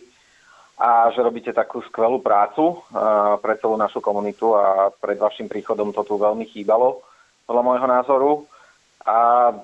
a 0.78 1.10
že 1.10 1.26
robíte 1.26 1.50
takú 1.50 1.82
skvelú 1.82 2.22
prácu 2.22 2.78
e, 2.78 2.96
pre 3.42 3.58
celú 3.58 3.74
našu 3.74 3.98
komunitu 3.98 4.54
a 4.54 4.94
pred 4.94 5.18
vašim 5.18 5.50
príchodom 5.50 5.90
to 5.90 6.06
tu 6.06 6.14
veľmi 6.14 6.46
chýbalo, 6.46 7.02
podľa 7.50 7.62
môjho 7.66 7.88
názoru. 7.90 8.30
A 9.02 9.50
e, 9.50 9.54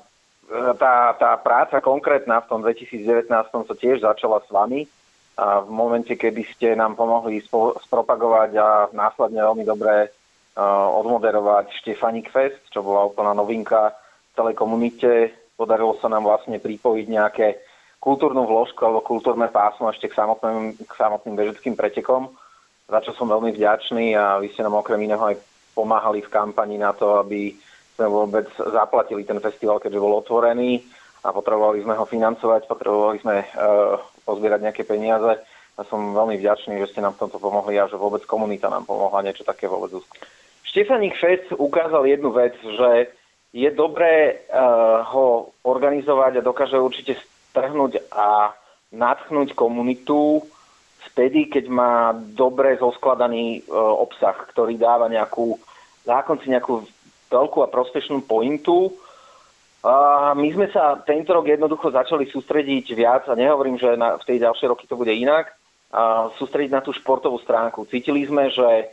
tá, 0.74 1.14
tá 1.14 1.38
práca 1.38 1.78
konkrétna 1.78 2.42
v 2.42 2.50
tom 2.50 2.61
2019 2.66 3.30
to 3.70 3.74
tiež 3.78 4.02
začala 4.02 4.42
s 4.42 4.50
vami. 4.50 4.90
A 5.38 5.62
v 5.62 5.70
momente, 5.70 6.16
kedy 6.18 6.42
ste 6.50 6.68
nám 6.74 6.98
pomohli 6.98 7.44
spropagovať 7.84 8.50
a 8.57 8.88
následne 8.90 9.44
veľmi 9.44 9.68
dobré 9.68 10.09
odmoderovať 10.96 11.68
Štefanik 11.76 12.32
Fest, 12.32 12.57
čo 12.72 12.80
bola 12.80 13.04
úplná 13.04 13.36
novinka 13.36 13.92
celej 14.37 14.55
komunite. 14.55 15.32
Podarilo 15.57 15.97
sa 15.99 16.12
nám 16.12 16.28
vlastne 16.28 16.61
pripojiť 16.61 17.07
nejaké 17.09 17.47
kultúrnu 17.97 18.45
vložku 18.45 18.78
alebo 18.84 19.01
kultúrne 19.03 19.49
pásmo 19.49 19.89
ešte 19.89 20.12
k 20.12 20.16
samotným, 20.20 20.76
k 20.78 20.93
samotným 20.93 21.34
bežeckým 21.34 21.74
pretekom, 21.74 22.30
za 22.87 23.01
čo 23.03 23.16
som 23.16 23.26
veľmi 23.26 23.51
vďačný 23.57 24.14
a 24.14 24.39
vy 24.39 24.53
ste 24.53 24.62
nám 24.62 24.78
okrem 24.78 25.01
iného 25.01 25.24
aj 25.24 25.41
pomáhali 25.74 26.22
v 26.22 26.30
kampani 26.30 26.76
na 26.76 26.93
to, 26.93 27.18
aby 27.18 27.57
sme 27.97 28.07
vôbec 28.12 28.47
zaplatili 28.61 29.24
ten 29.24 29.41
festival, 29.41 29.80
keďže 29.80 29.99
bol 29.99 30.20
otvorený 30.20 30.84
a 31.24 31.32
potrebovali 31.32 31.82
sme 31.82 31.97
ho 31.97 32.05
financovať, 32.05 32.68
potrebovali 32.68 33.18
sme 33.24 33.37
uh, 33.43 33.99
pozbierať 34.22 34.61
nejaké 34.62 34.84
peniaze. 34.87 35.41
A 35.76 35.84
som 35.84 36.16
veľmi 36.16 36.41
vďačný, 36.41 36.80
že 36.80 36.89
ste 36.89 37.05
nám 37.05 37.20
v 37.20 37.28
tomto 37.28 37.37
pomohli 37.37 37.76
a 37.76 37.84
že 37.84 38.01
vôbec 38.01 38.24
komunita 38.24 38.72
nám 38.72 38.89
pomohla 38.89 39.20
niečo 39.20 39.45
také 39.45 39.68
vôbec 39.68 39.93
Štefanik 40.76 41.16
Fest 41.16 41.49
ukázal 41.57 42.05
jednu 42.05 42.37
vec, 42.37 42.53
že 42.61 43.09
je 43.57 43.70
dobré 43.72 44.44
uh, 44.52 45.00
ho 45.09 45.57
organizovať 45.64 46.32
a 46.36 46.44
dokáže 46.44 46.76
určite 46.76 47.16
strhnúť 47.48 48.12
a 48.12 48.52
natchnúť 48.92 49.57
komunitu 49.57 50.44
vtedy, 51.09 51.48
keď 51.48 51.64
má 51.72 52.12
dobre 52.12 52.76
zoskladaný 52.76 53.64
uh, 53.64 53.96
obsah, 53.96 54.36
ktorý 54.52 54.76
dáva 54.76 55.09
nejakú, 55.09 55.57
na 56.04 56.20
konci 56.20 56.52
nejakú 56.52 56.84
veľkú 57.32 57.64
a 57.64 57.72
prospešnú 57.72 58.28
pointu. 58.28 58.92
Uh, 59.80 60.36
my 60.36 60.52
sme 60.52 60.68
sa 60.68 61.00
tento 61.00 61.32
rok 61.32 61.48
jednoducho 61.48 61.88
začali 61.88 62.28
sústrediť 62.28 62.92
viac, 62.92 63.24
a 63.32 63.32
nehovorím, 63.32 63.80
že 63.80 63.96
na, 63.96 64.20
v 64.20 64.26
tej 64.28 64.44
ďalšej 64.44 64.68
roky 64.68 64.84
to 64.84 65.00
bude 65.00 65.16
inak, 65.16 65.57
uh, 65.96 66.28
sústrediť 66.36 66.76
na 66.76 66.84
tú 66.84 66.92
športovú 66.92 67.40
stránku. 67.40 67.88
Cítili 67.88 68.28
sme, 68.28 68.52
že 68.52 68.92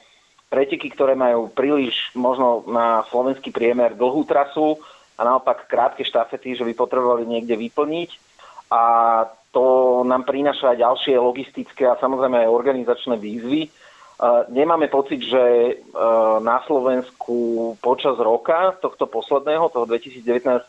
preteky, 0.54 0.94
ktoré 0.94 1.18
majú 1.18 1.50
príliš 1.50 2.14
možno 2.14 2.62
na 2.70 3.02
slovenský 3.10 3.50
priemer 3.50 3.98
dlhú 3.98 4.22
trasu 4.30 4.78
a 5.18 5.26
naopak 5.26 5.66
krátke 5.66 6.06
štafety, 6.06 6.54
že 6.54 6.62
by 6.62 6.78
potrebovali 6.78 7.26
niekde 7.26 7.58
vyplniť. 7.58 8.10
A 8.70 8.84
to 9.50 9.66
nám 10.06 10.30
prináša 10.30 10.78
aj 10.78 10.82
ďalšie 10.86 11.18
logistické 11.18 11.90
a 11.90 11.98
samozrejme 11.98 12.46
aj 12.46 12.54
organizačné 12.54 13.18
výzvy. 13.18 13.74
Nemáme 14.54 14.88
pocit, 14.94 15.26
že 15.26 15.42
e, 15.42 15.74
na 16.40 16.64
Slovensku 16.64 17.74
počas 17.84 18.16
roka 18.22 18.72
tohto 18.80 19.10
posledného, 19.10 19.68
toho 19.68 19.84
2019, 19.90 20.64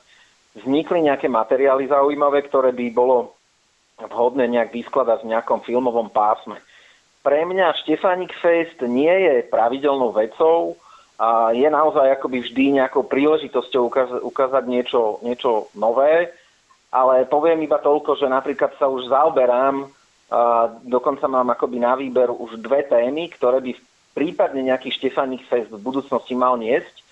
vznikli 0.64 1.06
nejaké 1.06 1.30
materiály 1.30 1.86
zaujímavé, 1.86 2.42
ktoré 2.50 2.74
by 2.74 2.86
bolo 2.90 3.36
vhodné 4.00 4.50
nejak 4.50 4.74
vyskladať 4.74 5.22
v 5.22 5.30
nejakom 5.36 5.62
filmovom 5.62 6.10
pásme 6.10 6.58
pre 7.24 7.48
mňa 7.48 7.80
Štefánik 7.80 8.36
Fest 8.36 8.84
nie 8.84 9.08
je 9.08 9.48
pravidelnou 9.48 10.12
vecou 10.12 10.76
a 11.16 11.56
je 11.56 11.64
naozaj 11.64 12.20
akoby 12.20 12.44
vždy 12.44 12.64
nejakou 12.84 13.08
príležitosťou 13.08 13.88
ukázať, 13.88 14.20
ukázať 14.20 14.64
niečo, 14.68 15.24
niečo 15.24 15.72
nové, 15.72 16.36
ale 16.92 17.24
poviem 17.24 17.64
iba 17.64 17.80
toľko, 17.80 18.20
že 18.20 18.28
napríklad 18.28 18.76
sa 18.76 18.92
už 18.92 19.08
zaoberám, 19.08 19.88
a 20.34 20.66
dokonca 20.84 21.24
mám 21.30 21.48
akoby 21.54 21.78
na 21.80 21.94
výber 21.96 22.28
už 22.28 22.60
dve 22.60 22.84
témy, 22.84 23.32
ktoré 23.32 23.62
by 23.64 23.72
prípadne 24.12 24.66
nejaký 24.66 24.90
Štefánik 24.92 25.46
Fest 25.46 25.70
v 25.70 25.80
budúcnosti 25.80 26.34
mal 26.36 26.58
niesť. 26.60 27.02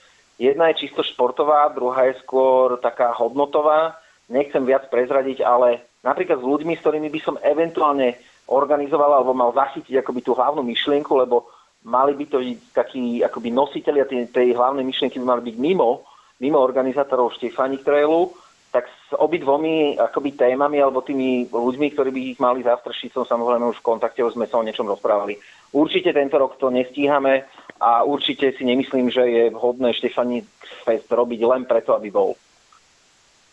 Jedna 0.43 0.73
je 0.73 0.87
čisto 0.87 1.07
športová, 1.07 1.71
druhá 1.71 2.11
je 2.11 2.19
skôr 2.25 2.81
taká 2.83 3.15
hodnotová. 3.15 3.95
Nechcem 4.27 4.65
viac 4.65 4.91
prezradiť, 4.91 5.45
ale 5.45 5.87
napríklad 6.03 6.41
s 6.41 6.47
ľuďmi, 6.47 6.75
s 6.75 6.83
ktorými 6.83 7.09
by 7.13 7.21
som 7.23 7.37
eventuálne 7.43 8.19
organizoval 8.53 9.17
alebo 9.17 9.33
mal 9.33 9.57
zachytiť 9.57 10.05
akoby 10.05 10.21
tú 10.21 10.37
hlavnú 10.37 10.61
myšlienku, 10.61 11.09
lebo 11.17 11.49
mali 11.89 12.13
by 12.15 12.25
to 12.29 12.39
byť 12.39 12.59
takí 12.77 13.03
akoby 13.25 13.49
nositeľia 13.51 14.05
tej, 14.07 14.29
tej 14.31 14.55
hlavnej 14.55 14.85
myšlienky 14.85 15.19
by 15.19 15.27
mali 15.27 15.43
byť 15.51 15.57
mimo, 15.59 16.05
mimo 16.39 16.59
organizátorov 16.61 17.35
Štefani 17.35 17.81
Trailu, 17.81 18.31
tak 18.73 18.89
s 18.89 19.13
obidvomi 19.13 20.01
akoby 20.01 20.33
témami 20.33 20.81
alebo 20.81 21.05
tými 21.05 21.45
ľuďmi, 21.53 21.87
ktorí 21.93 22.09
by 22.09 22.21
ich 22.33 22.39
mali 22.41 22.65
zastršiť, 22.65 23.13
som 23.13 23.29
samozrejme 23.29 23.69
už 23.69 23.85
v 23.85 23.89
kontakte, 23.89 24.25
už 24.25 24.33
sme 24.33 24.49
sa 24.49 24.57
o 24.57 24.65
niečom 24.65 24.89
rozprávali. 24.89 25.37
Určite 25.77 26.17
tento 26.17 26.41
rok 26.41 26.57
to 26.57 26.73
nestíhame 26.73 27.45
a 27.77 28.01
určite 28.09 28.57
si 28.57 28.65
nemyslím, 28.65 29.13
že 29.13 29.25
je 29.29 29.45
vhodné 29.53 29.93
Štefani 29.93 30.41
Fest 30.89 31.13
robiť 31.13 31.41
len 31.45 31.69
preto, 31.69 31.93
aby 31.93 32.09
bol. 32.09 32.33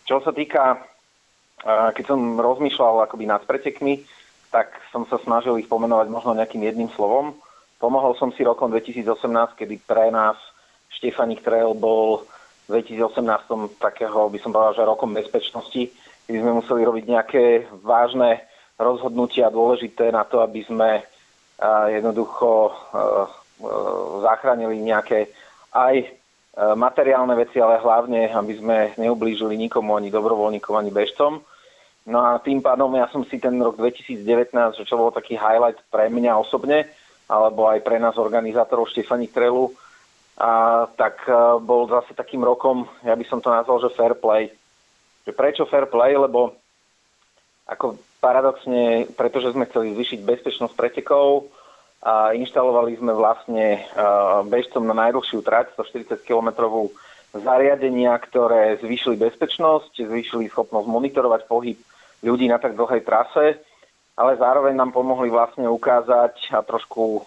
Čo 0.07 0.23
sa 0.23 0.31
týka, 0.31 0.79
keď 1.67 2.03
som 2.07 2.39
rozmýšľal 2.39 3.05
akoby 3.05 3.27
nad 3.27 3.43
pretekmi, 3.43 3.99
tak 4.49 4.73
som 4.89 5.05
sa 5.05 5.21
snažil 5.21 5.57
ich 5.61 5.69
pomenovať 5.69 6.09
možno 6.09 6.33
nejakým 6.33 6.65
jedným 6.65 6.89
slovom. 6.97 7.37
Pomohol 7.77 8.17
som 8.17 8.33
si 8.33 8.43
rokom 8.43 8.73
2018, 8.73 9.05
kedy 9.55 9.79
pre 9.85 10.09
nás 10.09 10.35
Štefanik 10.89 11.45
Trail 11.45 11.71
bol 11.77 12.25
v 12.67 12.81
2018 12.81 13.81
takého, 13.81 14.29
by 14.29 14.39
som 14.41 14.53
povedal, 14.53 14.73
že 14.77 14.89
rokom 14.89 15.13
bezpečnosti, 15.13 15.89
kedy 16.27 16.37
sme 16.37 16.59
museli 16.61 16.81
robiť 16.85 17.05
nejaké 17.07 17.43
vážne 17.81 18.45
rozhodnutia 18.77 19.49
dôležité 19.49 20.13
na 20.13 20.25
to, 20.27 20.41
aby 20.41 20.61
sme 20.65 21.01
jednoducho 21.91 22.71
zachránili 24.23 24.79
nejaké 24.79 25.27
aj 25.75 26.07
materiálne 26.75 27.35
veci, 27.35 27.59
ale 27.59 27.79
hlavne, 27.79 28.31
aby 28.31 28.53
sme 28.55 28.77
neublížili 28.99 29.55
nikomu, 29.55 29.95
ani 29.95 30.11
dobrovoľníkom, 30.11 30.75
ani 30.75 30.91
bežcom. 30.91 31.43
No 32.07 32.23
a 32.23 32.39
tým 32.39 32.63
pádom 32.63 32.93
ja 32.95 33.09
som 33.11 33.25
si 33.27 33.41
ten 33.41 33.59
rok 33.59 33.75
2019, 33.75 34.23
čo 34.87 34.95
bol 34.95 35.11
taký 35.11 35.35
highlight 35.35 35.81
pre 35.91 36.07
mňa 36.07 36.39
osobne, 36.39 36.87
alebo 37.29 37.69
aj 37.69 37.83
pre 37.85 37.99
nás 38.01 38.17
organizátorov 38.17 38.89
Štefani 38.89 39.29
Trelu, 39.29 39.69
a 40.39 40.87
tak 40.95 41.27
e, 41.27 41.35
bol 41.59 41.83
zase 41.91 42.15
takým 42.15 42.39
rokom, 42.39 42.87
ja 43.03 43.11
by 43.11 43.25
som 43.27 43.43
to 43.43 43.51
nazval, 43.51 43.83
že 43.83 43.91
fair 43.91 44.15
play. 44.15 44.47
Prečo 45.27 45.67
fair 45.67 45.85
play? 45.91 46.15
Lebo 46.15 46.55
ako 47.67 47.99
paradoxne, 48.23 49.11
pretože 49.19 49.51
sme 49.51 49.67
chceli 49.67 49.93
zvýšiť 49.93 50.19
bezpečnosť 50.23 50.73
pretekov, 50.73 51.51
a 51.99 52.31
inštalovali 52.31 52.95
sme 52.95 53.11
vlastne 53.11 53.83
bežcom 54.47 54.87
na 54.87 54.95
najdlhšiu 54.95 55.43
trať, 55.43 55.75
140 55.75 56.23
km 56.23 56.55
zariadenia, 57.33 58.17
ktoré 58.17 58.81
zvýšili 58.81 59.17
bezpečnosť, 59.21 60.01
zvýšili 60.01 60.49
schopnosť 60.49 60.87
monitorovať 60.89 61.41
pohyb 61.45 61.77
ľudí 62.25 62.49
na 62.49 62.57
tak 62.57 62.75
dlhej 62.75 63.05
trase, 63.05 63.61
ale 64.19 64.35
zároveň 64.35 64.75
nám 64.75 64.91
pomohli 64.91 65.31
vlastne 65.31 65.69
ukázať 65.69 66.51
a 66.51 66.59
trošku, 66.65 67.23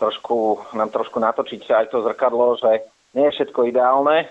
trošku, 0.00 0.38
nám 0.72 0.88
trošku 0.88 1.20
natočiť 1.20 1.68
aj 1.68 1.86
to 1.92 2.00
zrkadlo, 2.00 2.56
že 2.56 2.88
nie 3.12 3.28
je 3.28 3.36
všetko 3.36 3.68
ideálne 3.68 4.30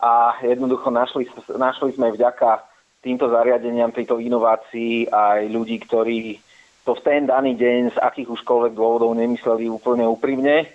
a 0.00 0.38
jednoducho 0.40 0.88
našli, 0.88 1.28
našli 1.52 1.92
sme 1.92 2.14
vďaka 2.14 2.64
týmto 3.02 3.28
zariadeniam, 3.28 3.90
tejto 3.90 4.22
inovácii 4.22 5.10
aj 5.10 5.50
ľudí, 5.50 5.82
ktorí 5.84 6.38
to 6.86 6.94
v 6.98 7.04
ten 7.04 7.26
daný 7.26 7.54
deň 7.58 7.94
z 7.94 7.98
akých 7.98 8.30
užkoľvek 8.30 8.72
dôvodov 8.74 9.14
nemysleli 9.14 9.70
úplne 9.70 10.06
úprimne 10.06 10.66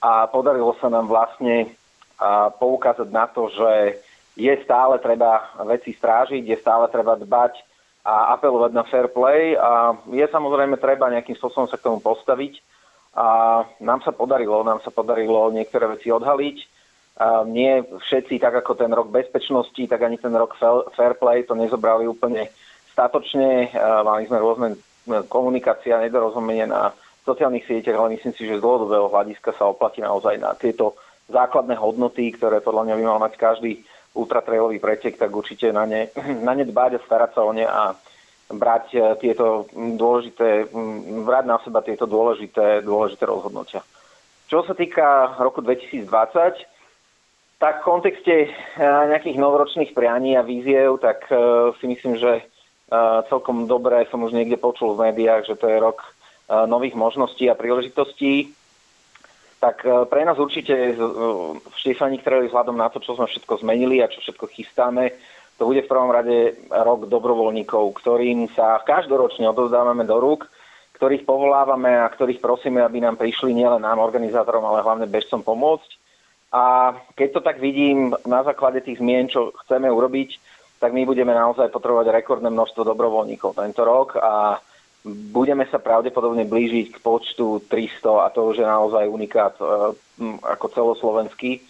a 0.00 0.28
podarilo 0.28 0.72
sa 0.80 0.88
nám 0.88 1.08
vlastne 1.08 1.79
poukázať 2.60 3.08
na 3.08 3.24
to, 3.26 3.48
že 3.48 4.00
je 4.36 4.52
stále 4.62 5.00
treba 5.00 5.48
veci 5.64 5.96
strážiť, 5.96 6.44
je 6.44 6.56
stále 6.60 6.86
treba 6.92 7.16
dbať 7.16 7.60
a 8.04 8.32
apelovať 8.36 8.72
na 8.72 8.84
fair 8.88 9.08
play 9.12 9.56
a 9.56 9.96
je 10.08 10.24
samozrejme 10.28 10.80
treba 10.80 11.12
nejakým 11.12 11.36
spôsobom 11.36 11.68
sa 11.68 11.76
k 11.76 11.84
tomu 11.88 12.00
postaviť 12.00 12.60
a 13.16 13.60
nám 13.82 14.00
sa 14.06 14.14
podarilo, 14.14 14.62
nám 14.62 14.80
sa 14.80 14.94
podarilo 14.94 15.50
niektoré 15.50 15.90
veci 15.90 16.08
odhaliť. 16.14 16.58
A 17.20 17.44
nie 17.44 17.84
všetci, 17.84 18.40
tak 18.40 18.64
ako 18.64 18.80
ten 18.80 18.88
rok 18.96 19.12
bezpečnosti, 19.12 19.82
tak 19.84 20.00
ani 20.00 20.16
ten 20.16 20.32
rok 20.32 20.56
fair 20.96 21.12
play 21.20 21.44
to 21.44 21.52
nezobrali 21.52 22.08
úplne 22.08 22.48
statočne. 22.96 23.68
Mali 23.76 24.24
sme 24.24 24.40
rôzne 24.40 24.68
komunikácia, 25.28 26.00
nedorozumenie 26.00 26.64
na 26.64 26.96
sociálnych 27.28 27.68
sieťach, 27.68 28.00
ale 28.00 28.16
myslím 28.16 28.32
si, 28.32 28.48
že 28.48 28.56
z 28.56 28.64
dlhodobého 28.64 29.12
hľadiska 29.12 29.52
sa 29.52 29.68
oplatí 29.68 30.00
naozaj 30.00 30.40
na 30.40 30.56
tieto 30.56 30.96
základné 31.30 31.78
hodnoty, 31.78 32.34
ktoré 32.34 32.60
podľa 32.60 32.90
mňa 32.90 32.94
by 32.98 33.04
mal 33.06 33.18
mať 33.22 33.34
každý 33.38 33.82
ultratrailový 34.14 34.82
pretek, 34.82 35.16
tak 35.16 35.30
určite 35.30 35.70
na 35.70 35.86
ne, 35.86 36.10
na 36.46 36.52
ne 36.54 36.66
dbať 36.66 36.98
a 36.98 37.04
starať 37.06 37.30
sa 37.34 37.42
o 37.46 37.52
ne 37.54 37.66
a 37.66 37.94
brať 38.50 38.86
eh, 38.94 39.02
tieto 39.22 39.70
dôležité, 39.74 40.70
brať 41.22 41.44
na 41.46 41.56
seba 41.62 41.80
tieto 41.86 42.06
dôležité, 42.10 42.82
dôležité 42.82 43.24
rozhodnutia. 43.26 43.80
Čo 44.50 44.66
sa 44.66 44.74
týka 44.74 45.38
roku 45.38 45.62
2020, 45.62 46.10
tak 47.62 47.74
v 47.80 47.86
kontexte 47.86 48.34
eh, 48.46 48.50
nejakých 48.82 49.38
novoročných 49.38 49.94
prianí 49.94 50.34
a 50.34 50.42
víziev, 50.42 50.98
tak 50.98 51.30
eh, 51.30 51.38
si 51.78 51.86
myslím, 51.86 52.18
že 52.18 52.42
celkom 53.30 53.70
dobre 53.70 54.02
som 54.10 54.18
už 54.26 54.34
niekde 54.34 54.58
počul 54.58 54.98
v 54.98 55.14
médiách, 55.14 55.46
že 55.46 55.54
to 55.54 55.70
je 55.70 55.78
rok 55.78 56.02
nových 56.50 56.98
možností 56.98 57.46
a 57.46 57.54
príležitostí. 57.54 58.50
Tak 59.60 59.84
pre 60.08 60.24
nás 60.24 60.40
určite 60.40 60.96
v 60.96 61.74
Štefani, 61.76 62.16
ktoré 62.24 62.48
vzhľadom 62.48 62.80
na 62.80 62.88
to, 62.88 62.96
čo 62.96 63.12
sme 63.12 63.28
všetko 63.28 63.60
zmenili 63.60 64.00
a 64.00 64.08
čo 64.08 64.24
všetko 64.24 64.48
chystáme, 64.48 65.12
to 65.60 65.68
bude 65.68 65.84
v 65.84 65.92
prvom 65.92 66.08
rade 66.08 66.56
rok 66.72 67.04
dobrovoľníkov, 67.12 67.92
ktorým 68.00 68.48
sa 68.56 68.80
každoročne 68.80 69.44
odovzdávame 69.52 70.08
do 70.08 70.16
rúk, 70.16 70.48
ktorých 70.96 71.28
povolávame 71.28 72.00
a 72.00 72.08
ktorých 72.08 72.40
prosíme, 72.40 72.80
aby 72.80 73.04
nám 73.04 73.20
prišli 73.20 73.52
nielen 73.52 73.84
nám, 73.84 74.00
organizátorom, 74.00 74.64
ale 74.64 74.80
hlavne 74.80 75.04
bežcom 75.04 75.44
pomôcť. 75.44 75.90
A 76.56 76.96
keď 77.12 77.28
to 77.36 77.40
tak 77.44 77.60
vidím 77.60 78.16
na 78.24 78.40
základe 78.40 78.80
tých 78.80 78.96
zmien, 78.96 79.28
čo 79.28 79.52
chceme 79.64 79.92
urobiť, 79.92 80.40
tak 80.80 80.96
my 80.96 81.04
budeme 81.04 81.36
naozaj 81.36 81.68
potrebovať 81.68 82.08
rekordné 82.08 82.48
množstvo 82.48 82.80
dobrovoľníkov 82.80 83.52
tento 83.52 83.84
rok 83.84 84.16
a 84.16 84.56
budeme 85.04 85.64
sa 85.68 85.80
pravdepodobne 85.80 86.44
blížiť 86.44 86.96
k 86.96 86.98
počtu 87.00 87.64
300 87.68 88.24
a 88.24 88.26
to 88.28 88.52
už 88.52 88.60
je 88.60 88.66
naozaj 88.66 89.08
unikát 89.08 89.56
e, 89.56 89.64
ako 90.44 90.66
celoslovenský. 90.72 91.64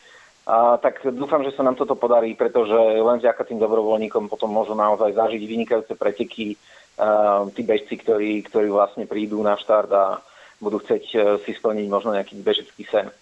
A, 0.50 0.80
tak 0.82 1.06
dúfam, 1.14 1.46
že 1.46 1.54
sa 1.54 1.62
nám 1.62 1.78
toto 1.78 1.94
podarí, 1.94 2.34
pretože 2.34 2.74
len 2.74 3.22
vďaka 3.22 3.46
tým 3.46 3.62
dobrovoľníkom 3.62 4.26
potom 4.26 4.50
môžu 4.50 4.74
naozaj 4.74 5.14
zažiť 5.14 5.42
vynikajúce 5.46 5.94
preteky 5.94 6.58
uh, 6.98 7.46
tí 7.54 7.62
bežci, 7.62 7.94
ktorí, 8.00 8.42
ktorí 8.50 8.66
vlastne 8.72 9.06
prídu 9.06 9.38
na 9.46 9.54
štart 9.54 9.90
a 9.94 10.18
budú 10.58 10.82
chcieť 10.82 11.04
uh, 11.14 11.20
si 11.44 11.54
splniť 11.54 11.86
možno 11.86 12.16
nejaký 12.16 12.34
bežecký 12.42 12.82
sen. 12.88 13.12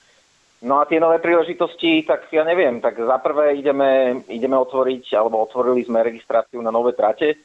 No 0.58 0.82
a 0.82 0.88
tie 0.90 0.98
nové 0.98 1.22
príležitosti, 1.22 2.02
tak 2.02 2.32
ja 2.34 2.42
neviem, 2.42 2.82
tak 2.82 2.98
za 2.98 3.18
prvé 3.22 3.60
ideme, 3.60 4.22
ideme 4.26 4.58
otvoriť, 4.58 5.14
alebo 5.14 5.44
otvorili 5.44 5.86
sme 5.86 6.02
registráciu 6.02 6.58
na 6.58 6.74
nové 6.74 6.98
trate. 6.98 7.38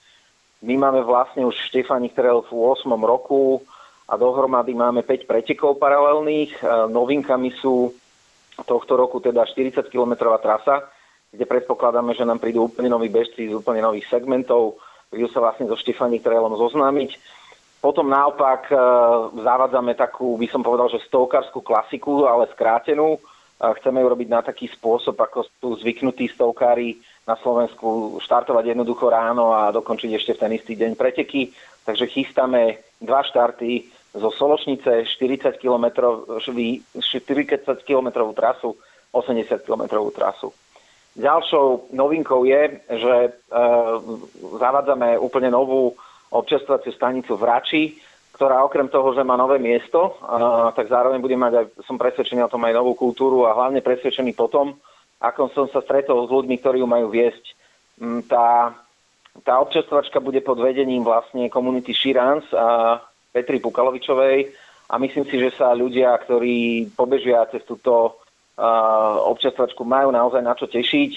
My 0.63 0.79
máme 0.79 1.03
vlastne 1.03 1.43
už 1.43 1.59
Štefani 1.67 2.15
Trail 2.15 2.39
v 2.47 2.51
8. 2.55 2.87
roku 3.03 3.59
a 4.07 4.15
dohromady 4.15 4.71
máme 4.71 5.03
5 5.03 5.27
pretekov 5.27 5.75
paralelných. 5.75 6.55
E, 6.55 6.87
novinkami 6.87 7.51
sú 7.59 7.91
tohto 8.63 8.95
roku 8.95 9.19
teda 9.19 9.43
40-kilometrová 9.43 10.39
trasa, 10.39 10.87
kde 11.35 11.43
predpokladáme, 11.43 12.15
že 12.15 12.23
nám 12.23 12.39
prídu 12.39 12.71
úplne 12.71 12.87
noví 12.87 13.11
bežci 13.11 13.51
z 13.51 13.57
úplne 13.59 13.83
nových 13.83 14.07
segmentov, 14.07 14.79
prídu 15.11 15.27
sa 15.27 15.43
vlastne 15.43 15.67
so 15.67 15.75
Štefani 15.75 16.23
Trailom 16.23 16.55
zoznámiť 16.55 17.43
potom 17.83 18.07
naopak 18.07 18.71
e, 18.71 18.79
zavádzame 19.43 19.91
takú, 19.99 20.39
by 20.39 20.47
som 20.47 20.63
povedal, 20.63 20.87
že 20.87 21.03
stovkárskú 21.03 21.59
klasiku, 21.59 22.23
ale 22.23 22.47
skrátenú. 22.55 23.19
Chceme 23.59 23.99
ju 23.99 24.07
robiť 24.07 24.27
na 24.31 24.39
taký 24.39 24.71
spôsob, 24.71 25.19
ako 25.19 25.43
sú 25.59 25.75
zvyknutí 25.83 26.31
stovkári 26.31 26.99
na 27.23 27.35
Slovensku 27.39 28.19
štartovať 28.19 28.75
jednoducho 28.75 29.07
ráno 29.07 29.55
a 29.55 29.71
dokončiť 29.71 30.11
ešte 30.19 30.35
v 30.35 30.41
ten 30.43 30.51
istý 30.55 30.73
deň 30.75 30.99
preteky. 30.99 31.55
Takže 31.87 32.11
chystáme 32.11 32.83
dva 32.99 33.23
štarty 33.23 33.87
zo 34.13 34.29
Soločnice 34.29 35.07
40 35.07 35.57
km, 35.57 35.85
40 36.39 36.83
km 37.87 38.07
trasu, 38.35 38.75
80 39.11 39.65
km 39.65 39.83
trasu. 40.11 40.53
Ďalšou 41.13 41.93
novinkou 41.93 42.41
je, 42.41 42.81
že 42.89 43.15
e, 43.29 43.31
zavádzame 44.57 45.13
úplne 45.21 45.53
novú 45.53 45.93
občerstvaciu 46.33 46.89
stanicu 46.89 47.37
v 47.37 47.43
Rači, 47.45 47.83
ktorá 48.33 48.65
okrem 48.65 48.89
toho, 48.89 49.13
že 49.13 49.21
má 49.21 49.37
nové 49.37 49.61
miesto, 49.61 50.17
tak 50.73 50.89
zároveň 50.89 51.21
bude 51.21 51.37
mať 51.37 51.53
aj, 51.53 51.65
som 51.85 52.01
presvedčený 52.01 52.41
o 52.41 52.49
tom 52.49 52.65
aj 52.65 52.73
novú 52.73 52.97
kultúru 52.97 53.45
a 53.45 53.53
hlavne 53.53 53.85
presvedčený 53.85 54.33
potom, 54.33 54.73
ako 55.23 55.55
som 55.55 55.65
sa 55.71 55.79
stretol 55.79 56.27
s 56.27 56.29
ľuďmi, 56.29 56.59
ktorí 56.59 56.83
ju 56.83 56.87
majú 56.87 57.07
viesť. 57.07 57.55
Mm, 58.03 58.27
tá, 58.27 58.75
tá 59.47 59.53
občerstvačka 59.63 60.19
bude 60.19 60.43
pod 60.43 60.59
vedením 60.59 61.07
vlastne 61.07 61.47
komunity 61.47 61.95
Širans 61.95 62.43
a 62.51 62.99
Petri 63.31 63.63
Pukalovičovej 63.63 64.51
a 64.91 64.93
myslím 64.99 65.25
si, 65.31 65.39
že 65.39 65.55
sa 65.55 65.71
ľudia, 65.71 66.11
ktorí 66.21 66.91
pobežia 66.93 67.47
cez 67.49 67.63
túto 67.63 68.19
občerstvačku 69.33 69.81
majú 69.81 70.13
naozaj 70.13 70.41
na 70.45 70.53
čo 70.53 70.69
tešiť, 70.69 71.11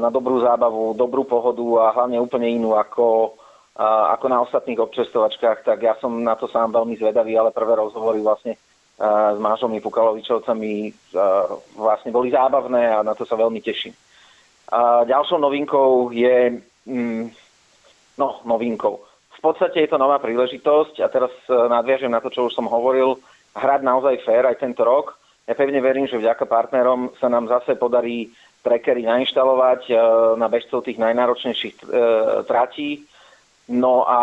na 0.00 0.08
dobrú 0.08 0.40
zábavu, 0.40 0.96
dobrú 0.96 1.28
pohodu 1.28 1.84
a 1.84 1.92
hlavne 1.92 2.16
úplne 2.16 2.48
inú 2.48 2.72
ako 2.72 3.36
ako 3.76 4.26
na 4.32 4.40
ostatných 4.40 4.80
občerstovačkách, 4.80 5.68
tak 5.68 5.84
ja 5.84 5.92
som 6.00 6.24
na 6.24 6.32
to 6.32 6.48
sám 6.48 6.72
veľmi 6.72 6.96
zvedavý, 6.96 7.36
ale 7.36 7.52
prvé 7.52 7.76
rozhovory 7.76 8.24
vlastne 8.24 8.56
s 8.96 9.38
manželmi 9.38 9.84
Pukalovičovcami 9.84 10.88
vlastne 11.76 12.10
boli 12.10 12.32
zábavné 12.32 12.96
a 12.96 13.04
na 13.04 13.12
to 13.12 13.28
sa 13.28 13.36
veľmi 13.36 13.60
teším. 13.60 13.92
Ďalšou 15.04 15.36
novinkou 15.36 16.10
je, 16.16 16.56
mm, 16.88 17.24
no 18.16 18.40
novinkou, 18.48 19.04
v 19.36 19.40
podstate 19.44 19.84
je 19.84 19.90
to 19.92 20.00
nová 20.00 20.16
príležitosť 20.16 21.04
a 21.04 21.06
teraz 21.12 21.32
e, 21.46 21.52
nadviažem 21.52 22.08
na 22.08 22.24
to, 22.24 22.32
čo 22.32 22.48
už 22.48 22.56
som 22.56 22.64
hovoril, 22.66 23.20
hrať 23.52 23.80
naozaj 23.84 24.24
fér 24.24 24.48
aj 24.48 24.64
tento 24.64 24.80
rok. 24.82 25.20
Ja 25.44 25.54
pevne 25.54 25.78
verím, 25.84 26.08
že 26.08 26.18
vďaka 26.18 26.48
partnerom 26.48 27.14
sa 27.20 27.28
nám 27.28 27.46
zase 27.46 27.76
podarí 27.76 28.32
trackery 28.64 29.04
nainštalovať 29.04 29.92
e, 29.92 29.94
na 30.40 30.48
bežcov 30.48 30.88
tých 30.88 30.96
najnáročnejších 30.96 31.76
e, 31.76 31.84
tratí, 32.48 33.04
No 33.66 34.06
a 34.06 34.20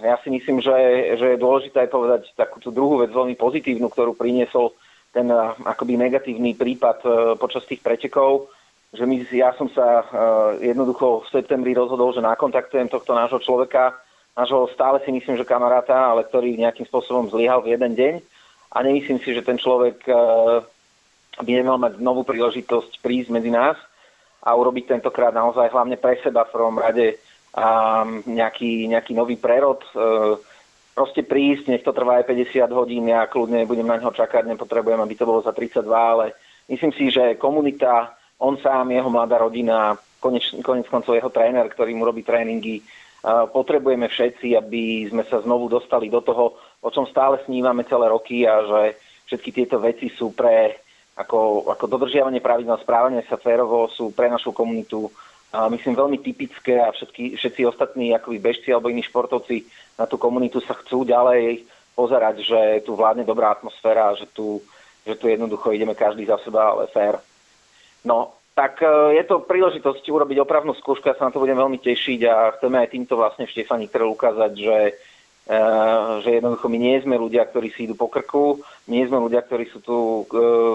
ja 0.00 0.16
si 0.24 0.32
myslím, 0.32 0.64
že, 0.64 0.72
že 1.20 1.36
je 1.36 1.42
dôležité 1.42 1.84
aj 1.84 1.90
povedať 1.92 2.22
takú 2.32 2.64
tú 2.64 2.72
druhú 2.72 3.04
vec 3.04 3.12
veľmi 3.12 3.36
pozitívnu, 3.36 3.92
ktorú 3.92 4.16
priniesol 4.16 4.72
ten 5.12 5.28
eh, 5.28 5.40
akoby 5.68 6.00
negatívny 6.00 6.56
prípad 6.56 6.98
eh, 7.04 7.12
počas 7.36 7.68
tých 7.68 7.84
pretekov, 7.84 8.48
že 8.96 9.04
my, 9.06 9.22
ja 9.30 9.54
som 9.54 9.70
sa 9.70 10.02
uh, 10.02 10.58
jednoducho 10.58 11.22
v 11.22 11.30
septembri 11.30 11.78
rozhodol, 11.78 12.10
že 12.10 12.26
nakontaktujem 12.26 12.90
tohto 12.90 13.14
nášho 13.14 13.38
človeka, 13.38 13.94
nášho 14.34 14.66
stále 14.74 14.98
si 15.06 15.14
myslím, 15.14 15.38
že 15.38 15.46
kamaráta, 15.46 15.94
ale 15.94 16.26
ktorý 16.26 16.58
nejakým 16.58 16.90
spôsobom 16.90 17.30
zlyhal 17.30 17.62
v 17.62 17.78
jeden 17.78 17.94
deň. 17.94 18.14
A 18.74 18.82
nemyslím 18.82 19.22
si, 19.22 19.30
že 19.30 19.46
ten 19.46 19.62
človek 19.62 20.02
by 21.38 21.50
nemal 21.54 21.78
mať 21.78 22.02
novú 22.02 22.26
príležitosť 22.26 22.98
prísť 22.98 23.30
medzi 23.30 23.54
nás 23.54 23.78
a 24.42 24.58
urobiť 24.58 24.98
tentokrát 24.98 25.30
naozaj 25.30 25.70
hlavne 25.70 25.94
pre 25.94 26.18
seba 26.18 26.42
v 26.42 26.54
prvom 26.58 26.74
rade 26.74 27.14
a 27.54 28.02
nejaký, 28.26 28.86
nejaký 28.86 29.12
nový 29.14 29.34
prerod. 29.34 29.82
E, 29.90 29.90
proste 30.94 31.26
prísť, 31.26 31.70
nech 31.70 31.82
to 31.82 31.90
trvá 31.90 32.22
aj 32.22 32.30
50 32.30 32.70
hodín, 32.70 33.10
ja 33.10 33.26
kľudne 33.26 33.66
budem 33.66 33.86
na 33.86 33.98
ňo 33.98 34.14
čakať, 34.14 34.46
nepotrebujem, 34.46 35.00
aby 35.00 35.14
to 35.16 35.26
bolo 35.26 35.40
za 35.42 35.50
32, 35.50 35.86
ale 35.90 36.36
myslím 36.70 36.92
si, 36.94 37.10
že 37.10 37.40
komunita, 37.40 38.14
on 38.38 38.58
sám, 38.60 38.94
jeho 38.94 39.10
mladá 39.10 39.40
rodina 39.40 39.98
konec, 40.20 40.44
konec 40.60 40.86
koncov 40.86 41.16
jeho 41.16 41.32
tréner, 41.32 41.66
ktorý 41.72 41.96
mu 41.96 42.04
robí 42.04 42.22
tréningy. 42.22 42.84
Potrebujeme 43.52 44.08
všetci, 44.08 44.56
aby 44.56 45.08
sme 45.12 45.24
sa 45.28 45.44
znovu 45.44 45.68
dostali 45.68 46.08
do 46.08 46.24
toho, 46.24 46.56
o 46.80 46.88
čom 46.88 47.04
stále 47.04 47.40
snívame 47.44 47.84
celé 47.84 48.08
roky 48.08 48.48
a 48.48 48.64
že 48.64 48.82
všetky 49.28 49.50
tieto 49.52 49.76
veci 49.76 50.08
sú 50.08 50.32
pre 50.32 50.80
ako, 51.20 51.68
ako 51.68 51.84
dodržiavanie 51.84 52.40
pravidel, 52.40 52.80
správanie 52.80 53.20
sa 53.28 53.36
férovo 53.36 53.92
sú 53.92 54.08
pre 54.16 54.32
našu 54.32 54.56
komunitu 54.56 55.12
myslím 55.50 55.98
veľmi 55.98 56.18
typické 56.22 56.78
a 56.78 56.94
všetky, 56.94 57.34
všetci 57.34 57.66
ostatní 57.66 58.14
akoby 58.14 58.38
bežci 58.38 58.70
alebo 58.70 58.86
iní 58.86 59.02
športovci 59.02 59.66
na 59.98 60.06
tú 60.06 60.14
komunitu 60.14 60.62
sa 60.62 60.78
chcú 60.78 61.02
ďalej 61.02 61.66
pozerať, 61.98 62.46
že 62.46 62.60
tu 62.86 62.94
vládne 62.94 63.26
dobrá 63.26 63.50
atmosféra, 63.50 64.14
že 64.14 64.30
tu, 64.30 64.62
že 65.02 65.18
tu 65.18 65.26
jednoducho 65.26 65.74
ideme 65.74 65.98
každý 65.98 66.24
za 66.24 66.38
seba, 66.40 66.70
ale 66.70 66.86
fér. 66.88 67.18
No, 68.06 68.40
tak 68.54 68.78
e, 68.80 69.18
je 69.18 69.24
to 69.26 69.42
príležitosť 69.42 70.06
urobiť 70.06 70.38
opravnú 70.40 70.72
skúšku, 70.78 71.10
ja 71.10 71.18
sa 71.18 71.28
na 71.28 71.34
to 71.34 71.42
budem 71.42 71.58
veľmi 71.58 71.82
tešiť 71.82 72.20
a 72.30 72.34
chceme 72.56 72.76
aj 72.80 72.92
týmto 72.94 73.18
vlastne 73.18 73.44
v 73.44 73.52
Štefani 73.52 73.90
ukázať, 73.90 74.52
že, 74.54 74.78
e, 75.50 75.58
že 76.24 76.30
jednoducho 76.40 76.66
my 76.70 76.78
nie 76.78 76.96
sme 77.02 77.20
ľudia, 77.20 77.44
ktorí 77.44 77.74
si 77.74 77.90
idú 77.90 77.98
po 77.98 78.06
krku, 78.06 78.62
nie 78.86 79.04
sme 79.04 79.20
ľudia, 79.20 79.42
ktorí 79.44 79.68
sú 79.68 79.82
tu 79.82 79.96
e, 79.96 80.24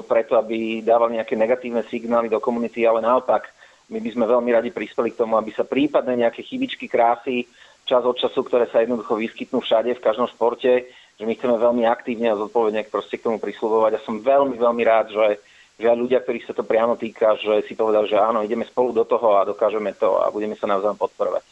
preto, 0.05 0.36
aby 0.36 0.84
dávali 0.84 1.17
nejaké 1.17 1.34
negatívne 1.34 1.82
signály 1.88 2.28
do 2.28 2.38
komunity, 2.38 2.84
ale 2.84 3.01
naopak 3.01 3.49
my 3.89 3.99
by 4.01 4.09
sme 4.11 4.25
veľmi 4.25 4.49
radi 4.49 4.69
prispeli 4.73 5.13
k 5.13 5.19
tomu, 5.21 5.38
aby 5.38 5.53
sa 5.53 5.61
prípadne 5.61 6.17
nejaké 6.17 6.41
chybičky 6.41 6.89
krásy 6.89 7.45
čas 7.86 8.01
od 8.01 8.17
času, 8.17 8.41
ktoré 8.41 8.65
sa 8.67 8.81
jednoducho 8.81 9.13
vyskytnú 9.13 9.61
všade, 9.61 9.93
v 9.93 10.03
každom 10.03 10.25
športe, 10.25 10.89
že 11.15 11.23
my 11.23 11.38
chceme 11.38 11.55
veľmi 11.55 11.86
aktívne 11.86 12.33
a 12.33 12.39
zodpovedne 12.39 12.89
proste 12.89 13.21
k 13.21 13.29
tomu 13.29 13.38
prislúbovať. 13.38 14.01
A 14.01 14.03
som 14.03 14.19
veľmi, 14.19 14.57
veľmi 14.57 14.83
rád, 14.83 15.13
že, 15.13 15.39
že 15.77 15.86
aj 15.93 16.01
ľudia, 16.01 16.19
ktorých 16.25 16.49
sa 16.49 16.57
to 16.57 16.65
priamo 16.65 16.97
týka, 16.97 17.38
že 17.38 17.61
si 17.69 17.77
povedali, 17.77 18.09
že 18.09 18.17
áno, 18.17 18.41
ideme 18.41 18.65
spolu 18.65 18.91
do 18.91 19.05
toho 19.05 19.38
a 19.38 19.47
dokážeme 19.47 19.93
to 19.95 20.17
a 20.17 20.33
budeme 20.33 20.57
sa 20.57 20.65
navzájom 20.65 20.97
podporovať. 20.97 21.45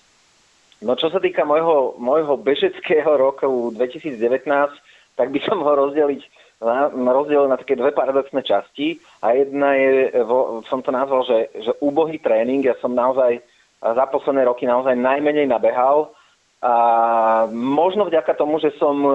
No 0.83 0.99
čo 0.99 1.07
sa 1.07 1.23
týka 1.23 1.47
môjho, 1.47 1.95
môjho 1.95 2.35
bežeckého 2.35 3.15
roku 3.15 3.71
2019, 3.71 4.19
tak 5.15 5.27
by 5.31 5.39
som 5.45 5.63
ho 5.63 5.71
rozdeliť 5.71 6.27
rozdiel 7.03 7.45
na 7.51 7.59
také 7.59 7.75
dve 7.75 7.91
paradoxné 7.91 8.39
časti 8.41 8.97
a 9.19 9.35
jedna 9.35 9.75
je, 9.75 10.15
som 10.71 10.79
to 10.79 10.89
nazval, 10.95 11.27
že, 11.27 11.51
že 11.59 11.71
úbohý 11.83 12.17
tréning. 12.23 12.63
Ja 12.63 12.79
som 12.79 12.95
naozaj 12.95 13.43
za 13.83 14.05
posledné 14.07 14.47
roky 14.47 14.63
naozaj 14.63 14.95
najmenej 14.95 15.51
nabehal 15.51 16.15
a 16.63 16.73
možno 17.51 18.07
vďaka 18.07 18.39
tomu, 18.39 18.63
že 18.63 18.71
som 18.79 18.95
uh, 19.03 19.13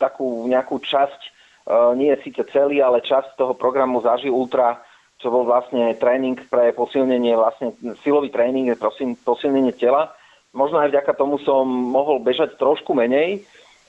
takú 0.00 0.48
nejakú 0.48 0.80
časť, 0.80 1.20
uh, 1.68 1.92
nie 1.92 2.08
síce 2.24 2.40
celý, 2.48 2.80
ale 2.80 3.04
časť 3.04 3.36
toho 3.36 3.52
programu 3.52 4.00
zažil 4.00 4.32
ultra, 4.32 4.80
čo 5.20 5.28
bol 5.28 5.44
vlastne 5.44 5.92
tréning 6.00 6.40
pre 6.48 6.72
posilnenie, 6.72 7.36
vlastne 7.36 7.76
silový 8.00 8.32
tréning, 8.32 8.72
prosím, 8.80 9.12
posilnenie 9.20 9.76
tela. 9.76 10.16
Možno 10.56 10.80
aj 10.80 10.88
vďaka 10.88 11.12
tomu 11.12 11.36
som 11.44 11.68
mohol 11.68 12.24
bežať 12.24 12.56
trošku 12.56 12.96
menej, 12.96 13.44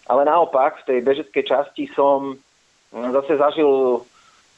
ale 0.07 0.21
naopak, 0.27 0.83
v 0.83 0.87
tej 0.87 0.99
bežeckej 1.01 1.43
časti 1.47 1.83
som 1.95 2.35
zase 2.91 3.39
zažil, 3.39 4.03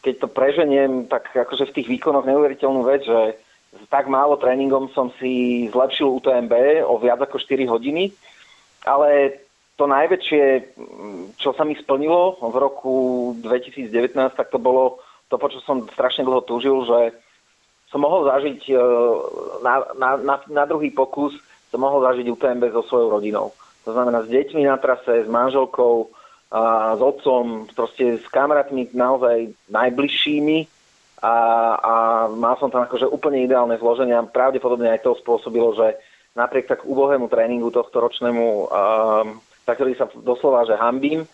keď 0.02 0.26
to 0.26 0.28
preženiem, 0.28 0.92
tak 1.06 1.30
akože 1.34 1.70
v 1.72 1.76
tých 1.82 1.88
výkonoch 1.98 2.26
neuveriteľnú 2.26 2.82
vec, 2.86 3.06
že 3.06 3.38
s 3.76 3.86
tak 3.92 4.08
málo 4.08 4.40
tréningom 4.40 4.88
som 4.96 5.12
si 5.20 5.68
zlepšil 5.70 6.08
UTMB 6.22 6.86
o 6.88 6.96
viac 6.98 7.20
ako 7.20 7.38
4 7.38 7.68
hodiny, 7.68 8.12
ale 8.88 9.42
to 9.76 9.84
najväčšie, 9.92 10.44
čo 11.36 11.52
sa 11.52 11.68
mi 11.68 11.76
splnilo 11.76 12.40
v 12.40 12.56
roku 12.56 12.96
2019, 13.44 14.16
tak 14.32 14.48
to 14.48 14.56
bolo 14.56 15.04
to, 15.28 15.36
po 15.36 15.52
čo 15.52 15.60
som 15.68 15.84
strašne 15.92 16.24
dlho 16.24 16.48
túžil, 16.48 16.88
že 16.88 17.12
som 17.92 18.00
mohol 18.00 18.24
zažiť 18.24 18.72
e, 18.72 18.76
na, 19.60 19.84
na, 20.00 20.10
na, 20.16 20.36
na 20.48 20.64
druhý 20.64 20.96
pokus, 20.96 21.36
som 21.72 21.84
mohol 21.84 22.08
zažiť 22.08 22.24
UTMB 22.32 22.72
so 22.72 22.88
svojou 22.88 23.20
rodinou. 23.20 23.52
To 23.86 23.94
znamená 23.94 24.26
s 24.26 24.30
deťmi 24.34 24.66
na 24.66 24.82
trase, 24.82 25.24
s 25.24 25.30
manželkou, 25.30 26.10
a 26.56 26.94
s 26.96 27.02
otcom, 27.02 27.68
proste 27.74 28.22
s 28.22 28.26
kamarátmi 28.30 28.94
naozaj 28.94 29.52
najbližšími. 29.70 30.72
A, 31.26 31.36
a 31.80 31.94
mal 32.30 32.54
som 32.62 32.70
tam 32.70 32.86
akože 32.86 33.10
úplne 33.10 33.42
ideálne 33.42 33.76
zloženie 33.82 34.14
a 34.14 34.24
pravdepodobne 34.24 34.94
aj 34.94 35.02
to 35.02 35.18
spôsobilo, 35.18 35.74
že 35.74 35.98
napriek 36.38 36.70
tak 36.70 36.86
ubohému 36.86 37.32
tréningu 37.32 37.74
tohto 37.74 37.98
ročnému, 37.98 38.46
um, 38.46 38.68
za 39.66 39.74
ktorý 39.74 39.98
sa 39.98 40.06
doslova, 40.22 40.68
že 40.70 40.78
hambím, 40.78 41.26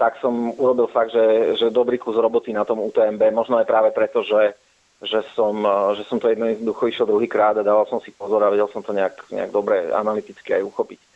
tak 0.00 0.16
som 0.18 0.54
urobil 0.56 0.88
fakt, 0.88 1.12
že, 1.12 1.58
že 1.60 1.74
dobrý 1.74 2.00
kus 2.00 2.16
roboty 2.16 2.56
na 2.56 2.64
tom 2.64 2.80
UTMB, 2.82 3.20
možno 3.30 3.60
aj 3.60 3.68
práve 3.68 3.90
preto, 3.92 4.24
že, 4.24 4.56
že, 5.02 5.20
som, 5.36 5.60
že 5.94 6.02
som 6.08 6.18
to 6.18 6.32
jednoducho 6.32 6.88
išiel 6.88 7.06
druhýkrát 7.06 7.58
a 7.60 7.66
dával 7.66 7.86
som 7.86 8.00
si 8.00 8.10
pozor 8.10 8.42
a 8.42 8.50
vedel 8.50 8.66
som 8.72 8.82
to 8.82 8.96
nejak, 8.96 9.28
nejak 9.28 9.50
dobre 9.54 9.92
analyticky 9.92 10.56
aj 10.56 10.66
uchopiť. 10.66 11.13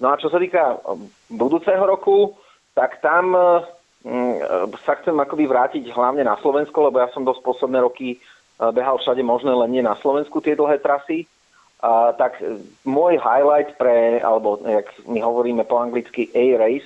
No 0.00 0.10
a 0.10 0.16
čo 0.16 0.32
sa 0.32 0.40
týka 0.40 0.80
um, 0.88 1.04
budúceho 1.28 1.84
roku, 1.84 2.32
tak 2.72 3.04
tam 3.04 3.36
mm, 3.36 4.34
sa 4.80 4.96
chcem 4.96 5.12
akoby 5.12 5.44
vrátiť 5.44 5.84
hlavne 5.92 6.24
na 6.24 6.40
Slovensko, 6.40 6.88
lebo 6.88 7.04
ja 7.04 7.12
som 7.12 7.22
dosť 7.22 7.44
posledné 7.44 7.84
roky 7.84 8.16
uh, 8.16 8.72
behal 8.72 8.96
všade 8.96 9.20
možné, 9.20 9.52
len 9.52 9.70
nie 9.76 9.84
na 9.84 9.94
Slovensku 10.00 10.40
tie 10.40 10.56
dlhé 10.56 10.80
trasy. 10.80 11.28
A, 11.80 12.12
tak 12.12 12.36
môj 12.84 13.16
highlight 13.16 13.72
pre, 13.80 14.20
alebo 14.20 14.60
jak 14.68 14.84
my 15.08 15.16
hovoríme 15.24 15.64
po 15.64 15.80
anglicky 15.80 16.28
A-race, 16.36 16.84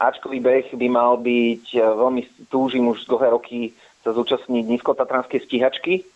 Ačkový 0.00 0.40
beh 0.40 0.72
by 0.72 0.88
mal 0.88 1.20
byť, 1.20 1.76
uh, 1.76 1.92
veľmi 1.96 2.48
túžim 2.48 2.88
už 2.88 3.04
dlhé 3.04 3.36
roky 3.36 3.60
sa 4.00 4.16
zúčastniť 4.16 4.64
nízkotatranskej 4.64 5.44
stíhačky, 5.44 6.08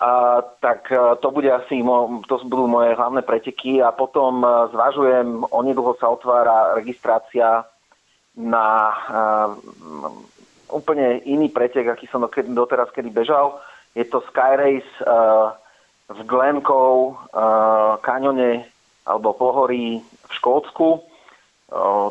a, 0.00 0.42
tak 0.60 0.92
a, 0.92 1.14
to 1.18 1.30
bude 1.30 1.48
asi, 1.50 1.82
mo, 1.82 2.22
to 2.28 2.38
budú 2.44 2.66
moje 2.66 2.94
hlavné 2.94 3.22
preteky 3.22 3.82
a 3.82 3.92
potom 3.92 4.44
a, 4.44 4.68
zvažujem, 4.72 5.46
onedlho 5.50 5.96
sa 6.00 6.12
otvára 6.12 6.74
registrácia 6.74 7.64
na 8.34 8.66
a, 8.66 8.90
úplne 10.72 11.22
iný 11.22 11.48
pretek, 11.48 11.86
aký 11.86 12.10
som 12.10 12.26
doteraz 12.28 12.90
kedy 12.90 13.10
bežal. 13.12 13.60
Je 13.94 14.02
to 14.04 14.24
Sky 14.30 14.58
Race 14.58 14.92
a, 15.04 15.54
v 16.04 16.20
Glencoe 16.28 17.16
kaňone 18.04 18.68
alebo 19.08 19.32
pohorí 19.32 20.04
v 20.04 20.32
Škótsku. 20.36 21.00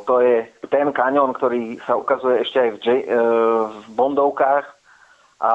To 0.10 0.16
je 0.18 0.50
ten 0.70 0.90
kaňon, 0.90 1.38
ktorý 1.38 1.78
sa 1.86 1.98
ukazuje 2.02 2.42
ešte 2.42 2.58
aj 2.58 2.70
v, 2.74 2.78
J- 2.82 3.06
e, 3.06 3.20
v 3.70 3.88
Bondovkách 3.94 4.66
a 5.42 5.54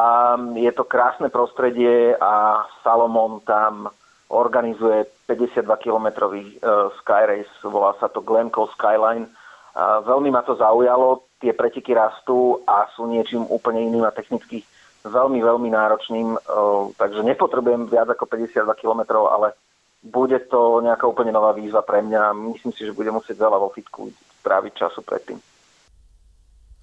je 0.56 0.72
to 0.72 0.84
krásne 0.84 1.28
prostredie 1.28 2.16
a 2.18 2.64
Salomon 2.82 3.40
tam 3.46 3.88
organizuje 4.28 5.08
52-kilometrový 5.28 6.60
uh, 6.60 6.92
Sky 7.00 7.24
Race, 7.24 7.54
volá 7.64 7.96
sa 7.96 8.12
to 8.12 8.20
Glencoe 8.20 8.68
Skyline. 8.76 9.28
Uh, 9.72 10.04
veľmi 10.04 10.28
ma 10.28 10.44
to 10.44 10.56
zaujalo, 10.56 11.24
tie 11.40 11.56
preteky 11.56 11.96
rastú 11.96 12.60
a 12.68 12.88
sú 12.92 13.08
niečím 13.08 13.48
úplne 13.48 13.88
iným 13.88 14.04
a 14.04 14.12
technicky 14.12 14.64
veľmi, 15.08 15.40
veľmi 15.40 15.68
náročným, 15.72 16.28
uh, 16.36 16.92
takže 17.00 17.24
nepotrebujem 17.24 17.88
viac 17.88 18.12
ako 18.12 18.28
52 18.28 18.68
kilometrov, 18.76 19.32
ale 19.32 19.56
bude 20.04 20.38
to 20.46 20.84
nejaká 20.84 21.08
úplne 21.08 21.32
nová 21.32 21.56
výzva 21.56 21.82
pre 21.82 22.04
mňa. 22.04 22.36
Myslím 22.54 22.72
si, 22.76 22.84
že 22.86 22.94
budem 22.94 23.16
musieť 23.16 23.40
veľa 23.40 23.58
vo 23.58 23.72
fitku 23.72 24.12
stráviť 24.44 24.72
času 24.76 25.00
predtým. 25.02 25.38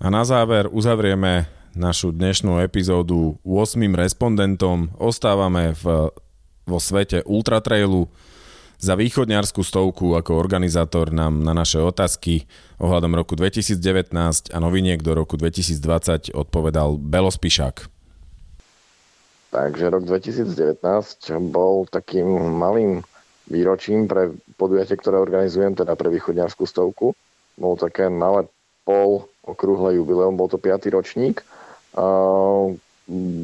A 0.04 0.08
na 0.12 0.28
záver 0.28 0.68
uzavrieme 0.68 1.48
našu 1.76 2.15
dnešnú 2.15 2.63
epizódu 2.63 3.36
8 3.43 3.78
respondentom. 3.99 4.95
Ostávame 4.95 5.76
v, 5.76 6.09
vo 6.63 6.80
svete 6.80 7.21
ultratrailu. 7.28 8.07
Za 8.80 8.95
východňarskú 8.95 9.63
stovku 9.63 10.15
ako 10.15 10.36
organizátor 10.36 11.11
nám 11.11 11.43
na 11.43 11.51
naše 11.51 11.80
otázky 11.80 12.47
ohľadom 12.80 13.15
roku 13.15 13.36
2019 13.36 14.11
a 14.51 14.57
noviniek 14.59 14.99
do 15.03 15.15
roku 15.15 15.36
2020 15.36 16.36
odpovedal 16.36 16.99
Belo 16.99 17.32
Spišák. 17.32 17.88
Takže 19.51 19.86
rok 19.88 20.03
2019 20.03 20.84
bol 21.51 21.88
takým 21.88 22.28
malým 22.59 22.99
výročím 23.47 24.07
pre 24.11 24.36
podujatie, 24.59 24.99
ktoré 24.99 25.23
organizujem, 25.23 25.76
teda 25.76 25.95
pre 25.95 26.11
východňarskú 26.11 26.67
stovku. 26.67 27.15
Bol 27.55 27.80
také 27.80 28.11
malé 28.11 28.51
pol 28.84 29.23
okrúhle 29.47 29.95
jubileum, 29.95 30.36
bol 30.36 30.51
to 30.51 30.59
5. 30.59 30.91
ročník 30.91 31.39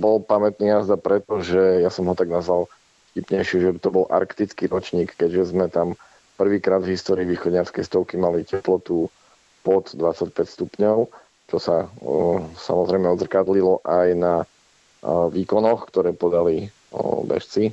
bol 0.01 0.17
pamätný 0.25 0.67
jazda 0.75 0.99
preto, 0.99 1.39
že 1.39 1.79
ja 1.79 1.89
som 1.93 2.09
ho 2.11 2.15
tak 2.17 2.27
nazval 2.27 2.67
vtipnejšie, 3.13 3.57
že 3.63 3.79
to 3.79 3.89
bol 3.91 4.05
arktický 4.11 4.67
ročník, 4.67 5.15
keďže 5.15 5.55
sme 5.55 5.71
tam 5.71 5.95
prvýkrát 6.35 6.83
v 6.83 6.95
histórii 6.97 7.27
východňarskej 7.29 7.83
stovky 7.85 8.19
mali 8.19 8.43
teplotu 8.43 9.07
pod 9.61 9.93
25 9.93 10.33
stupňov, 10.33 10.97
čo 11.47 11.57
sa 11.61 11.85
samozrejme 12.57 13.07
odzrkadlilo 13.13 13.85
aj 13.85 14.07
na 14.17 14.33
výkonoch, 15.05 15.87
ktoré 15.91 16.17
podali 16.17 16.73
bežci. 17.29 17.71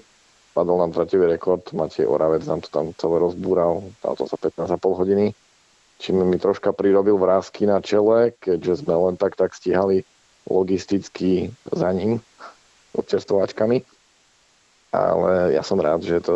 Padol 0.52 0.82
nám 0.82 0.90
traťový 0.90 1.38
rekord, 1.38 1.62
Matej 1.70 2.10
Oravec 2.10 2.42
nám 2.44 2.66
to 2.66 2.68
tam 2.68 2.90
celé 2.98 3.22
rozbúral, 3.22 3.94
dal 4.02 4.18
to 4.18 4.26
za 4.26 4.34
15,5 4.34 5.00
hodiny, 5.00 5.26
čím 6.02 6.26
mi 6.26 6.36
troška 6.36 6.74
prirobil 6.74 7.14
vrázky 7.14 7.64
na 7.64 7.78
čele, 7.78 8.34
keďže 8.42 8.82
sme 8.82 8.94
len 8.98 9.14
tak 9.14 9.38
tak 9.38 9.54
stíhali 9.54 10.02
logisticky 10.48 11.52
za 11.68 11.92
ním, 11.92 12.20
občerstvovačkami. 12.96 13.84
ale 14.92 15.52
ja 15.52 15.60
som 15.60 15.78
rád, 15.78 16.00
že 16.00 16.24
to 16.24 16.34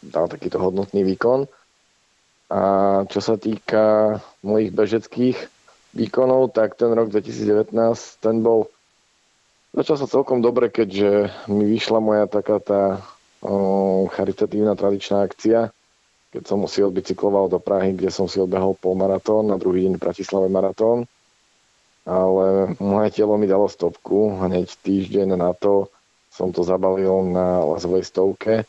dal 0.00 0.30
takýto 0.30 0.62
hodnotný 0.62 1.02
výkon. 1.02 1.50
A 2.46 2.60
čo 3.10 3.18
sa 3.18 3.34
týka 3.34 4.18
mojich 4.46 4.70
bežeckých 4.70 5.34
výkonov, 5.98 6.54
tak 6.54 6.78
ten 6.78 6.94
rok 6.94 7.10
2019, 7.10 7.74
ten 8.22 8.38
bol 8.38 8.70
začal 9.76 9.96
sa 10.00 10.06
celkom 10.08 10.40
dobre, 10.40 10.72
keďže 10.72 11.28
mi 11.52 11.68
vyšla 11.68 11.98
moja 12.00 12.24
taká 12.30 12.62
tá 12.62 12.82
o, 13.44 14.08
charitatívna 14.08 14.72
tradičná 14.78 15.26
akcia, 15.26 15.74
keď 16.32 16.42
som 16.48 16.64
si 16.64 16.80
odbicykloval 16.80 17.52
do 17.52 17.60
Prahy, 17.60 17.92
kde 17.92 18.08
som 18.08 18.24
si 18.24 18.40
odbehol 18.40 18.78
polmaratón, 18.80 19.52
na 19.52 19.60
druhý 19.60 19.84
deň 19.84 20.00
v 20.00 20.04
Bratislave 20.04 20.48
maratón. 20.48 21.04
Ale 22.06 22.78
moje 22.78 23.08
telo 23.18 23.34
mi 23.34 23.50
dalo 23.50 23.66
stopku, 23.66 24.38
hneď 24.38 24.70
týždeň 24.78 25.34
na 25.34 25.50
to 25.52 25.90
som 26.30 26.52
to 26.52 26.62
zabalil 26.62 27.24
na 27.24 27.64
lazovej 27.64 28.04
stovke 28.04 28.68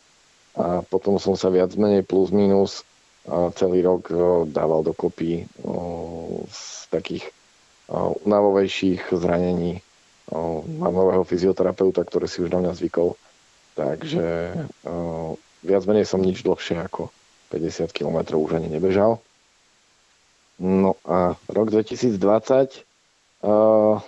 a 0.56 0.82
potom 0.88 1.20
som 1.20 1.36
sa 1.36 1.52
viac 1.52 1.76
menej 1.76 2.08
plus 2.08 2.32
minus 2.32 2.88
celý 3.60 3.84
rok 3.84 4.08
dával 4.48 4.88
dokopy 4.88 5.44
z 6.48 6.62
takých 6.88 7.28
unavovejších 8.24 9.12
zranení. 9.12 9.84
Mám 10.80 10.96
nového 10.96 11.28
fyzioterapeuta, 11.28 12.08
ktorý 12.08 12.26
si 12.32 12.40
už 12.40 12.56
na 12.56 12.64
mňa 12.64 12.72
zvykol, 12.74 13.20
takže 13.76 14.56
viac 15.68 15.84
menej 15.84 16.08
som 16.08 16.24
nič 16.24 16.48
dlhšie 16.48 16.80
ako 16.80 17.12
50 17.52 17.92
km 17.92 18.40
už 18.40 18.64
ani 18.64 18.72
nebežal. 18.72 19.20
No 20.64 20.96
a 21.04 21.36
rok 21.52 21.68
2020, 21.70 22.87
uh, 23.44 24.02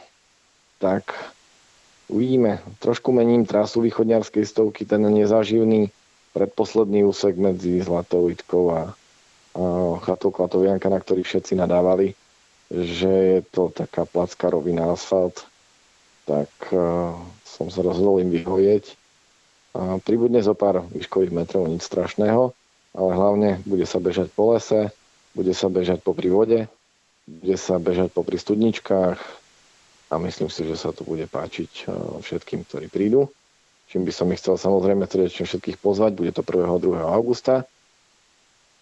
tak 0.80 1.12
uvidíme. 2.08 2.62
Trošku 2.80 3.12
mením 3.12 3.46
trasu 3.46 3.82
východňarskej 3.82 4.46
stovky, 4.46 4.86
ten 4.86 5.04
nezaživný 5.04 5.92
predposledný 6.34 7.06
úsek 7.10 7.36
medzi 7.36 7.82
Zlatou 7.82 8.30
Itkou 8.30 8.70
a, 8.72 8.82
a 8.82 8.84
chatou 10.06 10.30
Klatovianka, 10.30 10.88
na 10.90 11.02
ktorý 11.02 11.26
všetci 11.26 11.58
nadávali, 11.58 12.14
že 12.70 13.10
je 13.10 13.40
to 13.50 13.74
taká 13.74 14.06
placká 14.06 14.54
rovina 14.54 14.94
asfalt, 14.94 15.46
tak 16.30 16.50
uh, 16.70 17.18
som 17.44 17.74
sa 17.74 17.82
rozhodol 17.82 18.22
im 18.22 18.30
vyhovieť. 18.30 18.94
A 19.74 20.02
pribudne 20.02 20.42
zo 20.42 20.54
pár 20.58 20.86
výškových 20.94 21.34
metrov, 21.34 21.70
nič 21.70 21.86
strašného 21.86 22.54
ale 22.96 23.12
hlavne 23.14 23.50
bude 23.66 23.86
sa 23.86 24.02
bežať 24.02 24.34
po 24.34 24.54
lese, 24.54 24.90
bude 25.38 25.54
sa 25.54 25.70
bežať 25.70 26.02
po 26.02 26.18
vode, 26.18 26.66
bude 27.30 27.56
sa 27.62 27.78
bežať 27.78 28.10
po 28.10 28.26
studničkách 28.26 29.20
a 30.10 30.14
myslím 30.18 30.50
si, 30.50 30.66
že 30.66 30.74
sa 30.74 30.90
to 30.90 31.06
bude 31.06 31.30
páčiť 31.30 31.72
e, 31.86 31.94
všetkým, 32.26 32.66
ktorí 32.66 32.90
prídu. 32.90 33.30
Čím 33.94 34.06
by 34.06 34.14
som 34.14 34.30
ich 34.34 34.42
chcel 34.42 34.58
samozrejme 34.58 35.06
srdečne 35.06 35.46
všetkých 35.46 35.78
pozvať, 35.78 36.18
bude 36.18 36.34
to 36.34 36.42
1. 36.42 36.66
a 36.66 36.78
2. 36.82 37.06
augusta. 37.06 37.70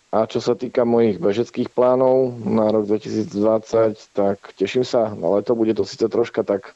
A 0.07 0.23
čo 0.23 0.39
sa 0.39 0.55
týka 0.55 0.87
mojich 0.87 1.19
bežeckých 1.19 1.67
plánov 1.67 2.39
na 2.39 2.71
rok 2.71 2.87
2020, 2.87 4.15
tak 4.15 4.39
teším 4.55 4.87
sa 4.87 5.11
na 5.11 5.27
leto. 5.35 5.51
Bude 5.51 5.75
to 5.75 5.83
síce 5.83 6.07
troška 6.07 6.47
tak 6.47 6.71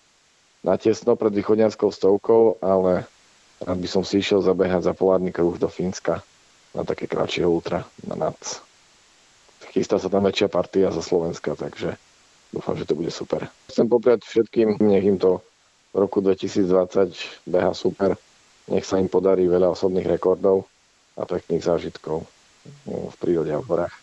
natesno 0.68 1.16
pred 1.16 1.32
východňarskou 1.32 1.96
stovkou, 1.96 2.60
ale 2.60 3.08
rád 3.64 3.78
by 3.80 3.88
som 3.88 4.04
si 4.04 4.20
išiel 4.20 4.44
zabehať 4.44 4.92
za 4.92 4.94
polárny 4.94 5.32
kruh 5.32 5.56
do 5.56 5.72
Fínska 5.72 6.20
na 6.76 6.84
také 6.84 7.08
kratšie 7.08 7.48
ultra 7.48 7.88
na 8.04 8.16
nad. 8.20 8.36
Chystá 9.72 9.96
sa 9.96 10.12
tam 10.12 10.28
väčšia 10.28 10.52
partia 10.52 10.92
zo 10.92 11.00
Slovenska, 11.00 11.56
takže 11.56 11.96
dúfam, 12.52 12.76
že 12.76 12.84
to 12.84 13.00
bude 13.00 13.08
super. 13.08 13.48
Chcem 13.72 13.88
popriať 13.88 14.28
všetkým, 14.28 14.84
nech 14.84 15.08
im 15.08 15.16
to 15.16 15.40
v 15.96 16.04
roku 16.04 16.20
2020 16.20 17.48
beha 17.48 17.72
super, 17.72 18.20
nech 18.68 18.84
sa 18.84 19.00
im 19.00 19.08
podarí 19.08 19.48
veľa 19.48 19.72
osobných 19.72 20.12
rekordov 20.12 20.68
a 21.16 21.24
pekných 21.24 21.64
zážitkov 21.64 22.28
v 22.86 23.16
prírode 23.20 23.52
a 23.52 23.64
v 23.64 23.68
horách. 23.68 23.96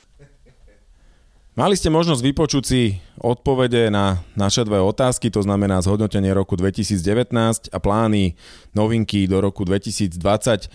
Mali 1.58 1.74
ste 1.74 1.90
možnosť 1.90 2.22
vypočuť 2.22 2.62
si 2.62 3.02
odpovede 3.18 3.90
na 3.90 4.22
naše 4.38 4.62
dve 4.62 4.78
otázky, 4.78 5.26
to 5.26 5.42
znamená 5.42 5.82
zhodnotenie 5.82 6.30
roku 6.30 6.54
2019 6.54 7.34
a 7.74 7.78
plány 7.82 8.38
novinky 8.78 9.26
do 9.26 9.42
roku 9.42 9.66
2020, 9.66 10.70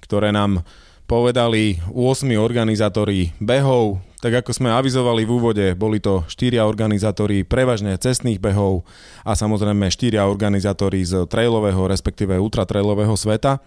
ktoré 0.00 0.32
nám 0.32 0.64
povedali 1.04 1.84
8 1.92 2.32
organizátori 2.40 3.36
behov. 3.44 4.00
Tak 4.22 4.46
ako 4.46 4.54
sme 4.54 4.70
avizovali 4.70 5.26
v 5.26 5.34
úvode, 5.34 5.66
boli 5.74 5.98
to 5.98 6.22
4 6.30 6.62
organizátori 6.62 7.42
prevažne 7.42 7.98
cestných 7.98 8.38
behov 8.38 8.86
a 9.26 9.34
samozrejme 9.34 9.90
4 9.90 10.22
organizátori 10.22 11.02
z 11.02 11.26
trailového, 11.26 11.90
respektíve 11.90 12.38
ultratrailového 12.38 13.18
sveta. 13.18 13.58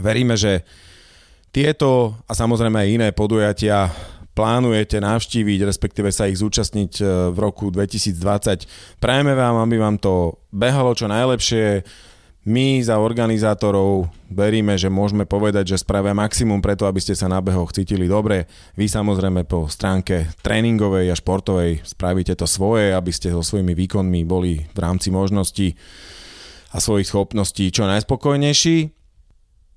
Veríme, 0.00 0.32
že 0.32 0.64
tieto 1.52 2.16
a 2.24 2.32
samozrejme 2.32 2.72
aj 2.80 2.88
iné 2.88 3.08
podujatia 3.12 3.92
plánujete 4.36 4.96
navštíviť, 5.00 5.60
respektíve 5.64 6.08
sa 6.12 6.28
ich 6.28 6.40
zúčastniť 6.40 6.92
e, 7.00 7.04
v 7.32 7.38
roku 7.40 7.72
2020. 7.72 9.00
Prajeme 9.00 9.32
vám, 9.32 9.64
aby 9.64 9.76
vám 9.80 9.96
to 9.96 10.40
behalo 10.52 10.92
čo 10.92 11.08
najlepšie, 11.08 11.84
my 12.46 12.78
za 12.78 13.02
organizátorov 13.02 14.06
veríme, 14.30 14.78
že 14.78 14.86
môžeme 14.86 15.26
povedať, 15.26 15.74
že 15.74 15.82
spravia 15.82 16.14
maximum 16.14 16.62
preto, 16.62 16.86
aby 16.86 17.02
ste 17.02 17.18
sa 17.18 17.26
na 17.26 17.42
behoch 17.42 17.74
cítili 17.74 18.06
dobre. 18.06 18.46
Vy 18.78 18.86
samozrejme 18.86 19.42
po 19.50 19.66
stránke 19.66 20.30
tréningovej 20.46 21.10
a 21.10 21.18
športovej 21.18 21.82
spravíte 21.82 22.38
to 22.38 22.46
svoje, 22.46 22.94
aby 22.94 23.10
ste 23.10 23.34
so 23.34 23.42
svojimi 23.42 23.74
výkonmi 23.74 24.22
boli 24.22 24.62
v 24.62 24.78
rámci 24.78 25.10
možností 25.10 25.74
a 26.70 26.78
svojich 26.78 27.10
schopností 27.10 27.74
čo 27.74 27.82
najspokojnejší. 27.90 28.94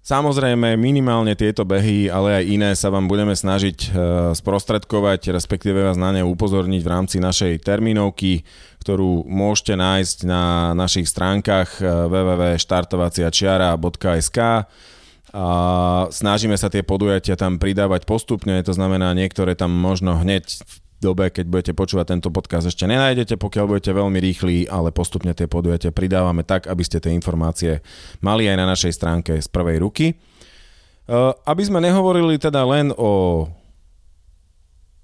Samozrejme, 0.10 0.74
minimálne 0.74 1.38
tieto 1.38 1.70
behy, 1.70 2.10
ale 2.10 2.42
aj 2.42 2.44
iné 2.50 2.74
sa 2.74 2.90
vám 2.90 3.06
budeme 3.06 3.38
snažiť 3.38 3.78
e, 3.78 3.90
sprostredkovať, 4.34 5.30
respektíve 5.30 5.86
vás 5.86 6.02
na 6.02 6.10
ne 6.10 6.26
upozorniť 6.26 6.82
v 6.82 6.90
rámci 6.90 7.22
našej 7.22 7.62
termínovky, 7.62 8.42
ktorú 8.82 9.30
môžete 9.30 9.78
nájsť 9.78 10.26
na 10.26 10.74
našich 10.74 11.06
stránkach 11.06 11.78
e, 11.78 11.86
www.štartovaciačiara.sk 11.86 14.40
a 15.30 15.46
snažíme 16.10 16.58
sa 16.58 16.74
tie 16.74 16.82
podujatia 16.82 17.38
tam 17.38 17.62
pridávať 17.62 18.10
postupne, 18.10 18.58
to 18.66 18.74
znamená 18.74 19.14
niektoré 19.14 19.54
tam 19.54 19.70
možno 19.70 20.18
hneď 20.18 20.58
v 20.58 20.89
dobe, 21.00 21.32
keď 21.32 21.46
budete 21.48 21.74
počúvať 21.76 22.16
tento 22.16 22.30
podcast, 22.30 22.68
ešte 22.68 22.86
nenájdete, 22.86 23.40
pokiaľ 23.40 23.66
budete 23.66 23.92
veľmi 23.96 24.20
rýchli, 24.20 24.68
ale 24.68 24.92
postupne 24.92 25.32
tie 25.32 25.48
podujatia 25.48 25.96
pridávame 25.96 26.44
tak, 26.44 26.68
aby 26.68 26.84
ste 26.84 27.00
tie 27.00 27.16
informácie 27.16 27.80
mali 28.20 28.46
aj 28.46 28.58
na 28.60 28.66
našej 28.68 28.94
stránke 28.94 29.40
z 29.40 29.48
prvej 29.48 29.80
ruky. 29.80 30.06
E, 30.12 30.16
aby 31.48 31.64
sme 31.64 31.80
nehovorili 31.80 32.36
teda 32.36 32.62
len 32.68 32.92
o 32.94 33.48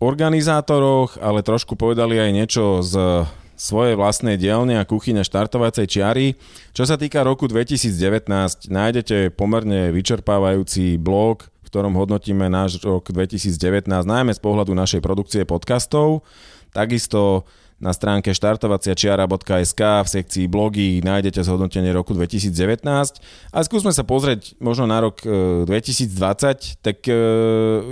organizátoroch, 0.03 1.17
ale 1.23 1.41
trošku 1.41 1.79
povedali 1.79 2.19
aj 2.19 2.31
niečo 2.35 2.83
z 2.83 3.25
svojej 3.55 3.95
vlastnej 3.95 4.35
dielne 4.35 4.75
a 4.75 4.83
kuchyne 4.83 5.23
štartovacej 5.23 5.87
čiary. 5.87 6.35
Čo 6.75 6.83
sa 6.83 6.99
týka 6.99 7.23
roku 7.23 7.47
2019, 7.47 8.27
nájdete 8.67 9.31
pomerne 9.31 9.95
vyčerpávajúci 9.95 10.99
blog 10.99 11.47
ktorom 11.65 11.97
hodnotíme 11.97 12.45
náš 12.47 12.79
rok 12.85 13.09
2019, 13.09 13.89
najmä 13.89 14.31
z 14.31 14.41
pohľadu 14.41 14.77
našej 14.77 15.01
produkcie 15.01 15.43
podcastov. 15.43 16.21
Takisto 16.71 17.49
na 17.75 17.91
stránke 17.91 18.31
štartovaciačiara.sk 18.31 19.81
v 19.83 20.07
sekcii 20.07 20.45
blogy 20.47 21.03
nájdete 21.03 21.43
zhodnotenie 21.43 21.91
roku 21.91 22.15
2019 22.15 22.87
a 23.51 23.57
skúsme 23.67 23.91
sa 23.91 24.07
pozrieť 24.07 24.55
možno 24.63 24.87
na 24.87 25.03
rok 25.03 25.19
2020, 25.19 25.67
e, 25.67 26.79
tak 26.79 27.03
e, 27.03 27.15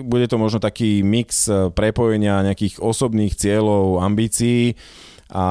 bude 0.08 0.26
to 0.32 0.40
možno 0.40 0.64
taký 0.64 1.04
mix 1.04 1.52
e, 1.52 1.68
prepojenia 1.76 2.48
nejakých 2.48 2.80
osobných 2.80 3.36
cieľov, 3.36 4.00
ambícií 4.00 4.80
a 5.34 5.48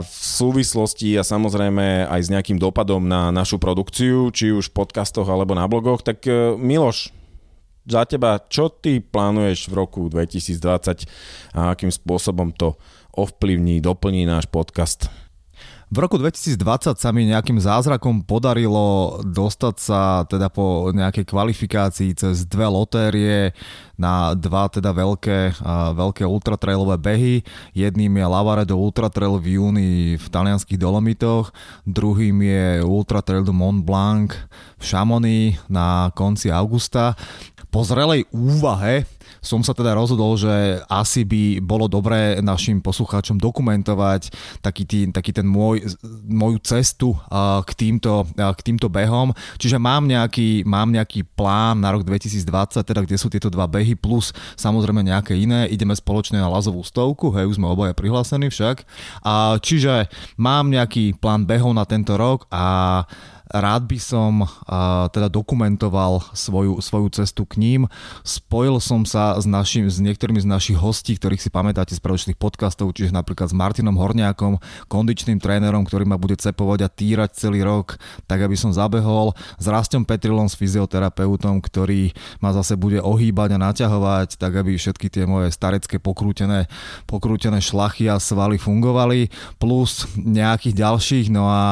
v 0.00 0.14
súvislosti 0.24 1.18
a 1.18 1.26
samozrejme 1.26 2.08
aj 2.08 2.20
s 2.22 2.32
nejakým 2.32 2.56
dopadom 2.56 3.04
na 3.04 3.28
našu 3.28 3.60
produkciu, 3.60 4.30
či 4.32 4.54
už 4.54 4.70
v 4.72 4.76
podcastoch 4.86 5.26
alebo 5.26 5.52
na 5.52 5.66
blogoch, 5.66 6.00
tak 6.00 6.22
Miloš, 6.56 7.15
za 7.86 8.02
teba, 8.04 8.42
čo 8.50 8.68
ty 8.68 8.98
plánuješ 8.98 9.70
v 9.70 9.74
roku 9.78 10.10
2020 10.10 11.06
a 11.54 11.72
akým 11.72 11.90
spôsobom 11.94 12.50
to 12.52 12.74
ovplyvní, 13.16 13.80
doplní 13.80 14.26
náš 14.26 14.50
podcast? 14.50 15.08
V 15.86 16.02
roku 16.02 16.18
2020 16.18 16.98
sa 16.98 17.14
mi 17.14 17.30
nejakým 17.30 17.62
zázrakom 17.62 18.26
podarilo 18.26 19.22
dostať 19.22 19.76
sa 19.78 20.26
teda 20.26 20.50
po 20.50 20.90
nejakej 20.90 21.22
kvalifikácii 21.22 22.10
cez 22.10 22.42
dve 22.42 22.66
lotérie 22.66 23.54
na 23.94 24.34
dva 24.34 24.66
teda 24.66 24.90
veľké, 24.90 25.62
veľké 25.94 26.26
ultratrailové 26.26 26.98
behy. 26.98 27.34
Jedným 27.70 28.18
je 28.18 28.26
Lavaredo 28.26 28.74
Ultratrail 28.74 29.38
v 29.38 29.62
júni 29.62 29.90
v 30.18 30.26
talianských 30.26 30.74
Dolomitoch, 30.74 31.54
druhým 31.86 32.34
je 32.42 32.82
Ultratrail 32.82 33.46
du 33.46 33.54
Mont 33.54 33.78
Blanc 33.78 34.34
v 34.76 34.82
Chamonix 34.82 35.54
na 35.70 36.10
konci 36.18 36.50
augusta 36.50 37.14
po 37.70 37.86
zrelej 37.86 38.26
úvahe 38.34 39.06
som 39.46 39.62
sa 39.62 39.70
teda 39.70 39.94
rozhodol, 39.94 40.34
že 40.34 40.82
asi 40.90 41.22
by 41.22 41.62
bolo 41.62 41.86
dobré 41.86 42.42
našim 42.42 42.82
poslucháčom 42.82 43.38
dokumentovať 43.38 44.34
taký, 44.58 44.82
tý, 44.82 45.06
taký 45.14 45.30
ten 45.30 45.46
môj, 45.46 45.86
moju 46.26 46.58
cestu 46.66 47.14
k 47.62 47.70
týmto, 47.78 48.26
k 48.34 48.60
týmto 48.66 48.90
behom. 48.90 49.30
Čiže 49.62 49.78
mám 49.78 50.10
nejaký, 50.10 50.66
mám 50.66 50.90
nejaký 50.90 51.22
plán 51.38 51.78
na 51.78 51.94
rok 51.94 52.02
2020, 52.02 52.82
teda 52.82 53.06
kde 53.06 53.16
sú 53.16 53.30
tieto 53.30 53.46
dva 53.46 53.70
behy, 53.70 53.94
plus 53.94 54.34
samozrejme 54.58 55.06
nejaké 55.06 55.38
iné. 55.38 55.70
Ideme 55.70 55.94
spoločne 55.94 56.42
na 56.42 56.50
Lazovú 56.50 56.82
stovku, 56.82 57.30
hej, 57.38 57.46
už 57.46 57.62
sme 57.62 57.70
obaja 57.70 57.94
prihlásení 57.94 58.50
však. 58.50 58.82
A, 59.22 59.62
čiže 59.62 60.10
mám 60.34 60.74
nejaký 60.74 61.14
plán 61.22 61.46
behov 61.46 61.70
na 61.70 61.86
tento 61.86 62.18
rok 62.18 62.50
a 62.50 63.06
rád 63.50 63.86
by 63.86 63.98
som 63.98 64.44
teda 65.10 65.30
dokumentoval 65.30 66.22
svoju, 66.34 66.82
svoju 66.82 67.08
cestu 67.14 67.46
k 67.46 67.58
ním. 67.58 67.82
Spojil 68.26 68.78
som 68.82 69.06
sa 69.06 69.38
s, 69.38 69.46
našim, 69.46 69.86
s 69.86 70.02
niektorými 70.02 70.42
z 70.42 70.48
našich 70.48 70.78
hostí, 70.78 71.14
ktorých 71.14 71.42
si 71.42 71.50
pamätáte 71.50 71.94
z 71.94 72.02
predošlých 72.02 72.38
podcastov, 72.38 72.94
čiže 72.94 73.14
napríklad 73.14 73.50
s 73.50 73.56
Martinom 73.56 73.94
Horniakom, 73.96 74.58
kondičným 74.90 75.38
trénerom, 75.38 75.86
ktorý 75.86 76.04
ma 76.06 76.18
bude 76.18 76.34
cepovať 76.34 76.78
a 76.84 76.92
týrať 76.92 77.38
celý 77.38 77.62
rok, 77.62 78.00
tak 78.26 78.42
aby 78.42 78.58
som 78.58 78.74
zabehol. 78.74 79.36
S 79.60 79.66
Rastom 79.66 80.02
Petrilom, 80.02 80.50
s 80.50 80.58
fyzioterapeutom, 80.58 81.62
ktorý 81.62 82.10
ma 82.42 82.50
zase 82.54 82.74
bude 82.74 82.98
ohýbať 83.02 83.56
a 83.56 83.62
naťahovať, 83.70 84.38
tak 84.38 84.52
aby 84.58 84.74
všetky 84.76 85.08
tie 85.10 85.24
moje 85.24 85.54
starecké 85.54 86.02
pokrútené, 86.02 86.66
pokrútené 87.06 87.62
šlachy 87.62 88.10
a 88.10 88.18
svaly 88.18 88.58
fungovali, 88.58 89.30
plus 89.56 90.04
nejakých 90.18 90.74
ďalších, 90.76 91.26
no 91.32 91.48
a 91.48 91.62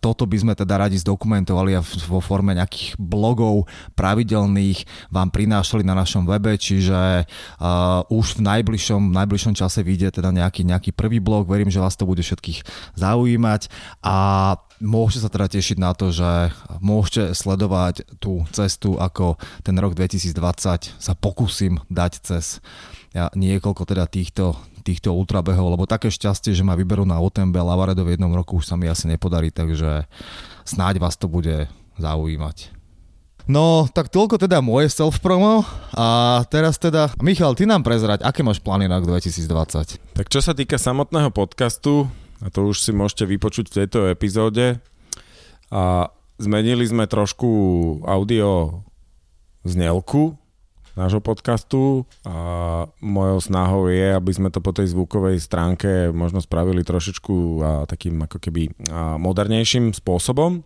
toto 0.00 0.24
by 0.24 0.36
sme 0.40 0.52
teda 0.56 0.78
radi 0.78 0.96
zdokumentovali 0.96 1.15
dokumentovali 1.16 1.72
a 1.74 1.80
vo 1.82 2.20
forme 2.20 2.52
nejakých 2.52 3.00
blogov 3.00 3.64
pravidelných 3.96 4.84
vám 5.08 5.32
prinášali 5.32 5.80
na 5.80 5.96
našom 5.96 6.28
webe, 6.28 6.54
čiže 6.60 7.24
uh, 7.24 8.04
už 8.12 8.38
v 8.38 8.44
najbližšom, 8.44 9.10
v 9.10 9.16
najbližšom 9.16 9.54
čase 9.56 9.80
vyjde 9.80 10.20
teda 10.20 10.28
nejaký, 10.30 10.68
nejaký 10.68 10.92
prvý 10.92 11.18
blog, 11.18 11.48
verím, 11.48 11.72
že 11.72 11.80
vás 11.80 11.96
to 11.96 12.04
bude 12.04 12.20
všetkých 12.20 12.92
zaujímať. 13.00 13.72
A 14.04 14.16
môžete 14.84 15.24
sa 15.24 15.30
teda 15.32 15.48
tešiť 15.48 15.78
na 15.80 15.96
to, 15.96 16.12
že 16.12 16.52
môžete 16.84 17.32
sledovať 17.32 18.20
tú 18.20 18.44
cestu, 18.52 19.00
ako 19.00 19.40
ten 19.64 19.76
rok 19.80 19.96
2020 19.96 21.00
sa 21.00 21.12
pokúsim 21.16 21.80
dať 21.88 22.12
cez 22.20 22.60
ja, 23.16 23.32
niekoľko 23.32 23.88
teda 23.88 24.04
týchto, 24.04 24.52
týchto 24.84 25.16
ultrabehov, 25.16 25.72
lebo 25.72 25.88
také 25.88 26.12
šťastie, 26.12 26.52
že 26.52 26.60
ma 26.60 26.76
vyberú 26.76 27.08
na 27.08 27.16
OTMB 27.16 27.56
Lavaredo 27.56 28.04
v 28.04 28.12
jednom 28.14 28.28
roku 28.36 28.60
už 28.60 28.68
sa 28.68 28.76
mi 28.76 28.84
asi 28.92 29.08
nepodarí, 29.08 29.48
takže 29.48 30.04
snáď 30.66 31.00
vás 31.00 31.16
to 31.16 31.30
bude 31.30 31.70
zaujímať. 31.96 32.76
No, 33.46 33.86
tak 33.86 34.10
toľko 34.10 34.42
teda 34.42 34.58
moje 34.58 34.90
self-promo 34.90 35.62
a 35.94 36.42
teraz 36.50 36.82
teda, 36.82 37.14
Michal, 37.22 37.54
ty 37.54 37.62
nám 37.62 37.86
prezrať, 37.86 38.26
aké 38.26 38.42
máš 38.42 38.58
plány 38.58 38.90
na 38.90 38.98
rok 38.98 39.06
2020? 39.06 40.18
Tak 40.18 40.26
čo 40.26 40.42
sa 40.42 40.50
týka 40.50 40.82
samotného 40.82 41.30
podcastu, 41.30 42.10
a 42.42 42.50
to 42.50 42.66
už 42.66 42.82
si 42.82 42.90
môžete 42.90 43.22
vypočuť 43.22 43.70
v 43.70 43.76
tejto 43.82 44.10
epizóde, 44.10 44.82
a 45.70 46.10
zmenili 46.42 46.86
sme 46.86 47.06
trošku 47.06 47.48
audio 48.02 48.82
znielku 49.62 50.34
nášho 50.96 51.20
podcastu 51.20 52.08
a 52.24 52.88
mojou 53.04 53.38
snahou 53.44 53.92
je, 53.92 54.16
aby 54.16 54.32
sme 54.32 54.48
to 54.48 54.64
po 54.64 54.72
tej 54.72 54.90
zvukovej 54.96 55.36
stránke 55.38 56.08
možno 56.10 56.40
spravili 56.40 56.80
trošičku 56.82 57.34
a, 57.36 57.84
takým 57.84 58.16
ako 58.24 58.40
keby 58.40 58.72
a, 58.88 59.20
modernejším 59.20 59.92
spôsobom. 59.92 60.64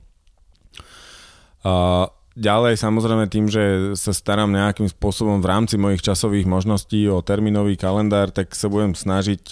A, 1.66 2.06
ďalej 2.38 2.78
samozrejme 2.78 3.26
tým, 3.26 3.50
že 3.50 3.92
sa 3.98 4.14
starám 4.14 4.54
nejakým 4.54 4.86
spôsobom 4.86 5.42
v 5.42 5.50
rámci 5.50 5.74
mojich 5.74 6.00
časových 6.00 6.46
možností 6.46 7.10
o 7.10 7.20
termínový 7.20 7.74
kalendár, 7.74 8.30
tak 8.30 8.54
sa 8.54 8.70
budem 8.70 8.94
snažiť 8.94 9.50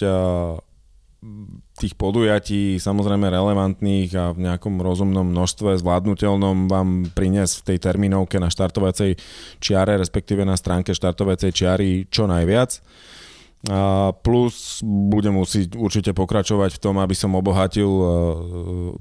tých 1.79 1.95
podujatí 1.95 2.75
samozrejme 2.75 3.31
relevantných 3.31 4.11
a 4.19 4.35
v 4.35 4.43
nejakom 4.43 4.83
rozumnom 4.83 5.23
množstve 5.31 5.79
zvládnutelnom 5.79 6.67
vám 6.67 7.07
priniesť 7.15 7.63
v 7.63 7.65
tej 7.71 7.77
termínovke 7.79 8.35
na 8.35 8.51
štartovacej 8.51 9.15
čiare, 9.63 9.95
respektíve 9.95 10.43
na 10.43 10.59
stránke 10.59 10.91
štartovacej 10.91 11.51
čiary 11.55 11.89
čo 12.11 12.27
najviac. 12.27 12.83
A 13.67 14.15
plus 14.15 14.79
budem 14.87 15.35
musieť 15.35 15.75
určite 15.75 16.15
pokračovať 16.15 16.79
v 16.79 16.81
tom, 16.81 16.95
aby 16.95 17.11
som 17.11 17.35
obohatil 17.35 17.91
e, 17.91 18.05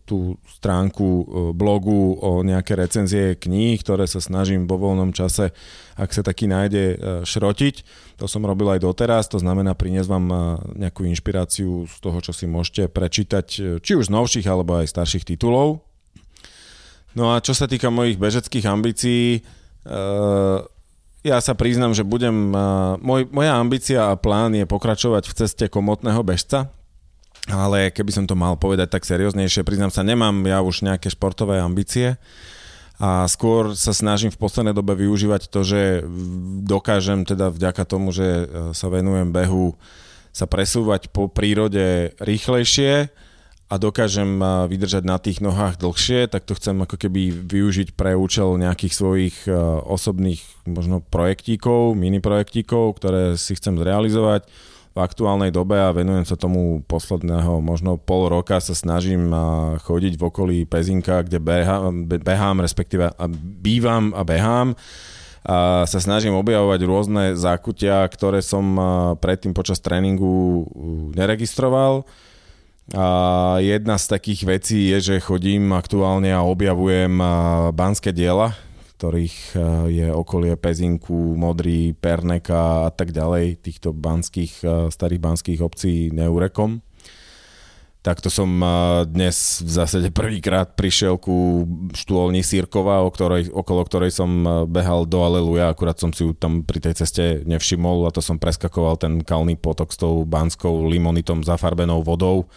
tú 0.03 0.35
stránku 0.51 1.07
e, 1.07 1.25
blogu 1.55 2.19
o 2.19 2.43
nejaké 2.43 2.75
recenzie 2.75 3.39
kníh, 3.39 3.79
ktoré 3.79 4.11
sa 4.11 4.19
snažím 4.19 4.67
vo 4.67 4.75
voľnom 4.75 5.15
čase, 5.15 5.55
ak 5.95 6.11
sa 6.11 6.27
taký 6.27 6.51
nájde, 6.51 6.85
e, 6.91 6.97
šrotiť. 7.23 7.87
To 8.19 8.27
som 8.27 8.43
robil 8.43 8.67
aj 8.75 8.83
doteraz, 8.83 9.31
to 9.31 9.39
znamená 9.39 9.79
priniesť 9.79 10.11
vám 10.11 10.27
nejakú 10.75 11.07
inšpiráciu 11.07 11.87
z 11.87 11.97
toho, 12.03 12.19
čo 12.19 12.35
si 12.35 12.51
môžete 12.51 12.91
prečítať, 12.91 13.79
či 13.79 13.93
už 13.95 14.11
z 14.11 14.15
novších 14.19 14.47
alebo 14.51 14.83
aj 14.83 14.91
starších 14.91 15.23
titulov. 15.23 15.87
No 17.15 17.31
a 17.31 17.39
čo 17.39 17.55
sa 17.55 17.71
týka 17.71 17.95
mojich 17.95 18.19
bežeckých 18.19 18.67
ambícií, 18.67 19.47
ja 21.27 21.39
sa 21.43 21.55
priznam, 21.59 21.95
že 21.95 22.07
budem... 22.07 22.55
Moj, 23.03 23.27
moja 23.31 23.59
ambícia 23.59 24.11
a 24.11 24.19
plán 24.19 24.55
je 24.55 24.69
pokračovať 24.69 25.25
v 25.27 25.37
ceste 25.37 25.65
komotného 25.67 26.23
bežca, 26.23 26.71
ale 27.49 27.91
keby 27.91 28.11
som 28.13 28.25
to 28.29 28.37
mal 28.37 28.55
povedať 28.55 28.93
tak 28.93 29.09
serióznejšie, 29.09 29.67
priznám 29.67 29.91
sa, 29.91 30.07
nemám 30.07 30.35
ja 30.47 30.61
už 30.61 30.85
nejaké 30.85 31.09
športové 31.09 31.59
ambície 31.59 32.21
a 32.99 33.31
skôr 33.31 33.79
sa 33.79 33.95
snažím 33.95 34.35
v 34.35 34.43
poslednej 34.43 34.75
dobe 34.75 34.99
využívať 34.99 35.55
to, 35.55 35.63
že 35.63 36.03
dokážem 36.67 37.23
teda 37.23 37.55
vďaka 37.55 37.87
tomu, 37.87 38.11
že 38.11 38.27
e, 38.27 38.45
sa 38.75 38.91
venujem 38.91 39.31
behu, 39.31 39.79
sa 40.35 40.51
presúvať 40.51 41.07
po 41.15 41.31
prírode 41.31 42.11
rýchlejšie, 42.19 43.07
a 43.69 43.75
dokážem 43.77 44.41
vydržať 44.41 45.05
na 45.05 45.21
tých 45.21 45.45
nohách 45.45 45.77
dlhšie, 45.77 46.33
tak 46.33 46.49
to 46.49 46.57
chcem 46.57 46.81
ako 46.81 46.97
keby 46.97 47.29
využiť 47.29 47.93
pre 47.93 48.17
účel 48.17 48.57
nejakých 48.57 48.95
svojich 48.97 49.37
e, 49.45 49.53
osobných 49.85 50.41
možno 50.65 51.05
projektíkov, 51.05 51.93
mini 51.93 52.17
projektíkov, 52.25 52.97
ktoré 52.97 53.37
si 53.37 53.53
chcem 53.53 53.77
zrealizovať. 53.77 54.49
V 54.97 55.05
aktuálnej 55.05 55.53
dobe 55.53 55.79
a 55.79 55.93
venujem 55.93 56.25
sa 56.25 56.41
tomu 56.41 56.81
posledného 56.89 57.61
možno 57.61 58.01
pol 58.01 58.33
roka 58.33 58.59
sa 58.59 58.73
snažím 58.73 59.31
chodiť 59.85 60.19
v 60.19 60.23
okolí 60.27 60.59
Pezinka, 60.67 61.23
kde 61.23 61.39
behám, 61.39 62.09
behám 62.09 62.59
respektíve 62.65 63.15
bývam 63.63 64.11
a 64.17 64.27
behám. 64.27 64.75
A 65.47 65.87
sa 65.87 66.03
snažím 66.03 66.35
objavovať 66.35 66.81
rôzne 66.83 67.25
zákutia, 67.39 68.03
ktoré 68.11 68.43
som 68.43 68.75
predtým 69.23 69.55
počas 69.55 69.79
tréningu 69.79 70.67
neregistroval 71.15 72.03
a 72.97 73.07
jedna 73.61 74.01
z 74.01 74.05
takých 74.09 74.49
vecí 74.49 74.89
je, 74.89 75.13
že 75.13 75.25
chodím 75.25 75.77
aktuálne 75.77 76.33
a 76.33 76.41
objavujem 76.41 77.21
banské 77.77 78.17
diela, 78.17 78.57
ktorých 78.97 79.37
je 79.93 80.09
okolie 80.09 80.57
Pezinku, 80.57 81.37
Modrý, 81.37 81.93
Perneka 81.93 82.89
a 82.89 82.91
tak 82.91 83.13
ďalej, 83.13 83.61
týchto 83.61 83.93
banských, 83.93 84.65
starých 84.89 85.21
banských 85.21 85.61
obcí 85.61 86.09
Neurekom. 86.17 86.81
Takto 88.01 88.33
som 88.33 88.49
dnes 89.05 89.61
v 89.61 89.69
zásade 89.69 90.09
prvýkrát 90.09 90.73
prišiel 90.73 91.21
ku 91.21 91.69
štúlni 91.93 92.41
Sírkova, 92.41 93.05
o 93.05 93.13
ktorej, 93.13 93.53
okolo 93.53 93.85
ktorej 93.85 94.17
som 94.17 94.65
behal 94.65 95.05
do 95.05 95.21
Aleluja, 95.21 95.69
akurát 95.69 96.01
som 96.01 96.09
si 96.09 96.25
ju 96.25 96.33
tam 96.33 96.65
pri 96.65 96.81
tej 96.81 97.05
ceste 97.05 97.45
nevšimol 97.45 98.09
a 98.09 98.15
to 98.15 98.25
som 98.25 98.41
preskakoval 98.41 98.97
ten 98.97 99.21
kalný 99.21 99.61
potok 99.61 99.93
s 99.93 100.01
tou 100.01 100.25
banskou 100.25 100.89
limonitom 100.89 101.45
zafarbenou 101.45 102.01
vodou 102.01 102.49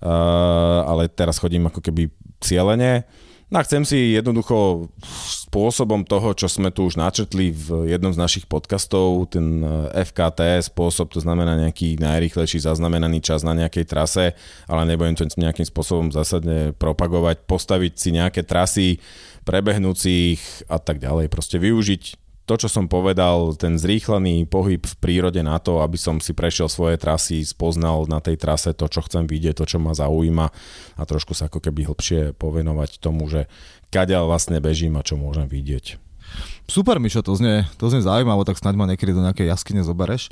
ale 0.00 1.12
teraz 1.12 1.36
chodím 1.36 1.68
ako 1.68 1.84
keby 1.84 2.08
cieľene. 2.40 3.04
No 3.50 3.58
a 3.58 3.66
chcem 3.66 3.82
si 3.82 4.14
jednoducho 4.14 4.86
spôsobom 5.50 6.06
toho, 6.06 6.38
čo 6.38 6.46
sme 6.46 6.70
tu 6.70 6.86
už 6.86 6.94
načetli 6.94 7.50
v 7.50 7.90
jednom 7.90 8.14
z 8.14 8.22
našich 8.22 8.46
podcastov, 8.46 9.26
ten 9.26 9.58
eh, 9.66 10.06
FKT 10.06 10.70
spôsob, 10.70 11.10
to 11.10 11.18
znamená 11.18 11.58
nejaký 11.58 11.98
najrychlejší 11.98 12.62
zaznamenaný 12.62 13.18
čas 13.18 13.42
na 13.42 13.58
nejakej 13.58 13.90
trase, 13.90 14.38
ale 14.70 14.86
nebudem 14.86 15.18
to 15.18 15.26
nejakým 15.34 15.66
spôsobom 15.66 16.14
zásadne 16.14 16.78
propagovať, 16.78 17.42
postaviť 17.50 17.92
si 17.98 18.08
nejaké 18.14 18.46
trasy 18.46 19.02
prebehnúcich 19.42 20.70
a 20.70 20.78
tak 20.78 21.02
ďalej. 21.02 21.26
Proste 21.26 21.58
využiť 21.58 22.29
to, 22.50 22.66
čo 22.66 22.66
som 22.66 22.90
povedal, 22.90 23.54
ten 23.54 23.78
zrýchlený 23.78 24.50
pohyb 24.50 24.82
v 24.82 24.94
prírode 24.98 25.38
na 25.38 25.62
to, 25.62 25.86
aby 25.86 25.94
som 25.94 26.18
si 26.18 26.34
prešiel 26.34 26.66
svoje 26.66 26.98
trasy, 26.98 27.46
spoznal 27.46 28.10
na 28.10 28.18
tej 28.18 28.42
trase 28.42 28.74
to, 28.74 28.90
čo 28.90 29.06
chcem 29.06 29.30
vidieť, 29.30 29.54
to, 29.62 29.70
čo 29.70 29.78
ma 29.78 29.94
zaujíma 29.94 30.50
a 30.98 31.02
trošku 31.06 31.30
sa 31.30 31.46
ako 31.46 31.62
keby 31.62 31.86
hlbšie 31.86 32.34
povenovať 32.34 32.98
tomu, 32.98 33.30
že 33.30 33.46
kaďal 33.94 34.26
vlastne 34.26 34.58
bežím 34.58 34.98
a 34.98 35.06
čo 35.06 35.14
môžem 35.14 35.46
vidieť. 35.46 36.02
Super, 36.66 36.98
Mišo, 36.98 37.22
to 37.22 37.38
znie, 37.38 37.70
to 37.78 37.86
znie 37.86 38.02
zaujímavé, 38.02 38.42
tak 38.42 38.58
snáď 38.58 38.74
ma 38.78 38.90
niekedy 38.90 39.14
do 39.14 39.22
nejakej 39.22 39.50
jaskyne 39.50 39.86
zobereš. 39.86 40.30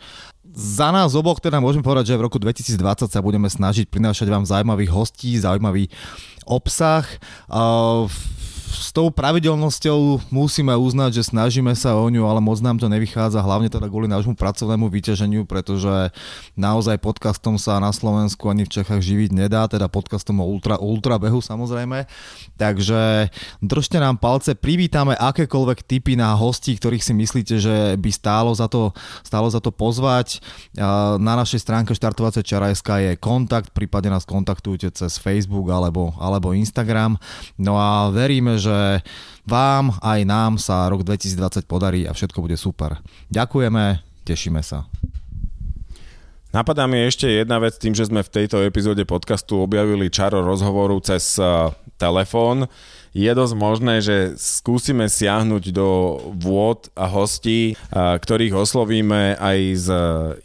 Za 0.54 0.90
nás 0.90 1.14
oboch 1.14 1.38
teda 1.38 1.62
môžem 1.62 1.86
povedať, 1.86 2.14
že 2.14 2.18
v 2.18 2.26
roku 2.26 2.42
2020 2.42 3.10
sa 3.10 3.20
budeme 3.22 3.46
snažiť 3.46 3.86
prinášať 3.86 4.26
vám 4.26 4.42
zaujímavých 4.42 4.90
hostí, 4.90 5.38
zaujímavý 5.38 5.86
obsah. 6.46 7.06
Uh, 7.46 8.10
s 8.68 8.92
tou 8.92 9.08
pravidelnosťou 9.08 10.28
musíme 10.28 10.76
uznať, 10.76 11.16
že 11.16 11.32
snažíme 11.32 11.72
sa 11.72 11.96
o 11.96 12.04
ňu, 12.04 12.28
ale 12.28 12.44
moc 12.44 12.60
nám 12.60 12.76
to 12.76 12.92
nevychádza, 12.92 13.40
hlavne 13.40 13.72
teda 13.72 13.88
kvôli 13.88 14.04
nášmu 14.04 14.36
pracovnému 14.36 14.92
vyťaženiu, 14.92 15.48
pretože 15.48 16.12
naozaj 16.52 17.00
podcastom 17.00 17.56
sa 17.56 17.80
na 17.80 17.88
Slovensku 17.88 18.44
ani 18.52 18.68
v 18.68 18.72
Čechách 18.76 19.00
živiť 19.00 19.30
nedá, 19.32 19.64
teda 19.64 19.88
podcastom 19.88 20.44
o 20.44 20.46
ultra, 20.46 20.76
ultra 20.76 21.16
behu 21.16 21.40
samozrejme. 21.40 22.04
Takže 22.60 23.32
držte 23.64 23.96
nám 23.96 24.20
palce, 24.20 24.52
privítame 24.52 25.16
akékoľvek 25.16 25.88
typy 25.88 26.20
na 26.20 26.36
hostí, 26.36 26.76
ktorých 26.76 27.04
si 27.04 27.16
myslíte, 27.16 27.54
že 27.56 27.76
by 27.96 28.10
stálo 28.12 28.52
za 28.52 28.68
to, 28.68 28.92
stálo 29.24 29.48
za 29.48 29.64
to 29.64 29.72
pozvať. 29.72 30.44
Na 31.16 31.34
našej 31.38 31.64
stránke 31.64 31.96
štartovacie 31.96 32.44
čara.sk 32.44 32.88
je 33.00 33.12
kontakt, 33.16 33.72
prípadne 33.72 34.12
nás 34.12 34.28
kontaktujte 34.28 34.92
cez 34.92 35.16
Facebook 35.16 35.72
alebo, 35.72 36.12
alebo 36.20 36.52
Instagram. 36.52 37.16
No 37.56 37.80
a 37.80 38.12
veríme, 38.12 38.58
že 38.58 38.67
vám 39.48 39.96
aj 40.04 40.20
nám 40.28 40.60
sa 40.60 40.88
rok 40.92 41.04
2020 41.04 41.64
podarí 41.64 42.04
a 42.04 42.12
všetko 42.12 42.44
bude 42.44 42.56
super. 42.60 43.00
Ďakujeme, 43.32 44.04
tešíme 44.28 44.60
sa. 44.60 44.84
Napadá 46.48 46.88
mi 46.88 46.96
ešte 47.04 47.28
jedna 47.28 47.60
vec 47.60 47.76
tým, 47.76 47.92
že 47.92 48.08
sme 48.08 48.24
v 48.24 48.32
tejto 48.32 48.64
epizóde 48.64 49.04
podcastu 49.04 49.60
objavili 49.60 50.08
čaro 50.08 50.40
rozhovoru 50.40 50.96
cez 51.04 51.36
uh, 51.36 51.68
telefón. 52.00 52.72
Je 53.12 53.28
dosť 53.28 53.52
možné, 53.52 54.00
že 54.00 54.32
skúsime 54.40 55.12
siahnuť 55.12 55.76
do 55.76 56.16
vôd 56.40 56.88
a 56.96 57.04
hostí, 57.04 57.76
uh, 57.76 58.16
ktorých 58.16 58.56
oslovíme 58.56 59.36
aj 59.36 59.58
z 59.76 59.88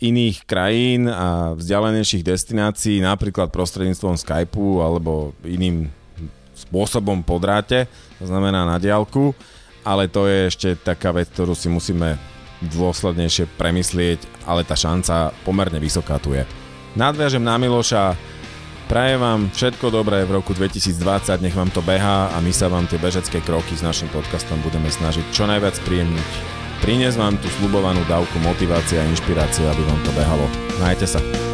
iných 0.04 0.44
krajín 0.44 1.08
a 1.08 1.56
vzdialenejších 1.56 2.28
destinácií, 2.28 3.00
napríklad 3.00 3.48
prostredníctvom 3.56 4.20
Skypeu 4.20 4.84
alebo 4.84 5.32
iným 5.48 5.88
spôsobom 6.74 7.22
po 7.22 7.38
dráte, 7.38 7.86
to 8.18 8.26
znamená 8.26 8.66
na 8.66 8.82
diálku, 8.82 9.38
ale 9.86 10.10
to 10.10 10.26
je 10.26 10.50
ešte 10.50 10.70
taká 10.82 11.14
vec, 11.14 11.30
ktorú 11.30 11.54
si 11.54 11.70
musíme 11.70 12.18
dôslednejšie 12.66 13.46
premyslieť, 13.62 14.26
ale 14.50 14.66
tá 14.66 14.74
šanca 14.74 15.38
pomerne 15.46 15.78
vysoká 15.78 16.18
tu 16.18 16.34
je. 16.34 16.42
Nadviažem 16.98 17.46
na 17.46 17.62
Miloša, 17.62 18.18
prajem 18.90 19.22
vám 19.22 19.42
všetko 19.54 19.94
dobré 19.94 20.26
v 20.26 20.42
roku 20.42 20.58
2020, 20.58 21.46
nech 21.46 21.54
vám 21.54 21.70
to 21.70 21.86
beha 21.86 22.34
a 22.34 22.38
my 22.42 22.50
sa 22.50 22.74
vám 22.74 22.90
tie 22.90 22.98
bežecké 22.98 23.46
kroky 23.46 23.78
s 23.78 23.86
našim 23.86 24.10
podcastom 24.10 24.58
budeme 24.66 24.90
snažiť 24.90 25.30
čo 25.30 25.46
najviac 25.46 25.78
príjemniť. 25.86 26.30
Priniesť 26.82 27.22
vám 27.22 27.38
tú 27.38 27.54
slubovanú 27.62 28.02
dávku 28.10 28.42
motivácie 28.42 28.98
a 28.98 29.06
inšpirácie, 29.06 29.70
aby 29.70 29.84
vám 29.86 30.02
to 30.02 30.12
behalo. 30.18 30.50
Majte 30.82 31.06
sa. 31.06 31.53